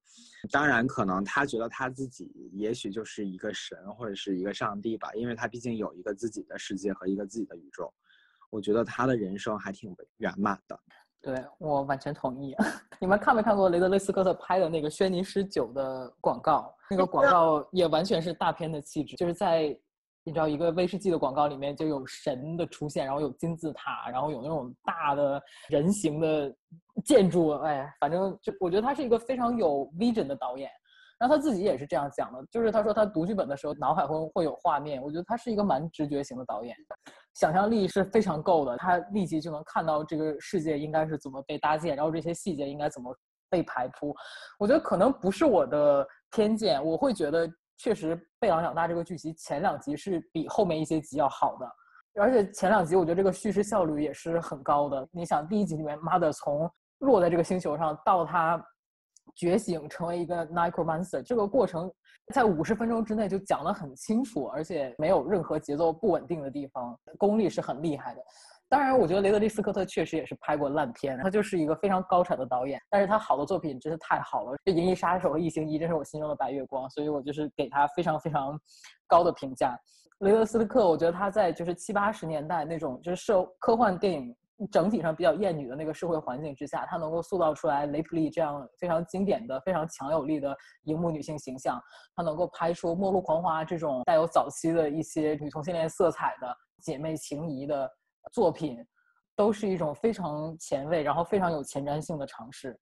[0.51, 7.93] 当然可能他觉得他自己也许就是一个神或者是一个上帝吧，因为他毕竟有一个自己的世界和一个自己的宇宙。
[8.51, 10.79] 我觉得他的人生还挺圆满的，
[11.21, 12.55] 对我完全同意。
[13.01, 16.75] 你们看没看过雷德利·斯科特拍的那个轩尼诗酒的广告？
[16.91, 19.77] 那个广告也完全是大片的气质，就是在
[20.23, 26.55] 你知道一个威士忌的广告里面就有神的出现，然后有金字塔，然后有那种大的人形的
[27.05, 30.71] 建筑，哎，反正就我觉得他是一个非常有 vision 的导演。
[31.19, 35.03] 然后他自己也是这样讲的，就是他说他读剧本的时候脑海中会有画面。
[35.03, 36.77] 我觉得他是一个蛮直觉型的导演，
[37.35, 38.77] 想象力是非常够的。
[38.77, 43.17] 他立即就能看到这个世界应该是怎么被搭建，然后这些细节应该怎么
[43.49, 44.15] 被排铺。
[44.59, 47.49] 我觉得可能不是我的偏见，我会觉得
[47.79, 51.67] 确实《贝朗长大》这个剧集前两集是比后面一些集要好的，
[52.21, 55.09] 而且前两集我觉得这个叙事效率也是很高的。
[55.13, 58.63] 你想第一集里面妈的从落在这个星球上到他。
[59.37, 61.93] 觉醒成为一个 necromancer，这个过程
[62.35, 68.21] 在五十分钟之内就讲得很清楚，而且没有任何节奏不稳定的地方，功力是很厉害的。
[68.69, 74.57] 当然，我觉得雷德利·斯科特确实也是拍过烂片，他就是一个非常高产的导演，但是他好的作品真是太好了。
[74.65, 78.59] 这《银翼杀手》和《异形一》真是我心中的白月光，所以我就是给他非常非常
[79.07, 79.79] 高的评价。
[80.21, 84.35] 雷德斯科特，我觉得他在就是七八十年代那种就是受科幻电影。
[84.71, 91.81] 整体上比较厌女的那个社会环境之下，她能够塑造出来雷普利这样非常经典的、非常强有力的荧幕女性形象，
[92.15, 97.91] 她能够拍出《末路狂花》这种带有早期的一些女同性恋色彩的姐妹情谊的
[98.33, 98.79] 作品，
[99.35, 102.79] 都是一种非常前卫，然后非常有前瞻性的尝试。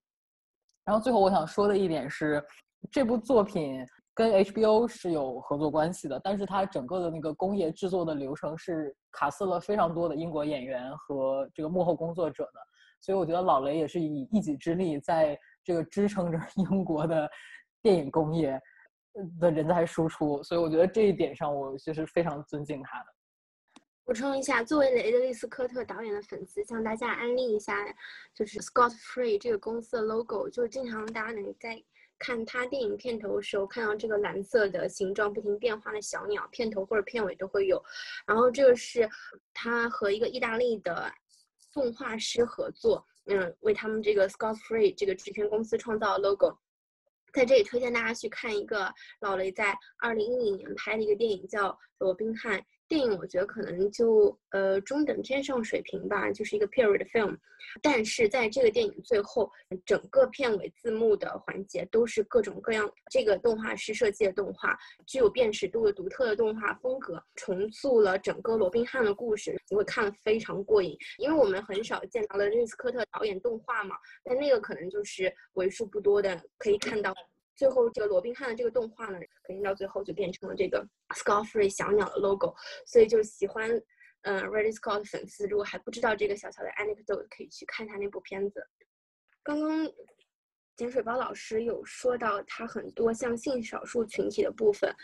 [0.84, 2.44] 然后最后我想说的一点是，
[2.90, 3.84] 这部作品。
[4.14, 12.60] 跟 HBO 是有合作关系的，但是它整个的那个工业制作的流程是卡斯了非常多的英国演员和这个幕后工作者的，
[13.00, 17.28] 所以我觉得老雷也是以一己之力在这个支撑着 英国的
[17.82, 18.56] 电影工业
[19.40, 23.06] 的人才输出，所以我觉得这一点上我就是非常尊敬他的。
[24.04, 27.74] 补充一下，作为雷德利·斯科特导演的粉丝，向大家安利一下，
[28.32, 31.82] 就是 Scott Free 这个公司的 logo，就经常大家能在。
[32.18, 37.82] 看他电影片头的时候，看到这个蓝色的形状不停变化的小鸟，片头或者片尾都会有。
[38.26, 39.08] 然后这个是
[39.52, 41.12] 他和一个意大利的
[41.72, 46.56] 动画师合作，嗯，为他们这个 Scott Free 这个制片公司创造 logo。
[47.32, 52.58] 在这里推荐大家去看一个老雷在二零一零年拍的一个电影，叫《罗宾汉》。
[52.88, 57.36] 电影我觉得可能就呃中等偏上水平吧，就是一个 period film，
[57.82, 59.50] 但是在这个电影最后，
[59.86, 70.96] 整个片尾字幕的环节都是各种各样这个动画师设计的动画，具有辨识度的独特的动画风格，重塑了整个罗宾汉的故事，你会看得非常过瘾。
[71.18, 77.14] 因为我们很少见到了瑞斯科特导演动画嘛，但那个可能就是为数不多的可以看到
[77.54, 82.54] 最后这个罗宾汉的这个动画呢，肯定到最后就变成了这个 s c a r f r e e 小鸟的 logo。
[82.86, 83.70] 所以就是喜欢
[84.22, 88.66] 嗯 Ridley Scott 的粉丝，如果还不知道这个小小的 anecdote，可以去看他那部片子。
[89.42, 89.86] 刚刚
[90.76, 94.94] 碱水包老师有说到他很多像性少数群体的部分。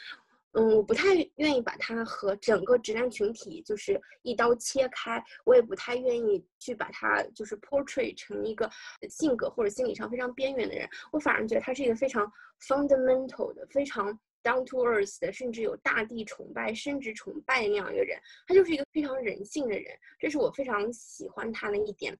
[0.52, 8.68] 嗯，我不太愿意把它和整个直男群体就是一刀切开，我也不太愿意去把它就是 portray 成一个
[9.08, 10.88] 性格或者心理上非常边缘的人。
[11.12, 12.30] 我反而觉得他是一个非常
[12.66, 14.12] fundamental 的、非常
[14.42, 18.18] down to earth 的，甚至有大地崇拜、生殖崇拜的那样一个人。
[18.46, 22.18] 他就是一个非常人性的人，这是我非常喜欢他的一点。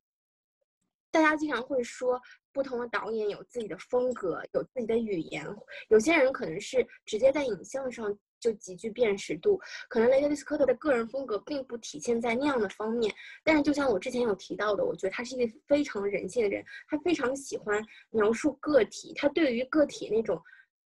[1.11, 2.21] 大家经常会说，
[2.53, 5.45] 不同的导演有自己的风格，有自己的语言。
[5.89, 13.13] 有些人可能是直接在影像上就极具辨识度，可能雷德利·斯科特的个人风格并不体现在那样的方面。
[13.45, 20.41] 但是，就像我之前有提到的，我觉得他是一个非常人性的人，他非常喜欢描述个体，他对于个体那种，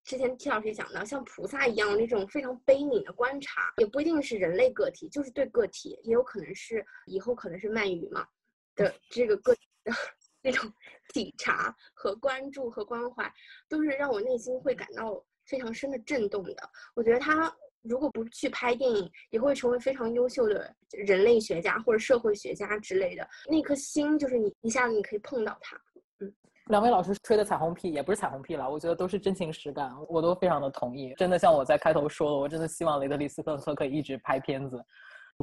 [0.05, 8.27] 之前 T 老师也讲到，像菩萨一样的那种非常悲悯的观察，也不一定是人类个体，就是对个体，也有可能是以后可能是鳗鱼嘛
[8.75, 9.55] 的这个个。
[10.43, 10.71] 那种
[11.13, 13.33] 体察和关注和关怀，
[13.69, 16.57] 都是让我内心会感到非常深的震动的。
[16.95, 17.51] 我觉得他
[17.81, 23.27] 如果不去拍电影，也会成为非常优秀的人类学家或者社会学家之类的。
[23.51, 25.81] 那颗心就是你一下子你可以碰到他。
[26.21, 26.35] 嗯，
[26.67, 31.15] 两位老师吹的彩虹屁也不是彩虹屁了，我觉得都是真情实感，我都非常的同意。
[31.17, 34.79] 真的像我在开头说的，我真的希望雷德利·斯科特可以一直拍片子，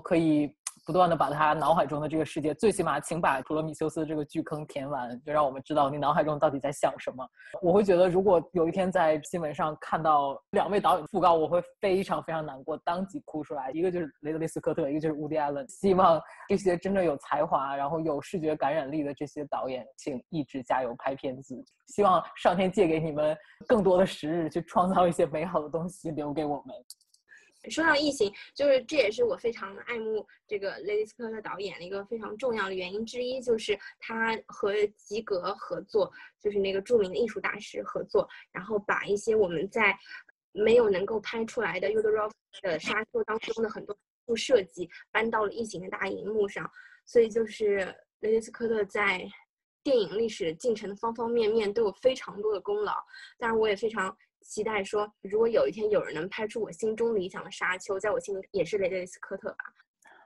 [0.04, 0.56] 可以。
[0.86, 7.28] 不断的把他脑海中的这个世界，最起码请把《普罗米修斯》这个巨坑填完，就让我们知道你脑海中到底在想什么。
[7.62, 13.70] 我会觉得，如果有一天在新闻上看到两位导演讣告，我会非常非常难过，当即哭出来。
[13.72, 15.68] 一个就是雷德利·斯科特，一个就是乌迪·艾伦。
[15.70, 21.64] 希望这些真正有才华，然后有视觉感染力的这些导演，请一直加油拍片子。
[21.88, 23.38] 希望上天借给你们
[23.68, 26.76] 更多的时日，去创造一些美好的东西留给我们。
[27.70, 39.96] 说到异形，就是这也是我非常爱慕这个雷迪斯科特导演的一个非常重要的原因之一，就是他和吉格合作，就是那个著名的艺术大师合作，然后把一些我们在
[40.54, 42.32] 没有能够拍出来的 Udorov
[42.64, 43.96] 的沙丘当中的很多
[44.36, 46.68] 设计搬到了异形的大荧幕上，
[47.06, 49.30] 所以就是雷迪斯科特在
[49.84, 52.94] 电影历史进程的方方面面都有非常多的功劳，
[53.38, 54.18] 当然我也非常。
[54.42, 59.58] 期待说，如果有一天有人能拍出我心中理想的沙丘，在我心里也是雷德利·斯科特吧。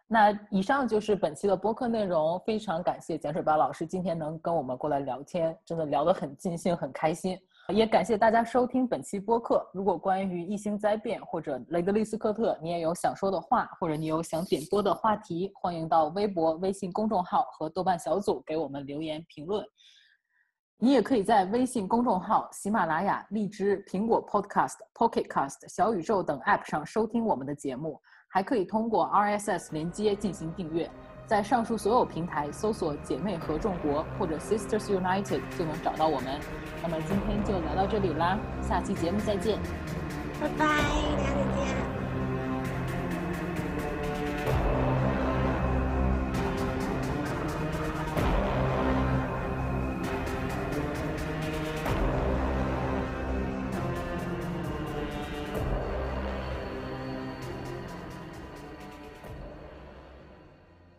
[0.08, 7.38] 那以上就是本期的播客内容，非常感谢碱水包老师今天能跟我们过来聊天，真的聊得很尽兴，很开心。
[7.74, 9.68] 也感谢大家收听本期播客。
[9.74, 19.66] 如果关于异星灾变或者雷德利·斯科特，你也有想说的话，或者你有想点播的话题，欢迎到微博、微信公众号和豆瓣小组给我们留言评论。
[20.78, 30.90] 你也可以在微信公众号、喜马拉雅、荔枝、苹果 Podcast、Pocket Cast、小宇宙等 App 上收听我们的节目，还可以通过 RSS 连接进行订阅。
[31.26, 36.40] 在上述所有平台搜索“姐妹合众国”或者 “Sisters United” 就能找到我们。
[36.84, 39.58] 那么今天就聊到这里啦，下期节目再见，
[40.40, 41.85] 拜拜，大家再见。